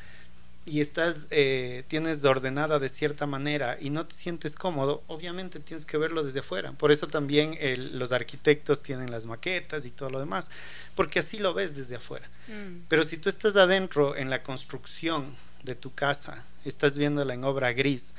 y 0.68 0.82
estás, 0.82 1.28
eh, 1.32 1.86
tienes 1.88 2.26
ordenada 2.26 2.78
de 2.78 2.90
cierta 2.90 3.26
manera 3.26 3.78
y 3.80 3.90
no 3.90 4.06
te 4.06 4.14
sientes 4.14 4.56
cómodo, 4.56 5.02
obviamente 5.08 5.62
tienes 5.62 5.86
que 5.86 5.98
verlo 5.98 6.24
desde 6.24 6.42
afuera. 6.42 6.74
Por 6.74 6.92
eso 6.92 7.08
también 7.08 7.58
los 7.98 8.12
arquitectos 8.12 8.84
tienen 8.84 9.10
las 9.10 9.26
maquetas 9.26 9.86
y 9.86 9.92
todo 9.92 10.10
lo 10.10 10.20
demás, 10.20 10.50
porque 10.94 11.20
así 11.20 11.40
lo 11.40 11.54
ves 11.54 11.74
desde 11.76 11.96
afuera. 11.96 12.28
Mm. 12.50 12.82
Pero 12.90 13.04
si 13.04 13.18
tú 13.18 13.30
estás 13.30 13.56
adentro 13.56 14.18
en 14.18 14.30
la 14.30 14.44
construcción 14.44 15.36
de 15.64 15.76
tu 15.76 15.94
casa, 15.94 16.44
estás 16.66 16.98
viéndola 16.98 17.34
en 17.34 17.46
obra 17.46 17.72
gris, 17.72 18.14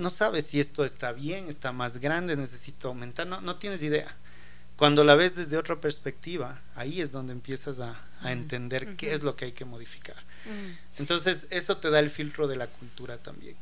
no 0.00 0.10
sabes 0.10 0.46
si 0.46 0.60
esto 0.60 0.84
está 0.84 1.12
bien, 1.12 1.48
está 1.48 1.72
más 1.72 1.98
grande, 1.98 2.36
necesito 2.36 2.88
aumentar, 2.88 3.26
no, 3.26 3.40
no 3.40 3.56
tienes 3.56 3.82
idea. 3.82 4.16
Cuando 4.76 5.04
la 5.04 5.14
ves 5.14 5.36
desde 5.36 5.58
otra 5.58 5.76
perspectiva, 5.76 6.58
ahí 6.74 7.02
es 7.02 7.12
donde 7.12 7.32
empiezas 7.32 7.80
a, 7.80 8.00
entender 8.24 8.96
qué 8.96 9.12
es 9.12 9.22
lo 9.22 9.36
que 9.36 9.46
hay 9.46 9.52
que 9.52 9.64
modificar. 9.64 10.16
Entonces, 10.98 11.46
eso 11.50 11.76
te 11.78 11.90
da 11.90 12.00
el 12.00 12.10
filtro 12.10 12.48
de 12.48 12.56
la 12.56 12.66
cultura 12.66 13.18
también. 13.18 13.56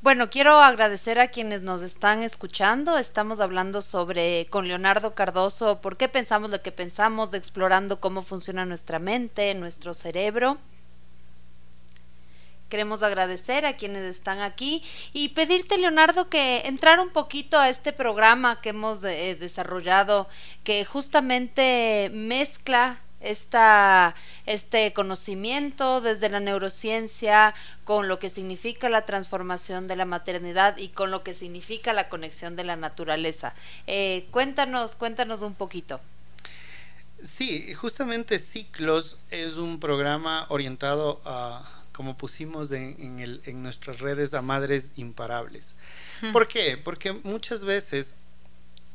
Bueno, 0.00 0.30
quiero 0.30 0.60
agradecer 0.60 1.18
a 1.18 1.28
quienes 1.28 1.62
nos 1.62 1.82
están 1.82 2.22
escuchando. 2.22 2.98
Estamos 2.98 3.40
hablando 3.40 3.82
sobre 3.82 4.46
con 4.50 4.68
Leonardo 4.68 5.14
Cardoso 5.14 5.80
por 5.80 5.96
qué 5.96 6.08
pensamos 6.08 6.50
lo 6.50 6.62
que 6.62 6.72
pensamos, 6.72 7.34
explorando 7.34 8.00
cómo 8.00 8.22
funciona 8.22 8.64
nuestra 8.64 8.98
mente, 8.98 9.54
nuestro 9.54 9.94
cerebro. 9.94 10.58
Queremos 12.68 13.02
agradecer 13.02 13.64
a 13.64 13.76
quienes 13.76 14.04
están 14.04 14.40
aquí 14.40 14.82
y 15.12 15.30
pedirte, 15.30 15.78
Leonardo, 15.78 16.28
que 16.28 16.62
entrar 16.66 17.00
un 17.00 17.10
poquito 17.10 17.58
a 17.58 17.70
este 17.70 17.92
programa 17.92 18.60
que 18.60 18.70
hemos 18.70 19.02
eh, 19.04 19.36
desarrollado, 19.36 20.28
que 20.64 20.84
justamente 20.84 22.10
mezcla 22.12 23.00
esta, 23.20 24.14
este 24.46 24.92
conocimiento 24.92 26.00
desde 26.00 26.28
la 26.28 26.40
neurociencia 26.40 27.54
con 27.84 28.06
lo 28.06 28.18
que 28.18 28.30
significa 28.30 28.88
la 28.88 29.04
transformación 29.04 29.88
de 29.88 29.96
la 29.96 30.04
maternidad 30.04 30.76
y 30.76 30.88
con 30.88 31.10
lo 31.10 31.22
que 31.22 31.34
significa 31.34 31.92
la 31.92 32.08
conexión 32.08 32.54
de 32.54 32.64
la 32.64 32.76
naturaleza. 32.76 33.54
Eh, 33.86 34.26
cuéntanos, 34.30 34.94
cuéntanos 34.94 35.42
un 35.42 35.54
poquito. 35.54 36.00
Sí, 37.22 37.74
justamente 37.74 38.38
Ciclos 38.38 39.18
es 39.30 39.56
un 39.56 39.80
programa 39.80 40.46
orientado 40.50 41.20
a 41.24 41.77
como 41.98 42.16
pusimos 42.16 42.70
en, 42.70 43.18
el, 43.18 43.42
en 43.44 43.60
nuestras 43.60 43.98
redes 43.98 44.32
a 44.32 44.40
madres 44.40 44.92
imparables. 44.94 45.74
¿Por 46.32 46.46
qué? 46.46 46.76
Porque 46.76 47.10
muchas 47.10 47.64
veces 47.64 48.14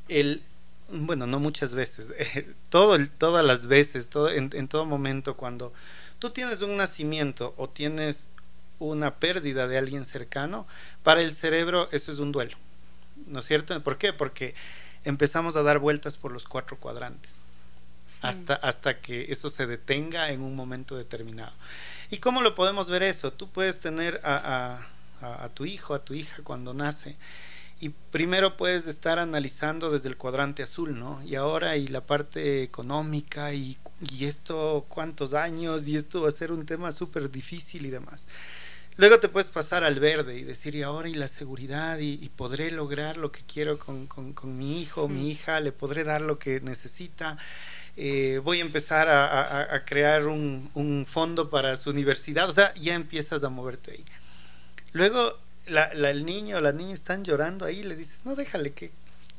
el, 0.07 0.41
bueno, 0.87 1.27
no 1.27 1.41
muchas 1.41 1.75
veces, 1.75 2.13
todo 2.69 2.97
todas 3.17 3.45
las 3.45 3.67
veces, 3.67 4.09
todo, 4.09 4.29
en, 4.29 4.51
en, 4.53 4.69
todo 4.69 4.85
momento, 4.85 5.35
cuando 5.35 5.73
tú 6.17 6.29
tienes 6.29 6.61
un 6.61 6.77
nacimiento 6.77 7.53
o 7.57 7.67
tienes 7.67 8.29
una 8.79 9.15
pérdida 9.15 9.67
de 9.67 9.77
alguien 9.77 10.05
cercano, 10.05 10.65
para 11.03 11.19
el 11.19 11.35
cerebro 11.35 11.89
eso 11.91 12.09
es 12.09 12.19
un 12.19 12.31
duelo, 12.31 12.55
¿no 13.27 13.41
es 13.41 13.45
cierto? 13.45 13.83
¿Por 13.83 13.97
qué? 13.97 14.13
Porque 14.13 14.55
empezamos 15.03 15.57
a 15.57 15.63
dar 15.63 15.79
vueltas 15.79 16.15
por 16.15 16.31
los 16.31 16.45
cuatro 16.45 16.77
cuadrantes 16.77 17.42
hasta, 18.23 18.55
hasta 18.55 19.01
que 19.01 19.31
eso 19.31 19.49
se 19.49 19.67
detenga 19.67 20.31
en 20.31 20.41
un 20.41 20.55
momento 20.55 20.95
determinado. 20.95 21.53
¿Y 22.09 22.17
cómo 22.17 22.41
lo 22.41 22.55
podemos 22.55 22.89
ver 22.89 23.03
eso? 23.03 23.33
Tú 23.33 23.51
puedes 23.51 23.79
tener 23.79 24.21
a, 24.23 24.79
a, 25.21 25.49
tu 25.49 25.65
hijo, 25.65 25.93
a 25.93 26.03
tu 26.03 26.13
hija 26.13 26.41
cuando 26.43 26.73
nace. 26.73 27.17
Y 27.79 27.89
primero 27.89 28.55
puedes 28.55 28.87
estar 28.87 29.19
analizando 29.19 29.91
desde 29.91 30.07
el 30.07 30.15
cuadrante 30.15 30.63
azul, 30.63 30.97
¿no? 30.97 31.21
Y 31.23 31.35
ahora 31.35 31.75
y 31.75 31.87
la 31.87 32.05
parte 32.05 32.63
económica 32.63 33.53
y, 33.53 33.77
y 33.99 34.25
esto 34.25 34.85
cuántos 34.87 35.33
años 35.33 35.87
y 35.87 35.97
esto 35.97 36.21
va 36.21 36.29
a 36.29 36.31
ser 36.31 36.53
un 36.53 36.65
tema 36.65 36.93
súper 36.93 37.29
difícil 37.29 37.85
y 37.85 37.89
demás. 37.89 38.25
Luego 38.95 39.19
te 39.19 39.27
puedes 39.27 39.49
pasar 39.49 39.83
al 39.83 39.99
verde 39.99 40.37
y 40.37 40.43
decir, 40.43 40.75
y 40.75 40.83
ahora 40.83 41.09
y 41.09 41.15
la 41.15 41.27
seguridad, 41.27 41.97
y, 41.97 42.29
podré 42.29 42.69
lograr 42.69 43.17
lo 43.17 43.31
que 43.31 43.41
quiero 43.41 43.79
con, 43.79 44.05
con, 44.05 44.33
con 44.33 44.55
mi 44.55 44.81
hijo, 44.81 45.07
mi 45.07 45.31
hija, 45.31 45.59
le 45.61 45.71
podré 45.71 46.03
dar 46.03 46.21
lo 46.21 46.37
que 46.37 46.61
necesita. 46.61 47.37
Eh, 47.95 48.41
voy 48.43 48.57
a 48.57 48.61
empezar 48.61 49.07
a, 49.07 49.83
crear 49.85 50.27
un, 50.27 51.05
fondo 51.07 51.49
para 51.49 51.77
su 51.77 51.91
universidad, 51.91 52.49
o 52.49 52.51
sea, 52.51 52.73
ya 52.73 52.95
empiezas 52.95 53.43
a 53.43 53.49
moverte 53.49 53.91
ahí. 53.91 54.05
Luego 54.93 55.37
el 55.65 56.25
niño 56.25 56.57
o 56.57 56.61
la 56.61 56.71
niña 56.71 56.93
están 56.93 57.23
llorando 57.23 57.65
ahí, 57.65 57.83
le 57.83 57.95
dices, 57.95 58.25
no, 58.25 58.35
déjale 58.35 58.73
que, 58.73 58.91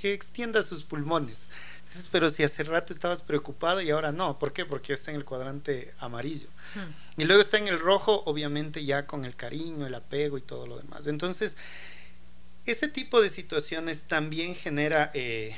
extienda 0.02 0.62
sus 0.62 0.82
pulmones. 0.82 1.46
Dices, 1.88 2.11
pero 2.12 2.28
si 2.28 2.42
hace 2.42 2.62
rato 2.62 2.92
estabas 2.92 3.22
preocupado 3.22 3.80
y 3.80 3.88
ahora 3.88 4.12
no, 4.12 4.38
¿por 4.38 4.52
qué? 4.52 4.66
Porque 4.66 4.92
está 4.92 5.12
en 5.12 5.16
el 5.16 5.24
cuadrante 5.24 5.94
amarillo. 5.98 6.48
Hmm. 6.74 7.22
Y 7.22 7.24
luego 7.24 7.40
está 7.40 7.57
en 7.57 7.68
el 7.68 7.80
rojo, 7.80 8.22
obviamente 8.26 8.84
ya 8.84 9.07
con 9.07 9.24
el 9.24 9.34
cariño, 9.34 9.86
el 9.86 9.94
apego 9.94 10.36
y 10.36 10.42
todo 10.42 10.66
lo 10.66 10.76
demás. 10.76 11.07
Entonces, 11.07 11.57
ese 12.66 12.88
tipo 12.88 13.22
de 13.22 13.30
situaciones 13.30 14.02
también 14.02 14.55
genera... 14.55 15.11
Eh, 15.14 15.57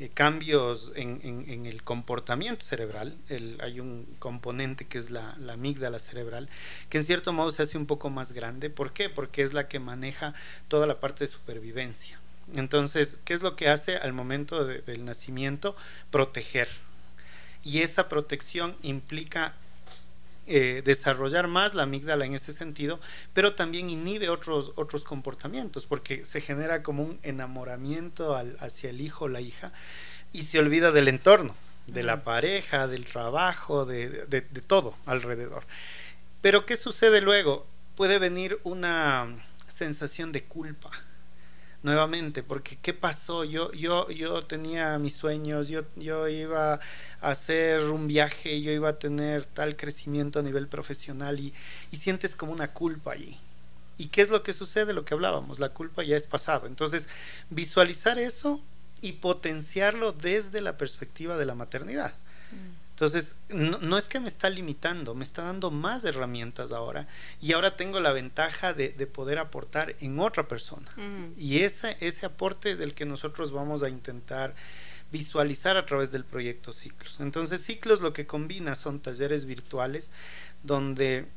eh, 0.00 0.10
cambios 0.12 0.92
en, 0.94 1.66
el 1.66 1.82
comportamiento 1.82 2.64
cerebral. 2.64 3.16
hay 3.60 3.80
un 3.80 4.06
componente 4.18 4.86
que 4.86 4.98
es 4.98 5.10
la, 5.10 5.36
amígdala 5.50 5.98
cerebral, 5.98 6.48
que 6.88 6.98
en 6.98 7.04
cierto 7.04 7.32
modo 7.32 7.50
se 7.50 7.62
hace 7.62 7.78
un 7.78 7.86
poco 7.86 8.10
más 8.10 8.32
grande. 8.32 8.70
¿Por 8.70 8.92
qué? 8.92 9.08
Porque 9.08 9.42
es 9.42 9.52
la 9.52 9.68
que 9.68 9.78
maneja 9.78 10.34
toda 10.68 10.86
la 10.86 11.00
parte 11.00 11.24
de 11.24 11.28
supervivencia. 11.28 12.20
Entonces, 12.54 13.18
¿qué 13.24 13.34
es 13.34 13.42
lo 13.42 13.56
que 13.56 13.68
hace 13.68 13.96
al 13.96 14.12
momento 14.12 14.64
del 14.64 15.04
nacimiento? 15.04 15.76
Proteger. 16.10 16.68
Y 17.64 17.80
esa 17.80 18.08
protección 18.08 18.76
implica 18.82 19.54
eh, 20.48 20.82
desarrollar 20.84 21.46
más 21.46 21.74
la 21.74 21.84
amígdala 21.84 22.24
en 22.24 22.34
ese 22.34 22.52
sentido, 22.52 23.00
pero 23.32 23.54
también 23.54 23.90
inhibe 23.90 24.28
otros, 24.28 24.72
otros 24.76 25.04
comportamientos, 25.04 25.86
porque 25.86 26.24
se 26.24 26.40
genera 26.40 26.82
como 26.82 27.02
un 27.02 27.18
enamoramiento 27.22 28.34
hacia 28.60 28.90
el 28.90 29.00
hijo 29.00 29.26
o 29.26 29.28
la 29.28 29.40
hija 29.40 29.72
y 30.32 30.42
se 30.42 30.58
olvida 30.58 30.90
del 30.90 31.08
entorno, 31.08 31.54
de 31.86 32.02
la 32.02 32.24
pareja, 32.24 32.86
del 32.88 33.06
trabajo, 33.06 33.86
de, 33.86 34.08
de 34.08 34.42
todo 34.42 34.94
alrededor. 35.06 35.64
Pero 36.42 36.66
¿qué 36.66 36.76
sucede 36.76 37.20
luego? 37.20 37.66
Puede 37.96 38.18
venir 38.18 38.60
una 38.64 39.26
sensación 39.68 40.32
de 40.32 40.44
culpa 40.44 40.90
nuevamente, 41.82 42.42
porque 42.42 42.78
¿qué 42.80 42.92
pasó? 42.94 43.44
Yo, 43.44 43.72
yo, 43.72 44.10
yo 44.10 44.42
tenía 44.42 44.98
mis 44.98 45.14
sueños, 45.14 45.68
yo, 45.68 45.82
yo 45.96 46.28
iba 46.28 46.74
a 46.74 46.80
hacer 47.20 47.82
un 47.84 48.08
viaje, 48.08 48.60
yo 48.60 48.72
iba 48.72 48.90
a 48.90 48.98
tener 48.98 49.46
tal 49.46 49.76
crecimiento 49.76 50.38
a 50.38 50.42
nivel 50.42 50.68
profesional 50.68 51.38
y, 51.40 51.54
y 51.90 51.96
sientes 51.96 52.34
como 52.36 52.52
una 52.52 52.72
culpa 52.72 53.12
allí. 53.12 53.38
¿Y 53.96 54.08
qué 54.08 54.22
es 54.22 54.30
lo 54.30 54.42
que 54.42 54.52
sucede? 54.52 54.92
Lo 54.92 55.04
que 55.04 55.14
hablábamos, 55.14 55.58
la 55.58 55.70
culpa 55.70 56.04
ya 56.04 56.16
es 56.16 56.26
pasado. 56.26 56.66
Entonces, 56.66 57.08
visualizar 57.50 58.18
eso 58.18 58.60
y 59.00 59.12
potenciarlo 59.14 60.12
desde 60.12 60.60
la 60.60 60.76
perspectiva 60.76 61.36
de 61.36 61.46
la 61.46 61.54
maternidad. 61.54 62.14
Entonces, 62.98 63.36
no, 63.48 63.96
es 63.96 64.08
que 64.08 64.18
me 64.18 64.26
está 64.26 64.50
limitando, 64.50 65.14
me 65.14 65.22
está 65.22 65.42
dando 65.42 65.70
más 65.70 66.04
herramientas 66.04 66.72
ahora 66.72 67.06
y 67.40 67.52
ahora 67.52 67.76
tengo 67.76 68.00
la 68.00 68.12
ventaja 68.12 68.74
de, 68.74 68.90
poder 69.06 69.38
aportar 69.38 69.94
en 70.00 70.18
otra 70.18 70.48
persona. 70.48 70.90
Y 71.36 71.60
ese, 71.60 71.96
ese 72.00 72.26
aporte 72.26 72.72
es 72.72 72.80
el 72.80 72.94
que 72.94 73.06
nosotros 73.06 73.52
vamos 73.52 73.84
a 73.84 73.88
intentar 73.88 74.52
visualizar 75.12 75.76
a 75.76 75.86
través 75.86 76.10
del 76.10 76.24
proyecto 76.24 76.72
Ciclos. 76.72 77.20
Entonces, 77.20 77.62
Ciclos 77.62 78.00
lo 78.00 78.12
que 78.12 78.26
combina 78.26 78.74
son 78.74 78.98
talleres 78.98 79.44
virtuales 79.44 80.10
donde 80.64 81.28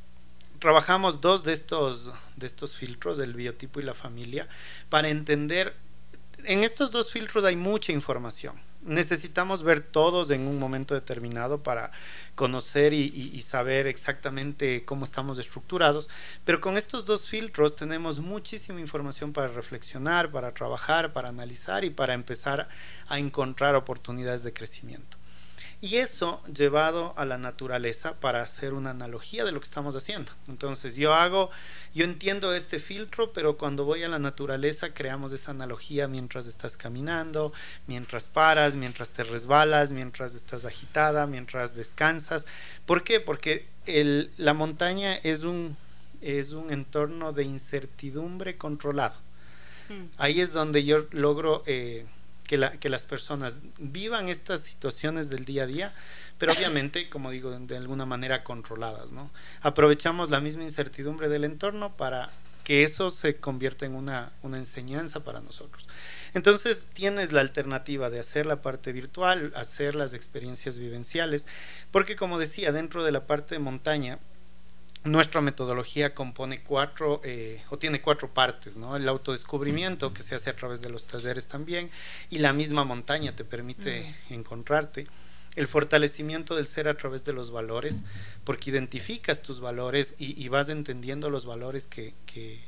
trabajamos 0.57 1.21
dos 1.21 1.43
de 1.43 1.53
estos, 1.53 2.11
de 2.37 2.47
estos 2.47 2.75
filtros, 2.75 3.19
el 3.19 3.35
biotipo 3.35 3.79
y 3.79 3.83
la 3.83 3.93
familia, 3.93 4.49
para 4.89 5.09
entender, 5.09 5.75
en 6.43 6.63
estos 6.63 6.89
dos 6.89 7.11
filtros 7.11 7.43
hay 7.43 7.55
mucha 7.55 7.91
información 7.91 8.59
necesitamos 8.83 9.63
ver 9.63 9.81
todos 9.81 10.31
en 10.31 10.47
un 10.47 10.59
momento 10.59 10.93
determinado 10.93 11.63
para 11.63 11.91
conocer 12.35 12.93
y, 12.93 13.41
saber 13.41 13.87
exactamente 13.87 14.85
cómo 14.85 15.05
estamos 15.05 15.37
estructurados, 15.37 16.09
pero 16.45 16.61
con 16.61 16.77
estos 16.77 17.05
dos 17.05 17.27
filtros 17.27 17.75
tenemos 17.75 18.19
muchísima 18.19 18.79
información 18.79 19.33
para 19.33 19.49
reflexionar, 19.49 20.31
para 20.31 20.53
trabajar, 20.53 21.13
para 21.13 21.29
analizar 21.29 21.83
y 21.83 21.89
para 21.89 22.13
empezar 22.13 22.69
a 23.07 23.19
encontrar 23.19 23.75
oportunidades 23.75 24.43
de 24.43 24.53
crecimiento. 24.53 25.20
Y 25.83 25.95
eso 25.95 26.43
llevado 26.45 27.15
a 27.17 27.25
la 27.25 27.39
naturaleza 27.39 28.19
para 28.19 28.43
hacer 28.43 28.73
una 28.73 28.91
analogía 28.91 29.43
de 29.43 29.51
lo 29.51 29.59
que 29.59 29.65
estamos 29.65 29.95
haciendo. 29.95 30.31
Entonces 30.47 30.95
yo 30.95 31.15
hago, 31.15 31.49
yo 31.95 32.05
entiendo 32.05 32.53
este 32.53 32.77
filtro, 32.77 33.33
pero 33.33 33.57
cuando 33.57 33.83
voy 33.83 34.03
a 34.03 34.07
la 34.07 34.19
naturaleza 34.19 34.93
creamos 34.93 35.31
esa 35.31 35.49
analogía 35.49 36.07
mientras 36.07 36.45
estás 36.45 36.77
caminando, 36.77 37.51
mientras 37.87 38.25
paras, 38.25 38.75
mientras 38.75 39.09
te 39.09 39.23
resbalas, 39.23 39.91
mientras 39.91 40.35
estás 40.35 40.65
agitada, 40.65 41.25
mientras 41.25 41.75
descansas. 41.75 42.45
¿Por 42.85 43.03
qué? 43.03 43.19
Porque 43.19 43.65
el, 43.87 44.29
la 44.37 44.53
montaña 44.53 45.15
es 45.15 45.41
un, 45.41 45.75
es 46.21 46.51
un 46.51 46.71
entorno 46.71 47.33
de 47.33 47.43
incertidumbre 47.45 48.55
controlado. 48.55 49.15
Hmm. 49.89 50.05
Ahí 50.17 50.41
es 50.41 50.53
donde 50.53 50.83
yo 50.83 51.07
logro... 51.09 51.63
Eh, 51.65 52.05
que, 52.79 52.89
las 52.89 53.05
personas 53.05 53.59
vivan 53.79 54.27
estas 54.27 54.59
situaciones 54.61 55.29
del 55.29 55.45
día 55.45 55.63
a 55.63 55.67
día, 55.67 55.93
pero 56.37 56.51
obviamente, 56.51 57.09
como 57.09 57.31
digo, 57.31 57.57
de 57.57 57.77
alguna 57.77 58.05
manera 58.05 58.43
controladas, 58.43 59.13
¿no? 59.13 59.31
Aprovechamos 59.61 60.29
la 60.29 60.41
misma 60.41 60.63
incertidumbre 60.63 61.29
del 61.29 61.45
entorno 61.45 61.95
para 61.95 62.29
que 62.65 62.83
eso 62.83 63.09
se 63.09 63.37
convierta 63.37 63.85
en 63.85 63.95
una, 63.95 64.33
una 64.41 64.57
enseñanza 64.57 65.21
para 65.21 65.39
nosotros. 65.39 65.87
Entonces 66.33 66.87
tienes 66.93 67.31
la 67.31 67.39
alternativa 67.39 68.09
de 68.09 68.19
hacer 68.19 68.45
la 68.45 68.61
parte 68.61 68.91
virtual, 68.91 69.53
hacer 69.55 69.95
las 69.95 70.13
experiencias 70.13 70.77
vivenciales, 70.77 71.47
porque 71.89 72.17
como 72.17 72.37
decía, 72.37 72.73
dentro 72.73 73.05
de 73.05 73.13
la 73.13 73.27
parte 73.27 73.55
de 73.55 73.59
montaña, 73.59 74.19
nuestra 75.03 75.41
metodología 75.41 76.13
compone 76.13 76.61
cuatro 76.61 77.21
eh, 77.23 77.61
o 77.69 77.77
tiene 77.77 78.01
cuatro 78.01 78.33
partes, 78.33 78.77
¿no? 78.77 78.95
El 78.95 79.09
autodescubrimiento 79.09 80.13
que 80.13 80.21
se 80.21 80.35
hace 80.35 80.49
a 80.49 80.55
través 80.55 80.81
de 80.81 80.89
los 80.89 81.07
talleres 81.07 81.47
también 81.47 81.89
y 82.29 82.37
la 82.37 82.53
misma 82.53 82.83
montaña 82.83 83.35
te 83.35 83.43
permite 83.43 84.15
encontrarte. 84.29 85.07
El 85.55 85.67
fortalecimiento 85.67 86.55
del 86.55 86.67
ser 86.67 86.87
a 86.87 86.95
través 86.95 87.25
de 87.25 87.33
los 87.33 87.51
valores, 87.51 88.03
porque 88.45 88.69
identificas 88.69 89.41
tus 89.41 89.59
valores 89.59 90.15
y, 90.17 90.47
vas 90.47 90.69
entendiendo 90.69 91.29
los 91.29 91.45
valores 91.45 91.87
que, 91.87 92.13
que, 92.25 92.63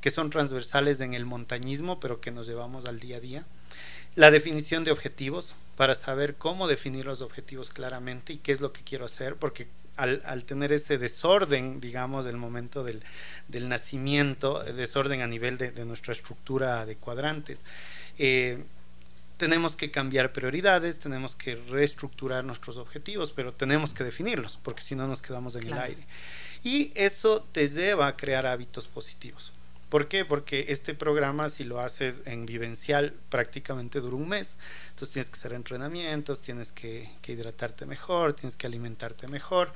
que 0.00 0.12
son 0.12 0.30
transversales 0.30 1.00
en 1.00 1.14
el 1.14 1.24
montañismo, 1.26 1.98
pero 1.98 2.20
que 2.20 2.30
nos 2.30 2.46
llevamos 2.46 2.84
al 2.84 3.00
día 3.00 3.16
a 3.16 3.20
día. 3.20 3.46
La 4.14 4.30
definición 4.30 4.84
de 4.84 4.92
objetivos, 4.92 5.56
para 5.76 5.96
saber 5.96 6.36
cómo 6.36 6.68
definir 6.68 7.06
los 7.06 7.22
objetivos 7.22 7.70
claramente 7.70 8.32
y 8.34 8.38
qué 8.38 8.52
es 8.52 8.60
lo 8.60 8.72
que 8.72 8.84
quiero 8.84 9.04
hacer, 9.04 9.34
porque 9.34 9.68
al, 9.98 10.44
tener 10.44 10.72
ese 10.72 10.96
desorden, 10.96 11.80
digamos, 11.80 12.24
del 12.24 12.36
momento 12.36 12.84
del, 12.84 13.02
nacimiento, 13.68 14.62
desorden 14.62 15.22
a 15.22 15.26
nivel 15.26 15.58
de, 15.58 15.84
nuestra 15.84 16.12
estructura 16.12 16.86
de 16.86 16.96
cuadrantes, 16.96 17.64
eh, 18.16 18.62
tenemos 19.36 19.76
que 19.76 19.90
cambiar 19.90 20.32
prioridades, 20.32 20.98
tenemos 20.98 21.34
que 21.34 21.56
reestructurar 21.56 22.44
nuestros 22.44 22.76
objetivos, 22.76 23.32
pero 23.32 23.52
tenemos 23.52 23.92
que 23.92 24.04
definirlos, 24.04 24.58
porque 24.62 24.82
si 24.82 24.94
no 24.94 25.06
nos 25.06 25.20
quedamos 25.20 25.56
en 25.56 25.66
el 25.66 25.78
aire. 25.78 26.06
Y 26.62 26.92
eso 26.94 27.46
te 27.52 27.68
lleva 27.68 28.06
a 28.06 28.16
crear 28.16 28.46
hábitos 28.46 28.86
positivos. 28.86 29.52
¿Por 29.88 30.08
qué? 30.08 30.24
Porque 30.24 30.66
este 30.68 30.94
programa, 30.94 31.48
si 31.48 31.64
lo 31.64 31.80
haces 31.80 32.22
en 32.26 32.44
vivencial, 32.44 33.14
prácticamente 33.30 34.00
dura 34.00 34.16
un 34.16 34.28
mes. 34.28 34.58
Entonces 34.90 35.14
tienes 35.14 35.30
que 35.30 35.38
hacer 35.38 35.54
entrenamientos, 35.54 36.42
tienes 36.42 36.72
que, 36.72 37.10
hidratarte 37.26 37.86
mejor, 37.86 38.34
tienes 38.34 38.56
que 38.56 38.66
alimentarte 38.66 39.28
mejor. 39.28 39.72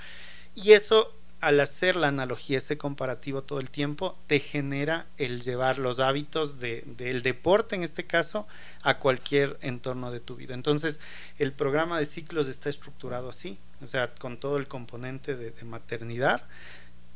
Y 0.55 0.73
eso, 0.73 1.17
al 1.41 1.61
hacer 1.61 1.97
la 1.97 2.09
analogía, 2.09 2.59
ese 2.59 2.77
comparativo 2.77 3.43
todo 3.43 3.59
el 3.59 3.71
tiempo, 3.71 4.19
te 4.27 4.39
genera 4.39 5.07
el 5.17 5.41
llevar 5.41 5.79
los 5.79 5.99
hábitos 5.99 6.61
del 6.61 7.23
deporte, 7.23 7.75
en 7.75 7.83
este 7.83 8.05
caso, 8.05 8.47
a 8.83 8.99
cualquier 8.99 9.57
entorno 9.63 10.11
de 10.11 10.21
tu 10.21 10.37
vida. 10.37 10.53
Entonces, 10.53 11.01
el 11.39 11.53
programa 11.53 11.99
de 11.99 12.05
ciclos 12.05 12.49
está 12.49 12.69
estructurado 12.69 13.31
así, 13.31 13.59
o 13.81 13.87
sea, 13.87 14.15
con 14.15 14.39
todo 14.39 14.59
el 14.59 14.69
componente 14.69 15.37
de 15.37 15.65
maternidad 15.65 16.43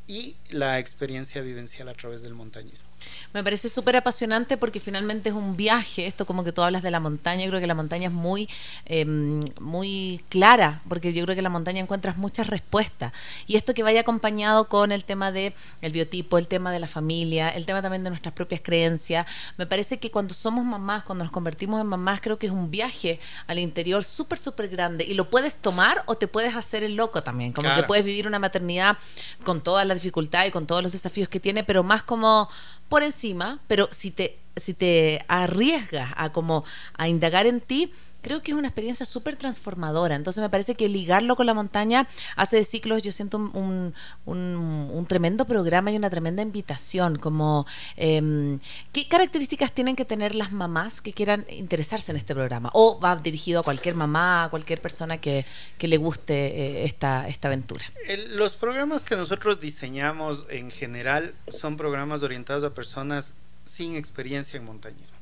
y 0.07 0.37
la 0.51 0.79
experiencia 0.79 1.43
vivencial 1.43 1.89
a 1.89 1.95
través 1.95 2.23
del 2.23 2.35
montañismo. 2.35 2.89
Me 3.33 3.43
parece 3.43 3.69
súper 3.69 3.97
apasionante 3.97 4.57
porque 4.57 4.81
finalmente 4.81 5.29
es 5.29 5.35
un 5.35 5.57
viaje, 5.57 6.07
esto 6.07 6.27
como 6.27 6.45
que 6.45 6.53
tú 6.53 6.63
hablas 6.63 6.83
de 6.83 6.91
la 6.91 7.01
montaña, 7.01 7.45
yo 7.45 7.51
creo 7.51 7.61
que 7.61 7.67
la 7.67 7.75
montaña 7.75 8.09
es 8.09 8.15
muy, 8.15 8.49
em, 8.85 9.45
muy 9.61 10.23
clara, 10.29 10.81
porque 10.89 11.13
yo 11.13 11.25
creo 11.25 11.35
que 11.35 11.41
en 11.41 11.45
la 11.45 11.51
montaña 11.51 11.81
encuentras 11.81 12.17
muchas 12.17 12.47
respuestas. 12.47 13.13
Y 13.47 13.57
esto 13.57 13.75
que 13.75 13.83
vaya 13.83 14.01
acompañado 14.01 14.69
con 14.69 14.93
el 14.93 15.05
tema 15.05 15.33
de 15.33 15.55
el 15.83 15.93
biotipo, 15.93 16.39
el 16.39 16.47
tema 16.47 16.73
de 16.73 16.81
la 16.81 16.89
familia, 16.89 17.49
el 17.51 17.67
tema 17.67 17.83
también 17.83 18.05
de 18.05 18.11
nuestras 18.11 18.35
propias 18.35 18.61
creencias, 18.63 19.27
me 19.57 19.67
parece 19.67 19.99
que 19.99 20.11
cuando 20.11 20.35
somos 20.35 20.65
mamás, 20.65 21.05
cuando 21.05 21.25
nos 21.25 21.33
convertimos 21.33 21.81
en 21.81 21.87
mamás, 21.87 22.21
creo 22.21 22.39
que 22.39 22.47
es 22.47 22.53
un 22.53 22.71
viaje 22.71 23.21
al 23.47 23.59
interior 23.59 24.05
súper, 24.05 24.39
súper 24.39 24.69
grande. 24.69 25.05
Y 25.05 25.15
lo 25.15 25.29
puedes 25.29 25.55
tomar 25.57 26.03
o 26.07 26.17
te 26.17 26.29
puedes 26.29 26.55
hacer 26.57 26.85
el 26.85 26.97
loco 26.97 27.23
también, 27.23 27.53
como 27.53 27.75
que 27.75 27.83
puedes 27.83 28.05
vivir 28.05 28.27
una 28.27 28.39
maternidad 28.39 28.99
con 29.45 29.61
toda 29.61 29.85
la 29.85 29.95
dificultad 29.95 30.47
y 30.47 30.51
con 30.51 30.67
todos 30.67 30.83
los 30.83 30.93
desafíos 30.93 31.29
que 31.29 31.41
tiene, 31.41 31.65
pero 31.65 31.83
más 31.83 32.03
como 32.03 32.49
por 32.97 33.03
encima, 33.03 33.61
pero 33.67 33.91
si 33.93 34.11
te, 34.11 34.39
si 34.57 34.73
te 34.73 35.23
arriesgas 35.29 36.15
a 36.17 36.33
como 36.33 36.65
a 36.97 37.09
indagar 37.09 37.45
en 37.45 37.61
ti, 37.61 37.93
creo 38.27 38.43
que 38.43 38.51
es 38.51 38.59
una 38.59 38.67
experiencia 38.67 39.07
súper 39.07 39.37
transformadora. 39.37 40.17
Entonces 40.17 40.43
me 40.43 40.51
parece 40.51 40.75
que 40.75 40.89
ligarlo 40.89 41.37
con 41.37 41.47
la 41.47 41.55
montaña 41.55 42.09
hace 42.35 42.57
de 42.57 42.65
ciclos, 42.65 43.01
yo 43.05 43.13
siento 43.13 43.37
un, 43.37 43.95
un, 44.25 45.07
tremendo 45.07 45.45
programa 45.45 45.93
y 45.93 45.97
una 45.97 46.11
tremenda 46.11 46.43
invitación. 46.43 47.21
Como, 47.21 47.67
em, 47.95 48.59
¿Qué 48.93 49.07
características 49.07 49.71
tienen 49.71 49.95
que 49.95 50.05
tener 50.05 50.35
las 50.35 50.51
mamás 50.51 51.01
que 51.01 51.13
quieran 51.13 51.47
interesarse 51.51 52.11
en 52.11 52.17
este 52.17 52.35
programa? 52.35 52.69
¿O 52.73 52.99
va 52.99 53.15
dirigido 53.15 53.61
a 53.61 53.63
cualquier 53.63 53.95
mamá, 53.95 54.43
a 54.43 54.49
cualquier 54.49 54.81
persona 54.83 55.19
que, 55.19 55.47
que 55.79 55.87
le 55.87 55.97
guste 55.97 56.35
eh, 56.35 56.85
esta, 56.85 57.29
esta 57.29 57.47
aventura? 57.47 57.85
los 58.31 58.57
programas 58.57 59.03
que 59.03 59.15
nosotros 59.15 59.61
diseñamos 59.61 60.47
en 60.51 60.73
general 60.73 61.33
son 61.47 61.77
programas 61.77 62.25
orientados 62.25 62.65
a 62.65 62.75
personas 62.75 63.35
sin 63.65 63.95
experiencia 63.95 64.57
en 64.57 64.65
montañismo. 64.65 65.17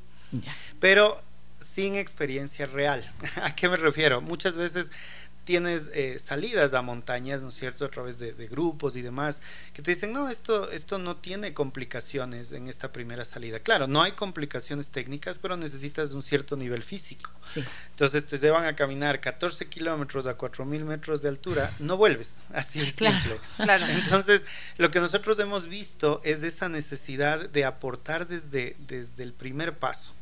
Pero 0.79 1.21
sin 1.75 1.95
experiencia 1.95 2.67
real. 2.67 3.03
¿A 3.43 3.53
qué 3.53 3.67
me 3.67 3.75
refiero? 3.75 4.21
Muchas 4.21 4.55
veces 4.55 4.91
tienes 5.43 5.91
eh, 5.93 6.17
salidas 6.19 6.73
a 6.73 6.81
montañas, 6.81 7.43
¿no 7.43 7.49
es 7.49 7.55
cierto?, 7.55 7.83
a 7.83 7.89
través 7.89 8.17
de, 8.17 8.31
grupos 8.47 8.95
y 8.95 9.01
demás, 9.01 9.41
que 9.73 9.81
te 9.81 9.91
dicen, 9.91 10.13
no, 10.13 10.29
esto, 10.29 10.71
esto 10.71 10.97
no 10.99 11.17
tiene 11.17 11.53
complicaciones 11.53 12.53
en 12.53 12.67
esta 12.67 12.93
primera 12.93 13.25
salida. 13.25 13.59
Claro, 13.59 13.87
no 13.87 14.01
hay 14.01 14.13
complicaciones 14.13 14.87
técnicas, 14.87 15.37
pero 15.37 15.57
necesitas 15.57 16.13
un 16.13 16.23
cierto 16.23 16.55
nivel 16.55 16.81
físico. 16.81 17.29
Entonces 17.91 18.25
te 18.25 18.37
llevan 18.37 18.65
a 18.65 18.75
caminar 18.75 19.19
14 19.19 19.67
kilómetros 19.67 20.25
a 20.27 20.37
4.000 20.37 20.83
metros 20.85 21.21
de 21.21 21.27
altura, 21.27 21.71
no 21.79 21.97
vuelves, 21.97 22.45
así 22.53 22.79
es 22.79 22.95
simple. 22.95 23.39
Claro. 23.57 23.85
Entonces, 23.87 24.45
lo 24.77 24.89
que 24.91 25.01
nosotros 25.01 25.37
hemos 25.39 25.67
visto 25.67 26.21
es 26.23 26.41
esa 26.41 26.69
necesidad 26.69 27.49
de 27.49 27.65
aportar 27.65 28.27
desde, 28.27 28.77
desde 28.79 29.23
el 29.23 29.33
primer 29.33 29.77
paso 29.77 30.13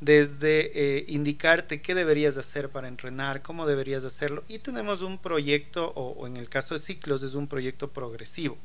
desde 0.00 0.70
eh, 0.74 1.04
indicarte 1.08 1.82
qué 1.82 1.94
deberías 1.94 2.36
hacer 2.36 2.70
para 2.70 2.88
entrenar, 2.88 3.42
cómo 3.42 3.66
deberías 3.66 4.04
hacerlo. 4.04 4.42
Y 4.48 4.58
tenemos 4.58 5.02
un 5.02 5.18
proyecto, 5.18 5.92
o, 5.94 6.26
en 6.26 6.36
el 6.36 6.48
caso 6.48 6.74
de 6.74 6.80
ciclos, 6.80 7.22
es 7.22 7.34
un 7.34 7.46
proyecto 7.46 7.90
progresivo, 7.90 8.56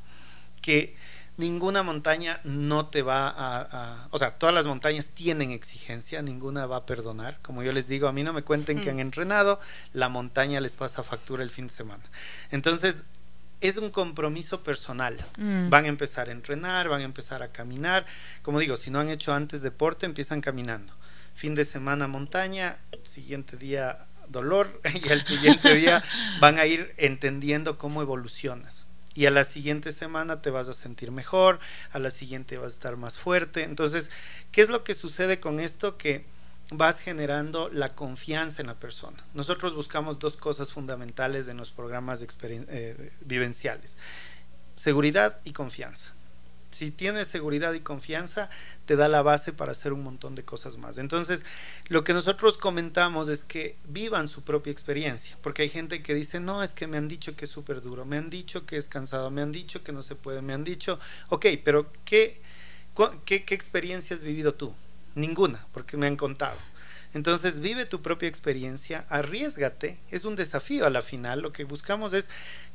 que 0.62 0.96
ninguna 1.36 1.82
montaña 1.82 2.40
no 2.44 2.86
te 2.86 3.02
va 3.02 3.28
a, 3.28 4.08
o 4.10 4.18
sea, 4.18 4.38
todas 4.38 4.54
las 4.54 4.66
montañas 4.66 5.08
tienen 5.08 5.50
exigencia, 5.50 6.22
ninguna 6.22 6.64
va 6.64 6.76
a 6.78 6.86
perdonar. 6.86 7.38
Como 7.42 7.62
yo 7.62 7.72
les 7.72 7.86
digo, 7.86 8.08
a 8.08 8.12
mí 8.12 8.22
no 8.22 8.32
me 8.32 8.42
cuenten 8.42 8.80
que 8.80 8.88
han 8.88 9.00
entrenado, 9.00 9.60
la 9.92 10.08
montaña 10.08 10.60
les 10.60 10.72
pasa 10.72 11.02
factura 11.02 11.42
el 11.42 11.50
fin 11.50 11.66
de 11.66 11.74
semana. 11.74 12.02
Entonces, 12.50 13.02
es 13.60 13.76
un 13.76 13.90
compromiso 13.90 14.62
personal. 14.62 15.24
Mm. 15.36 15.68
Van 15.68 15.84
a 15.84 15.88
empezar 15.88 16.28
a 16.28 16.32
entrenar, 16.32 16.88
van 16.88 17.02
a 17.02 17.04
empezar 17.04 17.42
a 17.42 17.48
caminar. 17.48 18.06
Como 18.42 18.58
digo, 18.58 18.76
si 18.76 18.90
no 18.90 19.00
han 19.00 19.10
hecho 19.10 19.34
antes 19.34 19.60
deporte, 19.60 20.06
empiezan 20.06 20.40
caminando. 20.40 20.94
Fin 21.36 21.54
de 21.54 21.66
semana 21.66 22.08
montaña, 22.08 22.78
siguiente 23.02 23.58
día 23.58 24.06
dolor 24.28 24.80
y 25.04 25.08
al 25.10 25.22
siguiente 25.22 25.74
día 25.74 26.02
van 26.40 26.58
a 26.58 26.64
ir 26.64 26.94
entendiendo 26.96 27.76
cómo 27.76 28.00
evolucionas. 28.00 28.86
Y 29.12 29.26
a 29.26 29.30
la 29.30 29.44
siguiente 29.44 29.92
semana 29.92 30.40
te 30.40 30.50
vas 30.50 30.68
a 30.70 30.72
sentir 30.72 31.10
mejor, 31.10 31.60
a 31.92 31.98
la 31.98 32.10
siguiente 32.10 32.56
vas 32.56 32.72
a 32.72 32.74
estar 32.74 32.96
más 32.96 33.18
fuerte. 33.18 33.64
Entonces, 33.64 34.10
¿qué 34.50 34.62
es 34.62 34.70
lo 34.70 34.82
que 34.82 34.94
sucede 34.94 35.38
con 35.38 35.60
esto? 35.60 35.98
Que 35.98 36.24
vas 36.70 37.00
generando 37.00 37.68
la 37.68 37.94
confianza 37.94 38.62
en 38.62 38.68
la 38.68 38.74
persona. 38.80 39.22
Nosotros 39.34 39.74
buscamos 39.74 40.18
dos 40.18 40.36
cosas 40.36 40.72
fundamentales 40.72 41.48
en 41.48 41.58
los 41.58 41.70
programas 41.70 42.24
eh, 42.44 43.12
vivenciales, 43.20 43.98
seguridad 44.74 45.38
y 45.44 45.52
confianza. 45.52 46.15
Si 46.76 46.90
tienes 46.90 47.28
seguridad 47.28 47.72
y 47.72 47.80
confianza, 47.80 48.50
te 48.84 48.96
da 48.96 49.08
la 49.08 49.22
base 49.22 49.54
para 49.54 49.72
hacer 49.72 49.94
un 49.94 50.02
montón 50.02 50.34
de 50.34 50.44
cosas 50.44 50.76
más. 50.76 50.98
Entonces, 50.98 51.42
lo 51.88 52.04
que 52.04 52.12
nosotros 52.12 52.58
comentamos 52.58 53.30
es 53.30 53.44
que 53.44 53.78
vivan 53.86 54.28
su 54.28 54.42
propia 54.42 54.72
experiencia, 54.72 55.38
porque 55.40 55.62
hay 55.62 55.70
gente 55.70 56.02
que 56.02 56.12
dice, 56.12 56.38
no, 56.38 56.62
es 56.62 56.72
que 56.72 56.86
me 56.86 56.98
han 56.98 57.08
dicho 57.08 57.34
que 57.34 57.46
es 57.46 57.50
súper 57.50 57.80
duro, 57.80 58.04
me 58.04 58.18
han 58.18 58.28
dicho 58.28 58.66
que 58.66 58.76
es 58.76 58.88
cansado, 58.88 59.30
me 59.30 59.40
han 59.40 59.52
dicho 59.52 59.82
que 59.82 59.92
no 59.92 60.02
se 60.02 60.16
puede, 60.16 60.42
me 60.42 60.52
han 60.52 60.64
dicho, 60.64 61.00
ok, 61.30 61.46
pero 61.64 61.90
¿qué, 62.04 62.42
qué, 63.24 63.46
qué 63.46 63.54
experiencia 63.54 64.14
has 64.14 64.22
vivido 64.22 64.52
tú? 64.52 64.74
Ninguna, 65.14 65.66
porque 65.72 65.96
me 65.96 66.06
han 66.06 66.16
contado. 66.16 66.58
Entonces 67.14 67.60
vive 67.60 67.86
tu 67.86 68.02
propia 68.02 68.28
experiencia, 68.28 69.06
arriesgate, 69.08 69.98
es 70.10 70.26
un 70.26 70.36
desafío 70.36 70.84
a 70.84 70.90
la 70.90 71.00
final, 71.00 71.40
lo 71.40 71.52
que 71.52 71.64
buscamos 71.64 72.12
es 72.12 72.28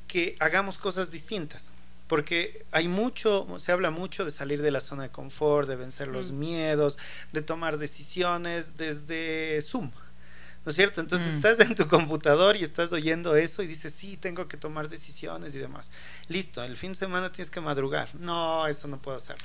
que 0.08 0.36
hagamos 0.40 0.80
cosas 0.80 1.12
distintas, 1.12 1.76
porque 2.12 2.66
hay 2.74 2.90
mucho, 2.90 3.48
se 3.58 3.72
habla 3.72 3.90
mucho 3.90 4.26
de 4.26 4.32
salir 4.32 4.62
de 4.62 4.70
la 4.70 4.82
zona 4.82 5.04
de 5.04 5.12
confort, 5.12 5.66
de 5.66 5.78
vencer 5.78 6.10
los 6.10 6.34
mm. 6.34 6.40
miedos, 6.40 6.98
de 7.32 7.42
tomar 7.42 7.78
decisiones 7.78 8.76
desde 8.76 9.62
Zoom. 9.62 9.92
¿no 10.66 10.70
es 10.72 10.76
cierto? 10.76 11.00
Entonces 11.00 11.32
mm. 11.32 11.36
estás 11.38 11.60
en 11.62 11.74
tu 11.74 11.88
computador 11.88 12.58
y 12.58 12.64
estás 12.64 12.92
oyendo 12.92 13.38
eso 13.38 13.64
y 13.64 13.68
dices, 13.68 13.94
sí, 13.94 14.18
tengo 14.18 14.50
que 14.50 14.58
tomar 14.58 14.90
decisiones 14.90 15.56
y 15.56 15.60
demás. 15.60 15.90
Listo, 16.28 16.62
el 16.62 16.76
fin 16.76 16.92
de 16.92 16.98
semana 16.98 17.32
tienes 17.32 17.50
que 17.50 17.62
madrugar. 17.62 18.14
No, 18.16 18.68
eso 18.68 18.90
no 18.90 19.02
puedo 19.02 19.16
hacer. 19.16 19.38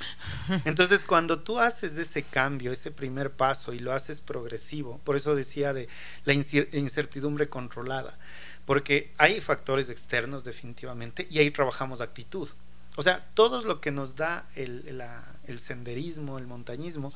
Entonces, 0.65 1.05
cuando 1.05 1.39
tú 1.39 1.61
haces 1.61 1.97
ese 1.99 2.25
cambio, 2.25 2.73
ese 2.73 2.91
primer 2.91 3.31
paso 3.31 3.75
y 3.75 3.79
lo 3.79 3.93
haces 3.93 4.21
progresivo, 4.21 4.99
por 5.05 5.15
eso 5.15 5.37
decía 5.37 5.73
de 5.73 5.89
la 6.25 6.33
incertidumbre 6.33 7.49
controlada, 7.49 8.19
porque 8.67 9.13
hay 9.17 9.41
factores 9.41 9.89
externos 9.89 10.45
definitivamente 10.45 11.27
y 11.31 11.39
ahí 11.39 11.51
trabajamos 11.51 12.01
actitud. 12.01 12.49
O 12.97 13.03
sea, 13.03 13.25
todo 13.35 13.63
lo 13.63 13.81
que 13.81 13.91
nos 13.91 14.17
da 14.17 14.47
el, 14.55 15.59
senderismo, 15.59 16.39
el 16.39 16.47
montañismo, 16.47 17.13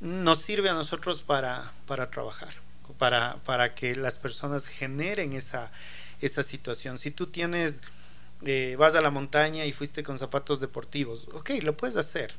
nos 0.00 0.42
sirve 0.42 0.68
a 0.68 0.74
nosotros 0.74 1.22
para, 1.22 1.72
para 1.86 2.10
trabajar 2.10 2.52
para, 2.96 3.36
para 3.44 3.74
que 3.74 3.94
las 3.94 4.18
personas 4.18 4.66
generen 4.66 5.32
esa, 5.32 5.70
esa 6.20 6.42
situación. 6.42 6.98
Si 6.98 7.10
tú 7.10 7.26
tienes, 7.26 7.82
eh, 8.42 8.76
vas 8.78 8.94
a 8.94 9.00
la 9.00 9.10
montaña 9.10 9.66
y 9.66 9.72
fuiste 9.72 10.02
con 10.02 10.18
zapatos 10.18 10.60
deportivos, 10.60 11.28
ok, 11.32 11.50
lo 11.62 11.76
puedes 11.76 11.96
hacer. 11.96 12.34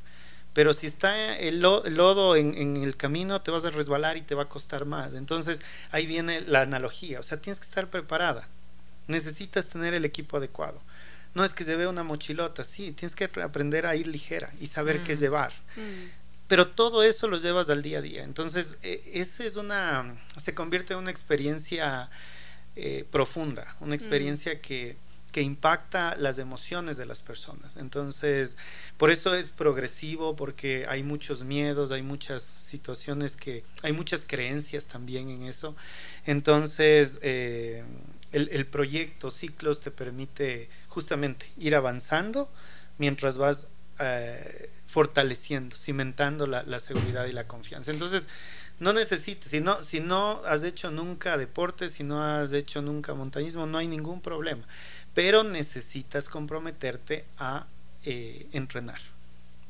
Pero 0.53 0.73
si 0.73 0.87
está 0.87 1.37
el, 1.37 1.59
lodo 1.61 2.35
en, 2.35 2.55
en, 2.55 2.77
el 2.77 2.97
camino, 2.97 3.41
te 3.41 3.51
vas 3.51 3.65
a 3.65 3.69
resbalar 3.69 4.17
y 4.17 4.21
te 4.21 4.35
va 4.35 4.43
a 4.43 4.49
costar 4.49 4.85
más. 4.85 5.13
Entonces 5.13 5.61
ahí 5.91 6.05
viene 6.05 6.41
la 6.41 6.61
analogía. 6.61 7.19
O 7.19 7.23
sea, 7.23 7.39
tienes 7.39 7.59
que 7.59 7.65
estar 7.65 7.89
preparada. 7.89 8.47
Necesitas 9.07 9.67
tener 9.67 9.93
el 9.93 10.05
equipo 10.05 10.37
adecuado. 10.37 10.81
No 11.35 11.43
es 11.43 11.53
que 11.53 11.63
se 11.63 11.75
vea 11.75 11.87
una 11.89 12.03
mochilota, 12.03 12.63
sí, 12.63 12.91
tienes 12.91 13.15
que 13.15 13.25
aprender 13.25 13.85
a 13.85 13.95
ir 13.95 14.07
ligera 14.07 14.51
y 14.59 14.67
saber 14.67 15.03
qué 15.03 15.15
mm. 15.15 15.19
llevar. 15.19 15.53
Mm 15.75 16.19
pero 16.49 16.67
todo 16.67 17.03
eso 17.03 17.27
lo 17.27 17.37
llevas 17.37 17.69
al 17.69 17.83
día 17.83 17.99
a 17.99 18.01
día. 18.01 18.23
Entonces, 18.23 18.79
eh, 18.81 19.03
esa 19.13 19.45
es 19.45 19.55
una, 19.55 20.17
se 20.41 20.55
convierte 20.55 20.93
en 20.93 20.99
una 20.99 21.11
experiencia 21.11 22.09
eh, 22.75 23.05
profunda, 23.11 23.75
una 23.79 23.93
experiencia 23.93 24.59
que, 24.59 24.97
que, 25.31 25.41
impacta 25.41 26.15
las 26.15 26.39
emociones 26.39 26.97
de 26.97 27.05
las 27.05 27.21
personas. 27.21 27.77
Entonces, 27.77 28.57
por 28.97 29.11
eso 29.11 29.35
es 29.35 29.49
progresivo, 29.49 30.35
porque 30.35 30.85
hay 30.87 31.03
muchos 31.03 31.43
miedos, 31.43 31.91
hay 31.91 32.01
muchas 32.01 32.43
situaciones 32.43 33.35
que, 33.35 33.63
hay 33.83 33.93
muchas 33.93 34.25
creencias 34.27 34.85
también 34.85 35.29
en 35.29 35.43
eso. 35.43 35.75
Entonces, 36.25 37.19
eh, 37.21 37.83
el, 38.31 38.65
proyecto 38.67 39.31
Ciclos 39.31 39.79
te 39.81 39.91
permite 39.91 40.69
justamente 40.87 41.51
ir 41.57 41.75
avanzando 41.75 42.51
mientras 42.97 43.37
vas 43.37 43.67
fortaleciendo, 44.89 45.75
cimentando 45.75 46.47
la, 46.47 46.79
seguridad 46.79 47.25
y 47.25 47.31
la 47.31 47.47
confianza. 47.47 47.91
Entonces, 47.91 48.27
no 48.79 48.93
necesitas, 48.93 49.51
si 49.51 49.59
no, 49.59 49.83
si 49.83 49.99
no 49.99 50.41
has 50.45 50.63
hecho 50.63 50.89
nunca 50.89 51.37
deporte, 51.37 51.89
si 51.89 52.03
no 52.03 52.23
has 52.23 52.53
hecho 52.53 52.81
nunca 52.81 53.13
montañismo, 53.13 53.65
no 53.67 53.77
hay 53.77 53.87
ningún 53.87 54.21
problema. 54.21 54.63
Pero 55.19 55.43
necesitas 55.43 56.29
comprometerte 56.29 57.25
a 57.37 57.67
eh, 58.05 58.47
entrenar. 58.53 59.01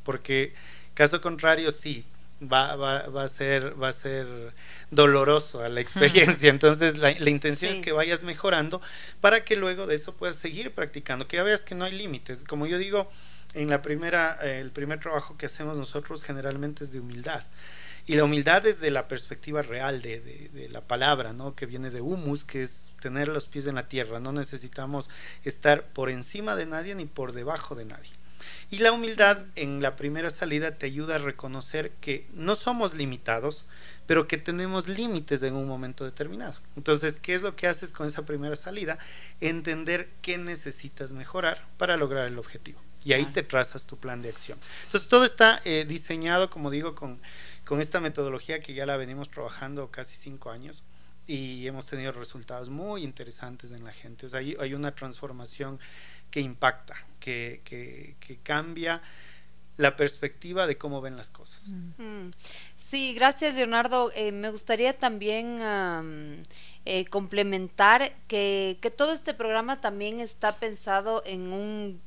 Porque 0.04 0.54
caso 0.94 1.22
contrario, 1.22 1.72
sí, 1.72 2.06
va, 2.40 2.76
va, 2.76 3.08
va, 3.08 3.24
a 3.24 3.28
ser, 3.28 3.82
va 3.82 3.88
a 3.88 3.94
ser 3.94 4.28
doloroso 4.92 5.64
a 5.64 5.70
la 5.70 5.82
experiencia. 5.82 6.50
Entonces, 6.52 7.00
la, 7.00 7.14
intención 7.28 7.74
es 7.74 7.80
que 7.82 7.92
vayas 7.92 8.22
mejorando 8.22 8.80
para 9.22 9.44
que 9.44 9.56
luego 9.56 9.88
de 9.88 9.96
eso 9.96 10.14
puedas 10.14 10.36
seguir 10.36 10.70
practicando, 10.70 11.28
que 11.28 11.38
ya 11.38 11.44
veas 11.44 11.64
que 11.64 11.74
no 11.74 11.86
hay 11.86 11.94
límites. 11.94 12.44
Como 12.44 12.68
yo 12.68 12.78
digo, 12.78 13.10
en 13.56 13.72
la 13.72 13.82
primera, 13.82 14.38
eh, 14.44 14.60
el 14.60 14.70
primer 14.70 15.00
trabajo 15.00 15.36
que 15.36 15.48
hacemos 15.48 15.76
nosotros 15.76 16.22
generalmente 16.22 16.84
es 16.84 16.92
de 16.92 17.00
humildad. 17.00 17.44
Y 18.06 18.16
la 18.16 18.24
humildad 18.24 18.66
es 18.66 18.80
de 18.80 18.92
la 18.92 19.08
perspectiva 19.08 19.62
real 19.62 20.02
de, 20.02 20.20
de, 20.20 20.70
la 20.70 20.82
palabra, 20.82 21.34
¿no? 21.34 21.56
Que 21.56 21.66
viene 21.66 21.90
de 21.90 22.02
humus, 22.02 22.44
que 22.44 22.64
es 22.64 22.94
tener 23.02 23.28
los 23.28 23.46
pies 23.46 23.68
en 23.68 23.76
la 23.76 23.88
tierra. 23.88 24.20
No 24.20 24.32
necesitamos 24.32 25.10
estar 25.44 25.86
por 25.88 26.10
encima 26.10 26.56
de 26.56 26.66
nadie 26.66 26.96
ni 26.96 27.06
por 27.06 27.34
debajo 27.34 27.76
de 27.76 27.86
nadie. 27.86 28.12
Y 28.72 28.80
la 28.80 28.92
humildad 28.92 29.46
en 29.56 29.82
la 29.82 29.96
primera 29.96 30.30
salida 30.30 30.78
te 30.78 30.86
ayuda 30.86 31.16
a 31.16 31.20
reconocer 31.20 31.92
que 32.02 32.28
no 32.34 32.56
somos 32.56 32.94
limitados, 32.94 33.66
pero 34.06 34.28
que 34.28 34.38
tenemos 34.38 34.88
límites 34.88 35.44
en 35.44 35.56
un 35.56 35.68
momento 35.68 36.06
determinado. 36.06 36.56
Entonces, 36.76 37.20
¿qué 37.20 37.36
es 37.36 37.42
lo 37.42 37.56
que 37.56 37.68
haces 37.68 37.92
con 37.92 38.08
esa 38.08 38.26
primera 38.26 38.56
salida? 38.56 38.98
Entender 39.42 40.10
qué 40.22 40.38
necesitas 40.38 41.12
mejorar 41.12 41.66
para 41.78 41.98
lograr 41.98 42.28
el 42.28 42.38
objetivo 42.38 42.82
y 43.04 43.14
ahí 43.14 43.26
te 43.26 43.44
trazas 43.44 43.86
tu 43.86 43.98
plan 43.98 44.22
de 44.22 44.30
acción. 44.30 44.58
Entonces 44.86 45.10
todo 45.10 45.24
está 45.24 45.62
eh, 45.64 45.86
diseñado, 45.88 46.50
como 46.50 46.70
digo, 46.70 46.96
con, 46.96 47.20
con 47.70 47.82
esta 47.82 48.00
metodología 48.00 48.62
que 48.62 48.74
ya 48.74 48.88
la 48.88 48.98
venimos 48.98 49.30
trabajando 49.30 49.92
casi 49.92 50.16
cinco 50.16 50.50
años 50.50 50.82
y 51.28 51.68
hemos 51.68 51.86
tenido 51.86 52.12
resultados 52.12 52.68
muy 52.72 53.04
interesantes 53.04 53.72
en 53.72 53.84
la 53.84 53.92
gente. 53.92 54.26
O 54.26 54.30
sea, 54.30 54.40
hay, 54.40 54.58
hay 54.60 54.74
una 54.74 54.96
transformación 54.96 55.80
que 56.32 56.40
impacta, 56.40 56.96
que, 57.20 57.62
que, 57.64 58.16
que, 58.20 58.38
cambia 58.38 59.04
la 59.78 59.96
perspectiva 59.96 60.66
de 60.66 60.80
cómo 60.80 61.00
ven 61.00 61.16
las 61.16 61.30
cosas. 61.30 61.68
Mm. 61.98 62.32
Sí, 62.76 63.14
gracias 63.14 63.54
Leonardo. 63.54 64.12
Eh, 64.16 64.32
me 64.32 64.50
gustaría 64.50 64.94
también 64.94 65.60
eh, 66.86 67.06
complementar 67.12 68.16
que, 68.28 68.80
que 68.82 68.90
todo 68.90 69.14
este 69.14 69.36
programa 69.36 69.80
también 69.80 70.22
está 70.22 70.58
pensado 70.58 71.22
en 71.24 71.54
un 71.54 72.02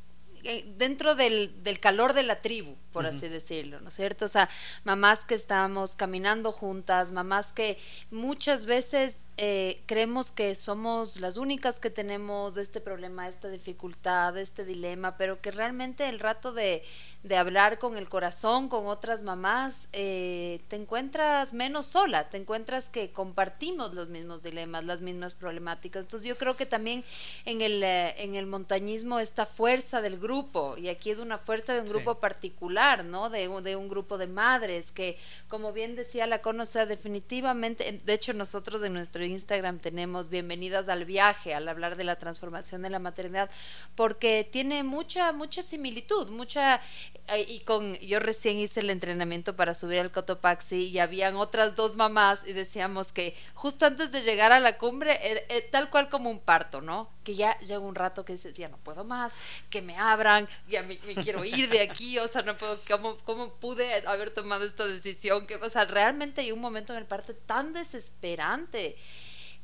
dentro 0.76 1.14
del, 1.14 1.62
del, 1.62 1.80
calor 1.80 2.12
de 2.12 2.22
la 2.22 2.40
tribu, 2.40 2.76
por 2.93 3.07
así 3.07 3.28
decirlo, 3.28 3.80
¿no 3.80 3.88
es 3.88 3.95
cierto? 3.95 4.24
O 4.24 4.28
sea, 4.28 4.49
mamás 4.84 5.24
que 5.24 5.34
estamos 5.34 5.97
caminando 5.97 6.53
juntas, 6.53 7.12
mamás 7.12 7.53
que 7.53 7.78
muchas 8.11 8.66
veces 8.66 9.16
eh, 9.36 9.82
creemos 9.86 10.30
que 10.30 10.54
somos 10.54 11.18
las 11.18 11.36
únicas 11.36 11.80
que 11.80 11.90
tenemos 11.90 12.56
este 12.56 12.80
problema, 12.80 13.28
esta 13.28 13.48
dificultad, 13.48 14.36
este 14.36 14.64
dilema, 14.64 15.16
pero 15.16 15.40
que 15.40 15.50
realmente 15.50 16.08
el 16.08 16.20
rato 16.20 16.52
de, 16.52 16.82
de 17.22 17.36
hablar 17.36 17.78
con 17.78 17.96
el 17.96 18.08
corazón, 18.08 18.68
con 18.68 18.86
otras 18.86 19.22
mamás, 19.22 19.88
eh, 19.92 20.60
te 20.68 20.76
encuentras 20.76 21.54
menos 21.54 21.86
sola, 21.86 22.28
te 22.28 22.36
encuentras 22.36 22.90
que 22.90 23.10
compartimos 23.10 23.94
los 23.94 24.08
mismos 24.08 24.42
dilemas, 24.42 24.84
las 24.84 25.00
mismas 25.00 25.32
problemáticas. 25.32 26.04
Entonces 26.04 26.28
yo 26.28 26.36
creo 26.36 26.56
que 26.56 26.66
también 26.66 27.02
en 27.46 27.62
el, 27.62 27.82
eh, 27.82 28.22
en 28.22 28.34
el 28.34 28.46
montañismo 28.46 29.18
esta 29.18 29.46
fuerza 29.46 30.02
del 30.02 30.18
grupo, 30.18 30.76
y 30.76 30.88
aquí 30.88 31.10
es 31.10 31.18
una 31.18 31.38
fuerza 31.38 31.72
de 31.72 31.80
un 31.80 31.88
grupo 31.88 32.16
particular, 32.16 33.04
¿no? 33.04 33.30
De, 33.30 33.48
de 33.62 33.76
un 33.76 33.88
grupo 33.88 34.18
de 34.18 34.26
madres 34.26 34.90
que, 34.90 35.16
como 35.48 35.72
bien 35.72 35.96
decía 35.96 36.26
la 36.26 36.42
conoce, 36.42 36.84
definitivamente, 36.84 38.00
de 38.04 38.12
hecho 38.12 38.32
nosotros 38.34 38.82
en 38.82 38.92
nuestra 38.92 39.21
Instagram 39.26 39.78
tenemos 39.78 40.28
bienvenidas 40.28 40.88
al 40.88 41.04
viaje, 41.04 41.54
al 41.54 41.68
hablar 41.68 41.96
de 41.96 42.04
la 42.04 42.16
transformación 42.16 42.82
de 42.82 42.90
la 42.90 42.98
maternidad, 42.98 43.50
porque 43.94 44.48
tiene 44.50 44.82
mucha, 44.82 45.32
mucha 45.32 45.62
similitud, 45.62 46.30
mucha, 46.30 46.80
eh, 47.28 47.44
y 47.48 47.60
con, 47.60 47.94
yo 48.00 48.18
recién 48.18 48.58
hice 48.58 48.80
el 48.80 48.90
entrenamiento 48.90 49.54
para 49.56 49.74
subir 49.74 50.00
al 50.00 50.10
Cotopaxi 50.10 50.88
y 50.88 50.98
habían 50.98 51.36
otras 51.36 51.76
dos 51.76 51.96
mamás 51.96 52.40
y 52.46 52.52
decíamos 52.52 53.12
que 53.12 53.36
justo 53.54 53.86
antes 53.86 54.12
de 54.12 54.22
llegar 54.22 54.52
a 54.52 54.60
la 54.60 54.78
cumbre, 54.78 55.18
eh, 55.22 55.44
eh, 55.48 55.68
tal 55.70 55.90
cual 55.90 56.08
como 56.08 56.30
un 56.30 56.40
parto, 56.40 56.80
¿no? 56.80 57.10
Que 57.24 57.34
ya 57.34 57.58
llega 57.60 57.78
un 57.78 57.94
rato 57.94 58.24
que 58.24 58.32
dices, 58.32 58.54
ya 58.54 58.68
no 58.68 58.78
puedo 58.78 59.04
más, 59.04 59.32
que 59.70 59.82
me 59.82 59.96
abran, 59.96 60.48
ya 60.68 60.82
me, 60.82 60.98
quiero 60.98 61.44
ir 61.44 61.68
de 61.68 61.80
aquí, 61.80 62.18
o 62.18 62.28
sea, 62.28 62.42
no 62.42 62.56
puedo, 62.56 62.78
¿cómo, 62.88 63.16
cómo 63.18 63.54
pude 63.54 64.06
haber 64.06 64.30
tomado 64.30 64.64
esta 64.64 64.86
decisión? 64.86 65.46
que 65.46 65.56
O 65.56 65.68
realmente 65.86 66.40
hay 66.40 66.52
un 66.52 66.60
momento 66.60 66.92
en 66.92 66.98
el 66.98 67.06
parto 67.06 67.34
tan 67.34 67.72
desesperante. 67.72 68.96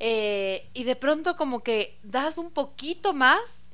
Y 0.00 0.84
de 0.84 0.96
pronto 0.96 1.36
como 1.36 1.62
que 1.62 1.98
das 2.02 2.38
un 2.38 2.50
poquito 2.50 3.12
más 3.12 3.68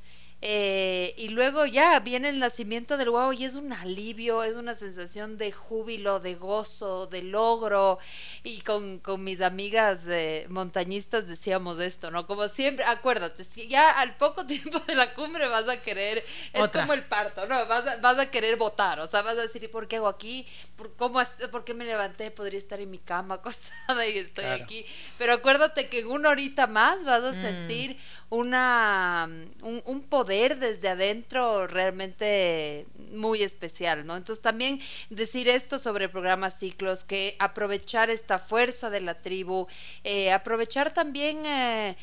eh, 0.47 1.15
y 1.17 1.31
luego 1.31 1.65
ya 1.65 1.99
viene 2.01 2.29
el 2.29 2.39
nacimiento 2.39 2.99
del 2.99 3.09
huevo 3.09 3.33
y 3.33 3.47
es 3.47 3.55
un 3.55 3.73
alivio, 3.73 4.43
es 4.43 4.57
una 4.57 4.75
sensación 4.75 5.39
de 5.39 5.53
júbilo, 5.53 6.21
de 6.21 6.35
gozo, 6.35 7.07
de 7.07 7.23
logro. 7.23 7.99
Y 8.43 8.61
con, 8.61 8.99
con 8.99 9.25
mis 9.25 9.41
amigas 9.41 10.01
eh, 10.07 10.45
montañistas 10.51 11.27
decíamos 11.27 11.79
esto, 11.79 12.11
¿no? 12.11 12.27
Como 12.27 12.47
siempre, 12.51 12.85
acuérdate, 12.85 13.43
ya 13.67 13.91
al 13.93 14.19
poco 14.19 14.47
tiempo 14.47 14.81
de 14.81 14.95
la 14.95 15.15
cumbre 15.15 15.49
vas 15.49 15.67
a 15.67 15.81
querer, 15.81 16.23
es 16.53 16.69
como 16.69 16.93
el 16.93 17.05
parto, 17.05 17.47
¿no? 17.47 17.65
Vas 17.65 17.87
a, 17.87 17.97
vas 18.03 18.19
a 18.19 18.31
querer 18.31 18.57
votar, 18.59 19.01
o 19.01 19.07
sea, 19.07 19.23
vas 19.23 19.39
a 19.39 19.43
decir, 19.43 19.65
¿y 19.65 19.69
por 19.69 19.89
qué 19.89 19.97
hago 19.97 20.09
aquí? 20.09 20.47
¿Por, 20.77 20.95
cómo, 20.97 21.21
¿Por 21.53 21.65
qué 21.65 21.75
me 21.75 21.85
levanté? 21.85 22.31
Podría 22.31 22.59
estar 22.59 22.81
en 22.81 22.91
mi 22.91 22.99
cama 22.99 23.35
acostada 23.37 24.07
y 24.07 24.19
estoy 24.19 24.45
aquí. 24.45 24.85
Pero 25.19 25.35
acuérdate 25.35 25.89
que 25.89 26.01
en 26.01 26.09
una 26.09 26.31
horita 26.31 26.67
más 26.67 27.05
vas 27.05 27.23
a 27.23 27.33
mm. 27.33 27.41
sentir 27.41 27.97
una, 28.31 29.29
un, 29.63 29.83
un 29.85 30.03
poder 30.03 30.59
desde 30.59 30.89
adentro 30.89 31.67
realmente 31.67 32.87
muy 33.13 33.43
especial, 33.43 34.07
¿no? 34.07 34.17
Entonces 34.17 34.43
también 34.43 34.81
decir 35.11 35.49
esto 35.49 35.79
sobre 35.79 36.07
el 36.07 36.11
programa 36.11 36.51
Ciclos, 36.51 37.05
que 37.05 37.37
aprovechar 37.39 38.11
esta 38.11 38.39
fuerza 38.39 38.91
de 38.91 39.01
la 39.01 39.21
tribu, 39.21 39.67
eh, 40.03 40.33
aprovechar 40.33 40.93
también... 40.93 41.47
Eh, 41.47 41.97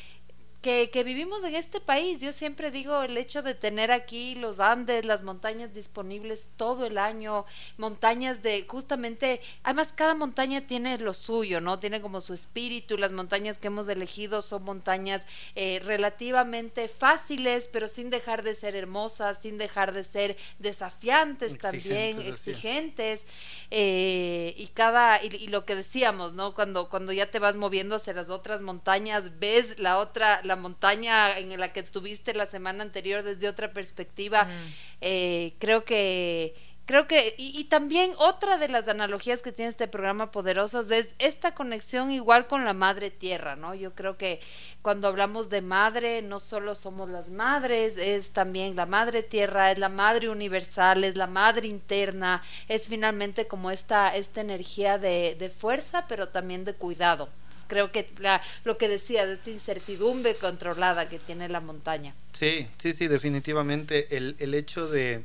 que, 0.62 1.02
vivimos 1.04 1.42
en 1.42 1.56
este 1.56 1.80
país. 1.80 2.20
Yo 2.20 2.32
siempre 2.32 2.70
digo 2.70 3.02
el 3.02 3.18
hecho 3.18 3.42
de 3.42 3.54
tener 3.54 3.90
aquí 3.90 4.36
los 4.36 4.60
Andes, 4.60 5.04
las 5.04 5.22
montañas 5.22 5.74
disponibles 5.74 6.48
todo 6.56 6.86
el 6.86 6.98
año, 6.98 7.44
montañas 7.76 8.42
de 8.42 8.64
justamente, 8.68 9.40
además 9.64 9.92
cada 9.94 10.14
montaña 10.14 10.66
tiene 10.66 10.98
lo 10.98 11.14
suyo, 11.14 11.60
¿no? 11.60 11.80
Tiene 11.80 12.00
como 12.00 12.20
su 12.20 12.32
espíritu. 12.32 12.96
Las 12.96 13.10
montañas 13.10 13.58
que 13.58 13.66
hemos 13.66 13.88
elegido 13.88 14.40
son 14.40 14.62
montañas 14.62 15.26
eh, 15.56 15.80
relativamente 15.84 16.86
fáciles, 16.86 17.68
pero 17.72 17.88
sin 17.88 18.08
dejar 18.10 18.44
de 18.44 18.54
ser 18.54 18.76
hermosas, 18.76 19.40
sin 19.42 19.58
dejar 19.58 19.92
de 19.92 20.04
ser 20.04 20.36
desafiantes 20.60 21.58
también, 21.58 22.20
exigentes. 22.20 23.26
Eh, 23.70 24.54
y 24.56 24.68
cada, 24.68 25.22
y, 25.24 25.48
lo 25.48 25.64
que 25.64 25.74
decíamos, 25.74 26.34
¿no? 26.34 26.54
Cuando, 26.54 26.88
cuando 26.88 27.12
ya 27.12 27.30
te 27.30 27.40
vas 27.40 27.56
moviendo 27.56 27.96
hacia 27.96 28.12
las 28.12 28.30
otras 28.30 28.62
montañas, 28.62 29.40
ves 29.40 29.80
la 29.80 29.98
otra, 29.98 30.40
la 30.44 30.51
montaña 30.56 31.38
en 31.38 31.58
la 31.58 31.72
que 31.72 31.80
estuviste 31.80 32.34
la 32.34 32.46
semana 32.46 32.82
anterior 32.82 33.22
desde 33.22 33.48
otra 33.48 33.72
perspectiva. 33.72 34.48
Eh, 35.00 35.54
creo 35.58 35.84
que 35.84 36.54
creo 36.84 37.06
que, 37.06 37.34
y, 37.38 37.64
también 37.64 38.12
otra 38.18 38.58
de 38.58 38.68
las 38.68 38.88
analogías 38.88 39.40
que 39.42 39.52
tiene 39.52 39.70
este 39.70 39.88
programa 39.88 40.30
Poderosas 40.30 40.90
es 40.90 41.14
esta 41.18 41.54
conexión 41.54 42.10
igual 42.10 42.46
con 42.48 42.64
la 42.64 42.74
madre 42.74 43.10
tierra, 43.10 43.56
¿no? 43.56 43.74
Yo 43.74 43.94
creo 43.94 44.16
que 44.16 44.40
cuando 44.82 45.08
hablamos 45.08 45.48
de 45.48 45.62
madre, 45.62 46.22
no 46.22 46.40
solo 46.40 46.74
somos 46.74 47.08
las 47.08 47.30
madres, 47.30 47.96
es 47.96 48.30
también 48.32 48.76
la 48.76 48.86
madre 48.86 49.22
tierra, 49.22 49.70
es 49.70 49.78
la 49.78 49.88
madre 49.88 50.28
universal, 50.28 51.04
es 51.04 51.16
la 51.16 51.26
madre 51.26 51.68
interna, 51.68 52.42
es 52.68 52.88
finalmente 52.88 53.46
como 53.46 53.70
esta, 53.70 54.14
esta 54.14 54.40
energía 54.40 54.98
de, 54.98 55.36
de 55.38 55.48
fuerza, 55.48 56.06
pero 56.08 56.28
también 56.28 56.64
de 56.64 56.74
cuidado 56.74 57.28
creo 57.66 57.92
que 57.92 58.10
la, 58.18 58.42
lo 58.64 58.78
que 58.78 58.88
decía 58.88 59.26
de 59.26 59.34
esta 59.34 59.50
incertidumbre 59.50 60.34
controlada 60.34 61.08
que 61.08 61.18
tiene 61.18 61.48
la 61.48 61.60
montaña. 61.60 62.14
Sí, 62.32 62.68
sí, 62.78 62.92
sí, 62.92 63.08
definitivamente 63.08 64.16
el, 64.16 64.36
el 64.38 64.54
hecho 64.54 64.88
de, 64.88 65.22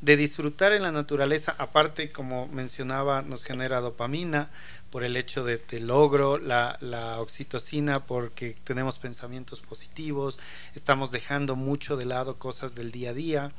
de 0.00 0.16
disfrutar 0.16 0.72
en 0.72 0.82
la 0.82 0.92
naturaleza, 0.92 1.54
aparte 1.58 2.10
como 2.10 2.48
mencionaba, 2.48 3.22
nos 3.22 3.44
genera 3.44 3.80
dopamina, 3.80 4.50
por 4.92 5.04
el 5.04 5.16
hecho 5.16 5.42
de, 5.42 5.58
logro, 5.80 6.36
la, 6.36 6.76
oxitocina 7.18 8.04
porque 8.04 8.54
tenemos 8.62 8.98
pensamientos 8.98 9.60
positivos, 9.60 10.38
estamos 10.74 11.10
dejando 11.10 11.56
mucho 11.56 11.96
de 11.96 12.04
lado 12.04 12.38
cosas 12.38 12.74
del 12.74 12.92
día 12.92 13.10
a 13.10 13.14
día, 13.14 13.52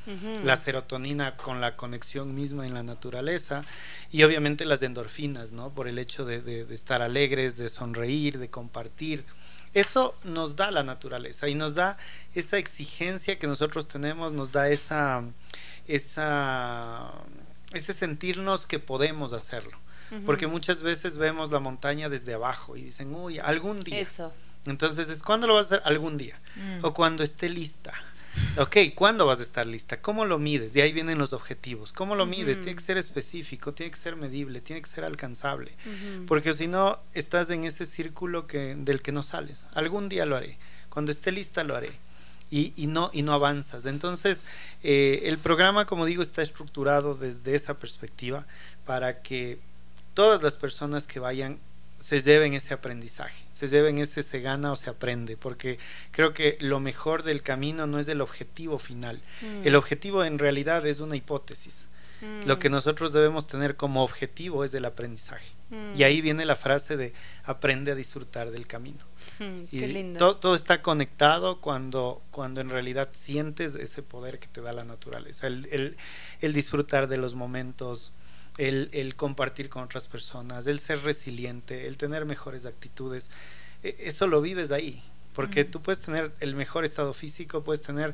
la 0.44 0.56
serotonina 0.58 1.36
con 1.36 1.60
la 1.60 1.76
conexión 1.76 2.36
misma 2.36 2.68
en 2.68 2.76
la 2.76 2.84
naturaleza 2.84 3.66
y 4.12 4.22
obviamente 4.22 4.64
las 4.64 4.84
endorfinas, 4.84 5.54
¿no? 5.54 5.72
Por 5.72 5.88
el 5.88 5.98
hecho 5.98 6.24
de, 6.24 6.68
estar 6.70 7.02
alegres, 7.02 7.58
de 7.58 7.68
sonreír, 7.68 8.38
de 8.38 8.52
compartir. 8.52 9.26
Eso 9.74 10.14
nos 10.24 10.56
da 10.56 10.70
la 10.70 10.84
naturaleza 10.84 11.50
y 11.50 11.56
nos 11.56 11.74
da 11.74 11.98
esa 12.36 12.60
exigencia 12.60 13.40
que 13.40 13.48
nosotros 13.48 13.88
tenemos, 13.88 14.34
nos 14.34 14.52
da 14.52 14.70
esa, 14.70 15.24
esa, 15.88 17.12
ese 17.74 17.94
sentirnos 17.94 18.68
que 18.68 18.78
podemos 18.78 19.34
hacerlo 19.34 19.83
porque 20.26 20.48
muchas 20.48 20.82
veces 20.82 21.18
vemos 21.18 21.52
la 21.52 21.60
montaña 21.60 22.10
desde 22.10 22.34
abajo 22.34 22.78
y 22.78 22.84
dicen, 22.84 23.14
uy, 23.14 23.40
algún 23.40 23.80
día. 23.80 24.00
Eso. 24.00 24.34
Entonces, 24.66 25.10
es 25.10 25.24
cuando 25.24 25.48
lo 25.48 25.56
vas 25.56 25.72
a 25.72 25.76
hacer? 25.76 25.82
Algún 25.86 26.18
día. 26.18 26.40
Mm. 26.56 26.86
O 26.86 26.94
cuando 26.94 27.24
esté 27.24 27.50
lista. 27.50 27.94
Ok, 28.58 28.78
¿cuándo 28.96 29.26
vas 29.26 29.40
a 29.40 29.44
estar 29.44 29.66
lista? 29.68 30.02
¿Cómo 30.02 30.26
lo 30.26 30.40
mides? 30.40 30.74
De 30.74 30.82
ahí 30.82 30.92
vienen 30.92 31.18
los 31.18 31.34
objetivos. 31.34 31.92
¿Cómo 31.92 32.16
lo 32.16 32.26
mides? 32.26 32.58
Tiene 32.58 32.76
que 32.76 32.84
ser 32.84 32.98
específico, 32.98 33.74
tiene 33.74 33.92
que 33.92 33.98
ser 33.98 34.16
medible, 34.16 34.62
tiene 34.62 34.82
que 34.82 34.90
ser 34.90 35.04
alcanzable. 35.04 35.74
Porque 36.28 36.54
si 36.54 36.68
no, 36.68 37.00
estás 37.14 37.50
en 37.50 37.64
ese 37.64 37.86
círculo 37.86 38.48
que, 38.48 38.76
del 38.76 39.02
que 39.02 39.12
no 39.12 39.24
sales. 39.24 39.68
Algún 39.74 40.10
día 40.10 40.26
lo 40.26 40.36
haré. 40.36 40.58
Cuando 40.90 41.12
esté 41.12 41.32
lista 41.32 41.64
lo 41.64 41.76
haré. 41.76 41.92
Y, 42.50 42.74
y 42.76 42.88
no, 42.88 43.10
y 43.14 43.24
no 43.24 43.34
avanzas. 43.34 43.86
Entonces, 43.86 44.46
eh, 44.84 45.24
el 45.26 45.38
programa, 45.40 45.86
como 45.86 46.06
digo, 46.06 46.22
está 46.22 46.42
estructurado 46.42 47.16
desde 47.16 47.56
esa 47.56 47.78
perspectiva 47.78 48.46
para 48.86 49.22
que 49.22 49.60
todas 50.14 50.44
las 50.44 50.56
personas 50.56 51.08
que 51.08 51.20
vayan 51.20 51.60
se 52.04 52.20
lleven 52.20 52.54
ese 52.54 52.74
aprendizaje, 52.74 53.46
se 53.52 53.70
lleven 53.70 53.98
ese 53.98 54.24
se 54.24 54.42
gana 54.42 54.74
o 54.74 54.76
se 54.76 54.90
aprende, 54.90 55.38
porque 55.38 55.80
creo 56.12 56.34
que 56.34 56.58
lo 56.60 56.82
mejor 56.82 57.24
del 57.24 57.42
camino 57.42 57.88
no 57.88 57.98
es 57.98 58.10
el 58.10 58.20
objetivo 58.20 58.78
final. 58.78 59.22
Mm. 59.42 59.66
El 59.66 59.76
objetivo 59.76 60.26
en 60.26 60.38
realidad 60.38 60.86
es 60.86 61.00
una 61.00 61.16
hipótesis. 61.16 61.86
Mm. 62.20 62.46
Lo 62.46 62.60
que 62.60 62.70
nosotros 62.70 63.14
debemos 63.14 63.48
tener 63.48 63.78
como 63.78 64.04
objetivo 64.04 64.66
es 64.66 64.74
el 64.74 64.84
aprendizaje. 64.84 65.48
Mm. 65.70 65.96
Y 65.96 66.04
ahí 66.04 66.20
viene 66.20 66.44
la 66.44 66.58
frase 66.58 66.98
de 66.98 67.14
aprende 67.46 67.94
a 67.94 67.96
disfrutar 67.96 68.52
del 68.52 68.68
camino. 68.68 69.00
y 69.72 70.14
Todo, 70.16 70.56
está 70.56 70.82
conectado 70.82 71.62
cuando, 71.62 72.22
cuando 72.32 72.60
en 72.60 72.70
realidad 72.70 73.10
sientes 73.14 73.76
ese 73.76 74.04
poder 74.04 74.40
que 74.40 74.48
te 74.48 74.60
da 74.60 74.74
la 74.74 74.84
naturaleza, 74.84 75.48
el, 75.48 75.96
el 76.42 76.54
disfrutar 76.54 77.08
de 77.08 77.16
los 77.16 77.34
momentos 77.34 78.12
el, 78.58 79.16
compartir 79.16 79.70
con 79.70 79.84
otras 79.84 80.08
personas, 80.08 80.68
el 80.68 80.80
ser 80.80 81.02
resiliente, 81.04 81.88
el 81.88 81.98
tener 81.98 82.26
mejores 82.26 82.66
actitudes. 82.66 83.30
E, 83.84 83.96
eso 84.00 84.28
lo 84.28 84.42
vives 84.42 84.72
ahí, 84.72 85.02
porque 85.34 85.66
tú 85.66 85.82
puedes 85.82 86.02
tener 86.02 86.34
el 86.40 86.56
mejor 86.56 86.86
estado 86.86 87.14
físico, 87.14 87.64
puedes 87.64 87.82
tener 87.82 88.14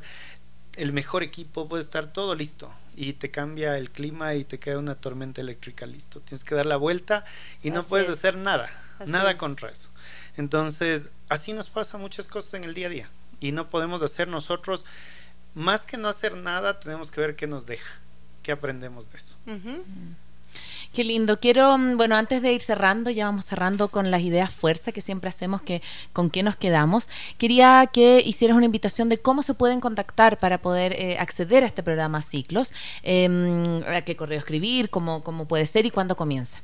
el 0.74 0.92
mejor 0.92 1.22
equipo, 1.22 1.68
puede 1.68 1.82
estar 1.82 2.12
todo 2.12 2.34
listo 2.34 2.72
y 2.96 3.14
te 3.14 3.30
cambia 3.30 3.76
el 3.76 3.90
clima 3.90 4.34
y 4.34 4.44
te 4.44 4.58
queda 4.58 4.78
una 4.78 4.94
tormenta 4.94 5.40
eléctrica 5.40 5.86
listo. 5.86 6.20
Tienes 6.20 6.44
que 6.44 6.54
dar 6.54 6.66
la 6.66 6.76
vuelta 6.76 7.24
y 7.62 7.70
no 7.70 7.84
puedes 7.84 8.08
hacer 8.08 8.36
nada, 8.36 8.70
nada 9.06 9.36
contra 9.36 9.70
eso. 9.70 9.88
Entonces, 10.36 11.10
así 11.28 11.52
nos 11.52 11.68
pasa 11.68 11.98
muchas 11.98 12.26
cosas 12.26 12.54
en 12.54 12.64
el 12.64 12.74
día 12.74 12.86
a 12.86 12.90
día 12.90 13.10
y 13.40 13.52
no 13.52 13.68
podemos 13.68 14.02
hacer 14.02 14.28
nosotros, 14.28 14.84
más 15.54 15.86
que 15.86 15.96
no 15.96 16.08
hacer 16.08 16.36
nada, 16.36 16.78
tenemos 16.78 17.10
que 17.10 17.20
ver 17.20 17.36
qué 17.36 17.46
nos 17.46 17.66
deja, 17.66 17.94
qué 18.42 18.52
aprendemos 18.52 19.10
de 19.10 19.18
eso. 19.18 19.36
Qué 20.92 21.04
lindo. 21.04 21.38
Quiero, 21.38 21.78
mm, 21.78 21.96
bueno, 21.96 22.16
antes 22.16 22.42
de 22.42 22.52
ir 22.52 22.62
cerrando, 22.62 23.10
ya 23.10 23.26
vamos 23.26 23.44
cerrando 23.44 23.88
con 23.88 24.10
las 24.10 24.22
ideas 24.22 24.52
fuerza 24.52 24.90
que 24.90 25.00
siempre 25.00 25.28
hacemos, 25.28 25.62
que 25.62 25.82
con 26.12 26.30
qué 26.30 26.42
nos 26.42 26.56
quedamos. 26.56 27.08
Quería 27.38 27.88
que 27.92 28.20
hicieras 28.24 28.56
una 28.56 28.66
invitación 28.66 29.08
de 29.08 29.18
cómo 29.18 29.42
se 29.42 29.54
pueden 29.54 29.80
contactar 29.80 30.40
para 30.40 30.58
poder 30.58 30.92
eh, 30.94 31.16
acceder 31.18 31.62
a 31.62 31.68
este 31.68 31.84
programa 31.84 32.22
Ciclos, 32.22 32.72
eh, 33.04 33.28
a 33.86 34.02
qué 34.02 34.16
correo 34.16 34.38
escribir, 34.38 34.90
cómo, 34.90 35.22
cómo 35.22 35.46
puede 35.46 35.66
ser 35.66 35.86
y 35.86 35.90
cuándo 35.90 36.16
comienza. 36.16 36.60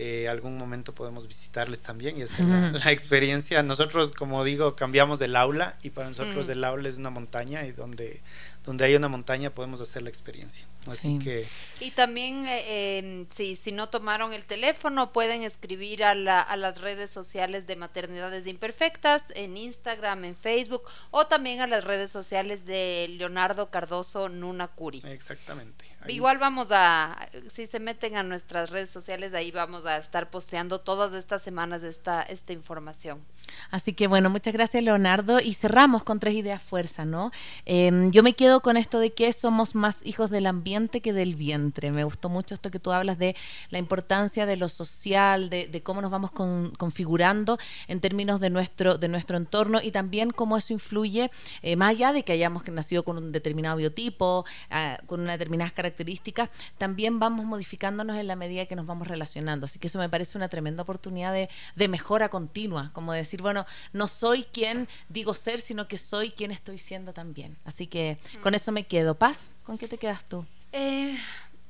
eh, 0.00 0.28
algún 0.28 0.56
momento 0.56 0.94
podemos 0.94 1.26
visitarles 1.26 1.80
también 1.80 2.16
y 2.18 2.22
hacer 2.22 2.44
la, 2.44 2.92
experiencia. 2.92 3.64
Nosotros, 3.64 4.12
como 4.12 4.44
digo, 4.44 4.76
cambiamos 4.76 5.18
del 5.18 5.34
aula 5.34 5.76
y 5.82 5.90
para 5.90 6.08
nosotros 6.08 6.46
mm. 6.46 6.50
el 6.52 6.62
aula 6.62 6.88
es 6.88 6.98
una 6.98 7.10
montaña 7.10 7.64
y 7.64 7.72
donde, 7.72 8.20
donde 8.64 8.84
hay 8.84 8.94
una 8.94 9.08
montaña 9.08 9.50
podemos 9.50 9.80
hacer 9.80 10.02
la 10.02 10.08
experiencia. 10.08 10.66
Así 10.86 11.18
que... 11.18 11.46
Y 11.80 11.90
también, 11.90 12.46
eh, 12.46 12.98
em, 12.98 13.26
si, 13.28 13.56
si 13.56 13.72
no 13.72 13.88
tomaron 13.88 14.32
el 14.32 14.44
teléfono, 14.44 15.12
pueden 15.12 15.42
escribir 15.42 16.04
a, 16.04 16.14
la, 16.14 16.40
a 16.40 16.56
las 16.56 16.80
redes 16.80 17.10
sociales 17.10 17.66
de 17.66 17.76
Maternidades 17.76 18.46
Imperfectas, 18.46 19.24
en 19.34 19.56
Instagram, 19.56 20.24
en 20.24 20.36
Facebook, 20.36 20.82
o 21.10 21.26
también 21.26 21.60
a 21.60 21.66
las 21.66 21.84
redes 21.84 22.10
sociales 22.10 22.64
de 22.64 23.06
Leonardo 23.10 23.70
Cardoso 23.70 24.28
Nuna 24.28 24.68
Curi. 24.68 25.02
Exactamente. 25.04 25.84
Igual 26.06 26.38
vamos 26.38 26.68
a, 26.70 27.28
si 27.52 27.66
se 27.66 27.80
meten 27.80 28.16
a 28.16 28.22
nuestras 28.22 28.70
redes 28.70 28.90
sociales, 28.90 29.34
ahí 29.34 29.50
vamos 29.50 29.84
a 29.84 29.96
estar 29.98 30.30
posteando 30.30 30.80
todas 30.80 31.12
estas 31.12 31.42
semanas 31.42 31.82
esta, 31.82 32.22
esta 32.22 32.52
información. 32.52 33.22
Así 33.70 33.92
que 33.92 34.06
bueno, 34.06 34.30
muchas 34.30 34.52
gracias 34.52 34.82
Leonardo 34.82 35.40
y 35.40 35.54
cerramos 35.54 36.04
con 36.04 36.20
tres 36.20 36.34
ideas 36.34 36.62
fuerza, 36.62 37.04
¿no? 37.04 37.30
Em, 37.64 38.10
yo 38.10 38.22
me 38.22 38.32
quedo 38.32 38.60
con 38.60 38.76
esto 38.76 38.98
de 38.98 39.12
que 39.12 39.32
somos 39.32 39.74
más 39.74 40.04
hijos 40.06 40.30
del 40.30 40.46
ambiente 40.46 41.00
que 41.00 41.12
del 41.12 41.34
vientre. 41.34 41.90
Me 41.90 42.04
gustó 42.04 42.28
mucho 42.28 42.54
esto 42.54 42.70
que 42.70 42.78
tú 42.78 42.92
hablas 42.92 43.18
de 43.18 43.36
la 43.70 43.78
importancia 43.78 44.46
de 44.46 44.56
lo 44.56 44.68
social, 44.68 45.50
de, 45.50 45.82
cómo 45.82 46.02
nos 46.02 46.10
vamos 46.10 46.30
configurando 46.32 47.58
en 47.86 48.00
términos 48.00 48.40
de 48.40 48.50
nuestro, 48.50 48.98
de 48.98 49.08
nuestro 49.08 49.36
entorno 49.36 49.80
y 49.82 49.90
también 49.90 50.30
cómo 50.30 50.56
eso 50.56 50.72
influye, 50.72 51.30
eh, 51.62 51.76
más 51.76 51.90
allá 51.90 52.12
de 52.12 52.22
que 52.22 52.32
hayamos 52.32 52.66
nacido 52.68 53.04
con 53.04 53.16
un 53.16 53.32
determinado 53.32 53.76
biotipo, 53.76 54.44
ah, 54.70 54.98
con 55.06 55.20
unas 55.20 55.38
determinadas 55.38 55.72
características, 55.72 56.50
también 56.78 57.18
vamos 57.18 57.46
modificándonos 57.46 58.16
en 58.16 58.26
la 58.26 58.36
medida 58.36 58.66
que 58.66 58.76
nos 58.76 58.86
vamos 58.86 59.08
relacionando. 59.08 59.66
Así 59.66 59.78
que 59.78 59.86
eso 59.86 59.98
me 59.98 60.08
parece 60.08 60.36
una 60.36 60.48
tremenda 60.48 60.82
oportunidad 60.82 61.32
de, 61.32 61.48
de 61.76 61.88
mejora 61.88 62.28
continua, 62.28 62.90
como 62.92 63.12
decir, 63.12 63.37
bueno, 63.42 63.66
no 63.92 64.06
soy 64.06 64.44
quien 64.44 64.88
digo 65.08 65.34
ser, 65.34 65.60
sino 65.60 65.88
que 65.88 65.96
soy 65.96 66.30
quien 66.30 66.50
estoy 66.50 66.78
siendo 66.78 67.12
también. 67.12 67.56
Así 67.64 67.86
que 67.86 68.18
con 68.42 68.54
eso 68.54 68.72
me 68.72 68.84
quedo. 68.84 69.14
Paz, 69.14 69.54
¿con 69.64 69.78
qué 69.78 69.88
te 69.88 69.98
quedas 69.98 70.24
tú? 70.24 70.44
Eh, 70.72 71.16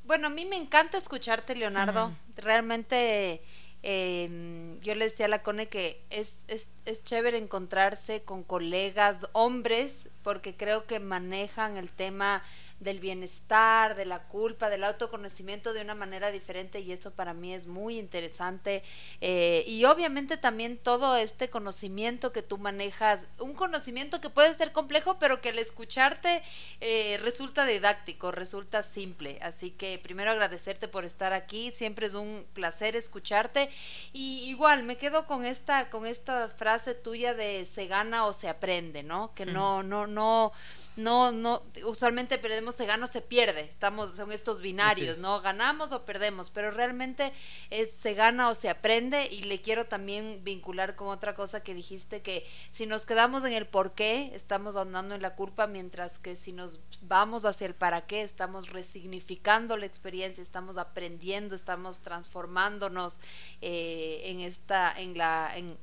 bueno, 0.04 0.28
a 0.28 0.30
mí 0.30 0.44
me 0.44 0.56
encanta 0.56 0.98
escucharte, 0.98 1.54
Leonardo. 1.54 2.12
Realmente... 2.36 3.42
Em, 3.80 4.80
yo 4.80 4.96
le 4.96 5.04
decía 5.04 5.26
a 5.26 5.28
la 5.28 5.44
Cone 5.44 5.68
que 5.68 6.02
es, 6.10 6.32
es, 6.48 6.68
es, 6.84 7.04
chévere 7.04 7.38
encontrarse 7.38 8.22
con 8.22 8.42
colegas 8.42 9.28
hombres 9.34 10.08
porque 10.24 10.56
creo 10.56 10.84
que 10.84 10.98
manejan 10.98 11.76
el 11.76 11.92
tema 11.92 12.42
del 12.80 13.00
bienestar, 13.00 13.96
de 13.96 14.06
la 14.06 14.24
culpa, 14.24 14.70
del 14.70 14.84
autoconocimiento 14.84 15.72
de 15.72 15.82
una 15.82 15.94
manera 15.94 16.30
diferente 16.30 16.80
y 16.80 16.92
eso 16.92 17.10
para 17.12 17.34
mí 17.34 17.54
es 17.54 17.66
muy 17.66 17.98
interesante. 17.98 18.82
Eh, 19.20 19.64
y 19.66 19.84
obviamente 19.84 20.36
también 20.36 20.78
todo 20.78 21.16
este 21.16 21.50
conocimiento 21.50 22.32
que 22.32 22.42
tú 22.42 22.58
manejas, 22.58 23.20
un 23.38 23.54
conocimiento 23.54 24.20
que 24.20 24.30
puede 24.30 24.54
ser 24.54 24.72
complejo, 24.72 25.18
pero 25.18 25.40
que 25.40 25.50
al 25.50 25.58
escucharte 25.58 26.42
eh, 26.80 27.18
resulta 27.22 27.66
didáctico, 27.66 28.30
resulta 28.30 28.82
simple. 28.82 29.38
Así 29.42 29.70
que 29.70 29.98
primero 30.02 30.30
agradecerte 30.30 30.88
por 30.88 31.04
estar 31.04 31.32
aquí, 31.32 31.72
siempre 31.72 32.06
es 32.06 32.14
un 32.14 32.46
placer 32.52 32.96
escucharte. 32.96 33.70
Y 34.12 34.44
igual 34.48 34.84
me 34.84 34.96
quedo 34.96 35.26
con 35.26 35.44
esta, 35.44 35.90
con 35.90 36.06
esta 36.06 36.48
frase 36.48 36.94
tuya 36.94 37.34
de 37.34 37.66
se 37.66 37.86
gana 37.86 38.26
o 38.26 38.32
se 38.32 38.48
aprende, 38.48 39.02
¿no? 39.02 39.34
Que 39.34 39.46
no, 39.46 39.82
no, 39.82 40.06
no, 40.06 40.52
no, 40.98 41.30
no, 41.30 41.62
usualmente 41.84 42.38
perdemos 42.38 42.74
se 42.74 42.84
gana 42.84 43.04
o 43.04 43.08
se 43.08 43.20
pierde. 43.22 43.60
Estamos, 43.60 44.16
son 44.16 44.32
estos 44.32 44.60
binarios, 44.60 45.18
¿no? 45.18 45.40
Ganamos 45.40 45.92
o 45.92 46.04
perdemos, 46.04 46.50
pero 46.50 46.72
realmente 46.72 47.32
es, 47.70 47.92
se 47.92 48.14
gana 48.14 48.48
o 48.48 48.56
se 48.56 48.68
aprende 48.68 49.28
y 49.30 49.44
le 49.44 49.60
quiero 49.60 49.86
también 49.86 50.40
vincular 50.42 50.96
con 50.96 51.06
otra 51.06 51.36
cosa 51.36 51.62
que 51.62 51.72
dijiste, 51.72 52.20
que 52.20 52.44
si 52.72 52.84
nos 52.84 53.06
quedamos 53.06 53.44
en 53.44 53.52
el 53.52 53.68
por 53.68 53.92
qué, 53.92 54.32
estamos 54.34 54.74
andando 54.74 55.14
en 55.14 55.22
la 55.22 55.36
culpa, 55.36 55.68
mientras 55.68 56.18
que 56.18 56.34
si 56.34 56.52
nos 56.52 56.80
vamos 57.02 57.44
hacia 57.44 57.68
el 57.68 57.74
para 57.74 58.06
qué, 58.06 58.22
estamos 58.22 58.70
resignificando 58.70 59.76
la 59.76 59.86
experiencia, 59.86 60.42
estamos 60.42 60.78
aprendiendo, 60.78 61.54
estamos 61.54 62.00
transformándonos 62.00 63.20
eh, 63.60 64.22
en 64.24 64.40
esta, 64.40 64.92
en 64.98 65.16
la, 65.16 65.56
en, 65.56 65.78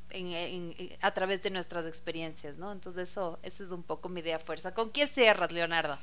a 0.99 1.11
través 1.11 1.41
de 1.41 1.51
nuestras 1.51 1.85
experiencias, 1.85 2.57
¿no? 2.57 2.73
Entonces 2.73 3.11
eso, 3.11 3.39
esa 3.43 3.63
es 3.63 3.71
un 3.71 3.83
poco 3.83 4.09
mi 4.09 4.19
idea 4.19 4.39
fuerza. 4.39 4.73
¿Con 4.73 4.89
quién 4.89 5.04
cierras, 5.07 5.51
Leonardo? 5.51 5.97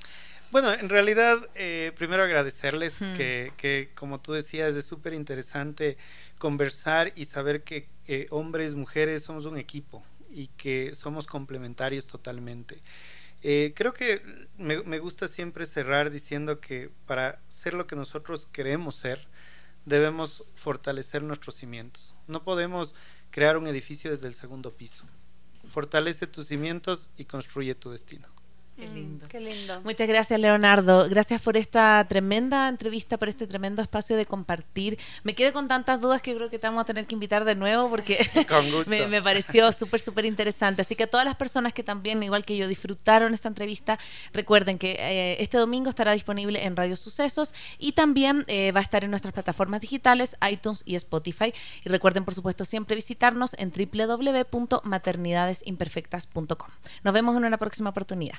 Bueno, 0.52 0.70
en 0.74 0.90
realidad, 0.90 1.48
eh, 1.54 1.92
primero 1.96 2.22
agradecerles 2.22 2.98
que, 3.16 3.54
que, 3.56 3.88
como 3.94 4.20
tú 4.20 4.34
decías, 4.34 4.76
es 4.76 4.84
súper 4.84 5.14
interesante 5.14 5.96
conversar 6.38 7.10
y 7.16 7.24
saber 7.24 7.62
que 7.62 7.88
eh, 8.06 8.26
hombres, 8.28 8.74
mujeres, 8.74 9.22
somos 9.22 9.46
un 9.46 9.56
equipo 9.56 10.04
y 10.30 10.48
que 10.48 10.94
somos 10.94 11.26
complementarios 11.26 12.06
totalmente. 12.06 12.82
Eh, 13.42 13.72
creo 13.74 13.94
que 13.94 14.20
me, 14.58 14.82
me, 14.82 14.98
gusta 14.98 15.26
siempre 15.26 15.64
cerrar 15.64 16.10
diciendo 16.10 16.60
que 16.60 16.90
para 17.06 17.40
ser 17.48 17.72
lo 17.72 17.86
que 17.86 17.96
nosotros 17.96 18.46
queremos 18.52 18.96
ser, 18.96 19.26
debemos 19.86 20.44
fortalecer 20.54 21.22
nuestros 21.22 21.54
cimientos. 21.54 22.14
No 22.26 22.44
podemos 22.44 22.94
crear 23.30 23.56
un 23.56 23.66
edificio 23.66 24.10
desde 24.10 24.28
el 24.28 24.34
segundo 24.34 24.70
piso. 24.70 25.04
Fortalece 25.72 26.26
tus 26.26 26.48
cimientos 26.48 27.08
y 27.16 27.24
construye 27.24 27.74
tu 27.74 27.90
destino. 27.90 28.28
Qué 28.76 28.88
mm, 28.88 28.94
lindo. 28.94 29.28
qué 29.28 29.38
lindo. 29.38 29.82
Muchas 29.82 30.08
gracias, 30.08 30.40
Leonardo. 30.40 31.06
Gracias 31.08 31.42
por 31.42 31.58
esta 31.58 32.06
tremenda 32.08 32.68
entrevista, 32.68 33.18
por 33.18 33.28
este 33.28 33.46
tremendo 33.46 33.82
espacio 33.82 34.16
de 34.16 34.24
compartir. 34.24 34.98
Me 35.24 35.34
quedé 35.34 35.52
con 35.52 35.68
tantas 35.68 36.00
dudas 36.00 36.22
que 36.22 36.34
creo 36.34 36.48
que 36.48 36.58
te 36.58 36.66
vamos 36.66 36.80
a 36.80 36.86
tener 36.86 37.06
que 37.06 37.14
invitar 37.14 37.44
de 37.44 37.54
nuevo 37.54 37.90
porque 37.90 38.26
me, 38.86 39.20
pareció 39.20 39.72
súper, 39.72 40.00
súper 40.00 40.24
interesante. 40.24 40.80
Así 40.82 40.96
que 40.96 41.02
a 41.02 41.06
todas 41.06 41.26
las 41.26 41.36
personas 41.36 41.74
que 41.74 41.82
también, 41.82 42.22
igual 42.22 42.46
que 42.46 42.56
yo, 42.56 42.66
disfrutaron 42.66 43.34
esta 43.34 43.48
entrevista, 43.48 43.98
recuerden 44.32 44.78
que 44.78 44.92
eh, 44.92 45.42
este 45.42 45.58
domingo 45.58 45.90
estará 45.90 46.12
disponible 46.12 46.64
en 46.64 46.74
Radio 46.74 46.96
Sucesos 46.96 47.52
y 47.78 47.92
también 47.92 48.44
eh, 48.46 48.72
va 48.72 48.80
a 48.80 48.84
estar 48.84 49.04
en 49.04 49.10
nuestras 49.10 49.34
plataformas 49.34 49.82
digitales, 49.82 50.38
iTunes 50.50 50.82
y 50.86 50.94
Spotify. 50.94 51.52
Y 51.84 51.90
recuerden, 51.90 52.24
por 52.24 52.34
supuesto, 52.34 52.64
siempre 52.64 52.96
visitarnos 52.96 53.54
en 53.58 53.70
www.maternidadesimperfectas.com. 53.70 56.70
Nos 57.04 57.14
vemos 57.14 57.36
en 57.36 57.44
una 57.44 57.58
próxima 57.58 57.90
oportunidad. 57.90 58.38